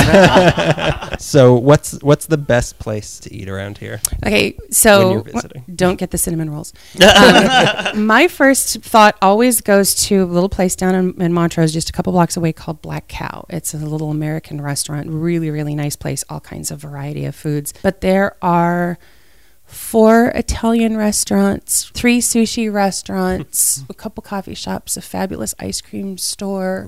So 1.19 1.55
what's 1.55 2.01
what's 2.01 2.25
the 2.27 2.37
best 2.37 2.79
place 2.79 3.19
to 3.19 3.33
eat 3.33 3.47
around 3.49 3.77
here? 3.77 4.01
Okay, 4.25 4.53
When 4.57 4.71
so 4.71 5.11
you're 5.11 5.21
visiting. 5.23 5.63
don't 5.75 5.97
get 5.97 6.11
the 6.11 6.17
cinnamon 6.17 6.49
rolls. 6.49 6.73
Um, 7.01 8.05
my 8.05 8.27
first 8.27 8.81
thought 8.81 9.15
always 9.21 9.61
goes 9.61 9.93
to 10.07 10.23
a 10.23 10.25
little 10.25 10.49
place 10.49 10.75
down 10.75 10.95
in, 10.95 11.21
in 11.21 11.33
Montrose, 11.33 11.73
just 11.73 11.89
a 11.89 11.93
couple 11.93 12.11
blocks 12.13 12.37
away, 12.37 12.53
called 12.53 12.81
Black 12.81 13.07
Cow. 13.07 13.45
It's 13.49 13.73
a 13.73 13.77
little 13.77 14.09
American 14.09 14.61
restaurant, 14.61 15.07
really, 15.09 15.49
really 15.51 15.75
nice 15.75 15.95
place, 15.95 16.23
all 16.29 16.39
kinds 16.39 16.71
of 16.71 16.79
variety 16.79 17.25
of 17.25 17.35
foods. 17.35 17.73
But 17.83 18.01
there 18.01 18.35
are 18.41 18.97
four 19.67 20.27
Italian 20.29 20.95
restaurants, 20.97 21.89
three 21.93 22.19
sushi 22.19 22.71
restaurants, 22.71 23.83
a 23.89 23.93
couple 23.93 24.21
coffee 24.23 24.53
shops, 24.55 24.95
a 24.97 25.01
fabulous 25.01 25.53
ice 25.59 25.81
cream 25.81 26.17
store. 26.17 26.87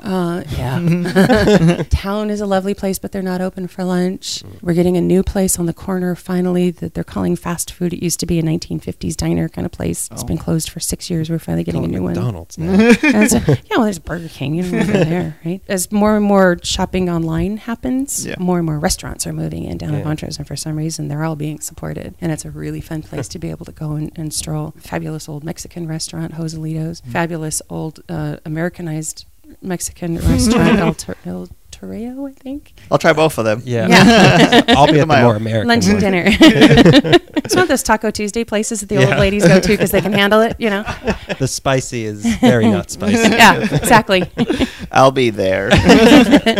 Uh, 0.00 0.42
yeah. 0.56 1.82
Town 1.90 2.30
is 2.30 2.40
a 2.40 2.46
lovely 2.46 2.74
place, 2.74 2.98
but 2.98 3.12
they're 3.12 3.22
not 3.22 3.40
open 3.40 3.68
for 3.68 3.84
lunch. 3.84 4.42
We're 4.62 4.74
getting 4.74 4.96
a 4.96 5.00
new 5.00 5.22
place 5.22 5.58
on 5.58 5.66
the 5.66 5.72
corner 5.74 6.14
finally 6.14 6.70
that 6.70 6.94
they're 6.94 7.04
calling 7.04 7.36
fast 7.36 7.70
food. 7.72 7.92
It 7.92 8.02
used 8.02 8.20
to 8.20 8.26
be 8.26 8.38
a 8.38 8.42
1950s 8.42 9.16
diner 9.16 9.48
kind 9.48 9.66
of 9.66 9.72
place. 9.72 10.08
It's 10.10 10.24
been 10.24 10.38
closed 10.38 10.70
for 10.70 10.80
six 10.80 11.10
years. 11.10 11.28
We're 11.30 11.38
finally 11.38 11.64
getting 11.64 11.82
Call 11.82 11.90
a 11.90 11.92
it 11.92 11.96
new 11.96 12.02
one. 12.02 12.12
McDonald's 12.14 12.58
now. 12.58 12.92
So- 13.26 13.38
yeah, 13.48 13.54
well, 13.72 13.82
there's 13.84 13.98
Burger 13.98 14.28
King, 14.28 14.54
you 14.54 14.62
know, 14.62 14.78
over 14.78 14.92
there, 14.92 15.36
right? 15.44 15.60
As 15.68 15.92
more 15.92 16.16
and 16.16 16.24
more 16.24 16.58
shopping 16.62 17.10
online 17.10 17.58
happens, 17.58 18.26
Yeah. 18.26 18.36
more 18.38 18.58
and 18.58 18.66
more 18.66 18.78
restaurants 18.78 19.26
are 19.26 19.32
moving 19.32 19.64
in 19.64 19.78
down 19.78 19.92
Yeah. 19.92 19.98
in 20.00 20.04
Montrose, 20.04 20.38
and 20.38 20.46
for 20.46 20.56
some 20.56 20.76
reason, 20.76 21.08
they're 21.08 21.22
all 21.24 21.36
being 21.36 21.60
supported. 21.60 22.13
And 22.20 22.32
it's 22.32 22.44
a 22.44 22.50
really 22.50 22.80
fun 22.80 23.02
place 23.02 23.28
to 23.28 23.38
be 23.38 23.50
able 23.50 23.66
to 23.66 23.72
go 23.72 23.92
and, 23.92 24.12
and 24.16 24.32
stroll. 24.32 24.74
Fabulous 24.78 25.28
old 25.28 25.44
Mexican 25.44 25.86
restaurant, 25.86 26.34
Joselito's. 26.34 27.00
Fabulous 27.00 27.60
old 27.68 28.02
uh, 28.08 28.38
Americanized 28.44 29.26
Mexican 29.60 30.16
restaurant, 30.16 31.08
El, 31.26 31.42
El 31.42 31.48
Torreo, 31.84 32.28
I 32.28 32.32
think. 32.32 32.72
I'll 32.90 32.98
try 32.98 33.12
both 33.12 33.38
of 33.38 33.44
them. 33.44 33.62
Yeah. 33.64 33.86
Yeah. 33.88 34.62
I'll 34.76 34.86
be 34.86 34.94
at 34.94 35.00
the 35.00 35.06
My 35.06 35.22
more. 35.22 35.36
American 35.36 35.68
Lunch 35.68 35.86
and 35.86 36.00
dinner. 36.00 36.22
it's 36.26 37.54
one 37.54 37.62
of 37.62 37.68
those 37.68 37.82
Taco 37.82 38.10
Tuesday 38.10 38.44
places 38.44 38.80
that 38.80 38.88
the 38.88 38.96
Yeah. 38.96 39.08
old 39.10 39.18
ladies 39.18 39.46
go 39.46 39.60
to 39.60 39.68
because 39.68 39.90
they 39.90 40.00
can 40.00 40.12
handle 40.12 40.40
it, 40.40 40.56
you 40.58 40.70
know? 40.70 40.84
The 41.38 41.48
spicy 41.48 42.04
is 42.04 42.24
very 42.36 42.68
not 42.68 42.90
spicy. 42.90 43.16
Yeah, 43.30 43.58
exactly. 43.60 44.30
I'll 44.92 45.10
be 45.10 45.30
there. 45.30 45.70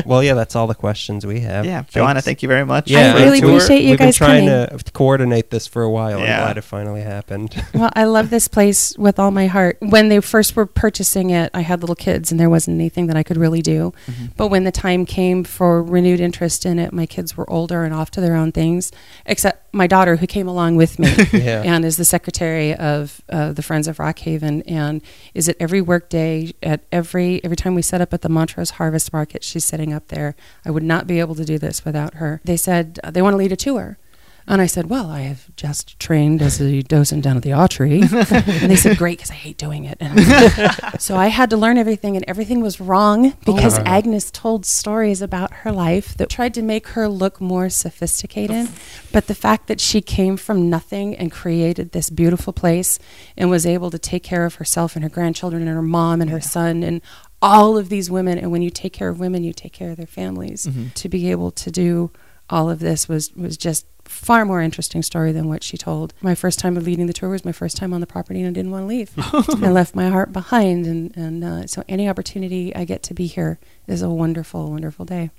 well, 0.07 0.23
yeah, 0.23 0.35
that's 0.35 0.57
all 0.57 0.67
the 0.67 0.75
questions 0.75 1.25
we 1.25 1.41
have. 1.41 1.65
yeah, 1.65 1.85
Joanna, 1.91 2.21
thank 2.23 2.43
you 2.43 2.49
very 2.49 2.65
much. 2.65 2.91
Yeah, 2.91 3.13
for 3.13 3.19
the 3.21 3.25
really 3.27 3.39
appreciate 3.41 3.83
you 3.83 3.91
We've 3.91 3.99
guys 3.99 4.19
been 4.19 4.27
trying 4.27 4.49
coming. 4.49 4.79
to 4.79 4.93
coordinate 4.93 5.51
this 5.51 5.67
for 5.67 5.83
a 5.83 5.91
while. 5.91 6.19
Yeah. 6.21 6.39
I'm 6.39 6.45
glad 6.47 6.59
it 6.59 6.63
finally 6.63 7.03
happened. 7.03 7.63
Well, 7.73 7.91
I 7.95 8.05
love 8.05 8.31
this 8.31 8.49
place 8.49 8.97
with 8.99 9.19
all 9.19 9.31
my 9.31 9.47
heart. 9.47 9.77
When 9.81 10.09
they 10.09 10.21
first 10.21 10.57
were 10.57 10.67
purchasing 10.67 11.31
it, 11.31 11.51
I 11.55 11.61
had 11.61 11.81
little 11.83 11.95
kids 11.97 12.31
and 12.31 12.41
there 12.41 12.51
wasn't 12.51 12.75
anything 12.77 13.07
that 13.09 13.17
I 13.17 13.23
could 13.23 13.37
really 13.37 13.63
do. 13.63 13.93
Mm-hmm. 14.07 14.27
But 14.37 14.49
when 14.49 14.65
the 14.65 14.73
time 14.73 15.05
came 15.07 15.14
for 15.45 15.83
renewed 15.83 16.21
interest 16.21 16.67
in 16.67 16.79
it, 16.79 16.93
my 16.93 17.07
kids 17.07 17.37
were 17.37 17.49
older 17.49 17.85
and 17.85 17.95
off 17.95 18.11
to 18.13 18.21
their 18.21 18.35
own 18.35 18.53
things, 18.53 18.91
except 19.27 19.73
my 19.73 19.87
daughter 19.87 20.17
who 20.17 20.27
came 20.27 20.49
along 20.49 20.77
with 20.77 20.99
me 20.99 21.09
Yeah. 21.33 21.63
and 21.65 21.85
is 21.85 21.97
the 21.97 22.05
secretary 22.05 22.75
of 22.75 23.21
uh, 23.29 23.53
the 23.53 23.63
Friends 23.63 23.87
of 23.89 23.99
Rockhaven 23.99 24.63
and 24.67 25.03
is 25.35 25.49
at 25.49 25.57
every 25.61 25.81
workday 25.81 26.53
at 26.63 26.81
every 26.93 27.43
every 27.45 27.57
time 27.57 27.75
we 27.75 27.83
set 27.83 28.01
up 28.01 28.13
at 28.13 28.23
the 28.23 28.29
Montrose 28.29 28.71
Harvest 28.71 29.13
Market, 29.13 29.45
she's 29.45 29.65
sitting 29.65 29.93
up 29.93 30.09
there. 30.09 30.35
I 30.65 30.71
would 30.71 30.83
not 30.83 31.07
be 31.07 31.21
able 31.21 31.35
to 31.37 31.45
do 31.45 31.59
this 31.59 31.85
without 31.85 32.15
her. 32.15 32.41
They 32.45 32.57
said 32.57 32.99
uh, 33.05 33.11
they 33.11 33.23
want 33.23 33.35
to 33.35 33.39
lead 33.39 33.53
a 33.53 33.57
tour. 33.57 33.99
And 34.47 34.61
I 34.61 34.67
said, 34.67 34.91
Well, 34.91 35.11
I 35.11 35.21
have 35.21 35.55
just 35.57 35.99
trained 35.99 36.43
as 36.43 36.61
a 36.61 36.83
docent 36.83 37.25
down 37.25 37.37
at 37.37 37.43
the 37.43 37.51
Autry. 37.51 38.03
and 38.63 38.71
they 38.71 38.77
said, 38.77 38.99
Great, 38.99 39.19
because 39.19 39.31
I 39.31 39.35
hate 39.35 39.57
doing 39.57 39.85
it. 39.85 39.97
And 40.01 41.01
so 41.01 41.17
I 41.17 41.29
had 41.29 41.51
to 41.51 41.57
learn 41.57 41.79
everything, 41.79 42.17
and 42.17 42.25
everything 42.29 42.61
was 42.61 42.81
wrong 42.81 43.29
oh, 43.29 43.35
because 43.47 43.79
wow. 43.79 43.85
Agnes 43.87 44.31
told 44.31 44.67
stories 44.67 45.23
about 45.23 45.53
her 45.53 45.73
life 45.73 46.17
that 46.19 46.29
tried 46.29 46.53
to 46.55 46.63
make 46.63 46.89
her 46.89 47.09
look 47.09 47.41
more 47.41 47.71
sophisticated. 47.71 48.69
But 49.13 49.29
the 49.29 49.35
fact 49.35 49.67
that 49.69 49.81
she 49.81 50.03
came 50.03 50.37
from 50.37 50.69
nothing 50.69 51.15
and 51.17 51.33
created 51.33 51.93
this 51.93 52.11
beautiful 52.11 52.53
place 52.53 52.99
and 53.37 53.49
was 53.49 53.65
able 53.65 53.91
to 53.91 53.99
take 53.99 54.23
care 54.23 54.45
of 54.45 54.57
herself 54.57 54.95
and 54.95 55.03
her 55.03 55.11
grandchildren 55.11 55.63
and 55.63 55.71
her 55.71 55.83
mom 55.83 56.21
and 56.21 56.31
her 56.31 56.41
son 56.41 56.83
and 56.83 57.01
all 57.41 57.79
of 57.79 57.89
these 57.89 58.11
women. 58.11 58.39
And 58.39 58.53
when 58.53 58.63
you 58.63 58.71
take 58.71 58.93
care 58.93 59.09
of 59.09 59.21
women, 59.21 59.43
you 59.43 59.53
take 59.53 59.73
care 59.73 59.91
of 59.91 59.97
their 59.97 60.07
families. 60.07 60.67
Mm-hmm. 60.67 60.89
To 60.95 61.09
be 61.09 61.31
able 61.31 61.51
to 61.53 61.71
do 61.71 62.11
all 62.51 62.69
of 62.69 62.79
this 62.79 63.09
was 63.09 63.33
was 63.35 63.57
just 63.57 63.87
far 64.05 64.45
more 64.45 64.61
interesting 64.61 65.03
story 65.03 65.33
than 65.33 65.49
what 65.49 65.63
she 65.63 65.77
told. 65.77 66.15
My 66.21 66.35
first 66.35 66.59
time 66.59 66.77
of 66.77 66.85
leading 66.85 67.07
the 67.07 67.13
tour 67.13 67.31
was 67.31 67.45
my 67.45 67.53
first 67.53 67.77
time 67.77 67.93
on 67.93 68.01
the 68.01 68.07
property, 68.07 68.41
and 68.41 68.49
I 68.49 68.53
didn't 68.53 68.71
want 68.71 68.83
to 68.85 68.87
leave. 68.87 69.11
I 69.65 69.71
left 69.71 69.95
my 69.95 70.09
heart 70.09 70.33
behind, 70.33 70.87
and 70.87 71.17
and 71.17 71.45
uh, 71.45 71.67
so 71.67 71.85
any 71.89 72.09
opportunity 72.09 72.75
I 72.75 72.85
get 72.85 73.03
to 73.05 73.15
be 73.15 73.27
here 73.27 73.59
is 73.87 74.03
a 74.03 74.11
wonderful, 74.11 74.71
wonderful 74.71 75.05
day. 75.05 75.31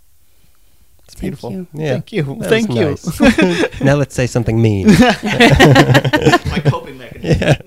It's 1.05 1.13
Thank 1.13 1.21
beautiful. 1.21 1.51
you. 1.51 1.67
Yeah. 1.73 1.91
Thank 1.91 2.11
you. 2.13 2.23
That 2.23 2.49
Thank 2.49 2.69
you. 2.69 2.89
nice. 2.89 3.81
now 3.81 3.95
let's 3.95 4.15
say 4.15 4.27
something 4.27 4.61
mean. 4.61 4.87
My 4.87 6.61
coping 6.65 6.97
mechanism. 6.97 7.61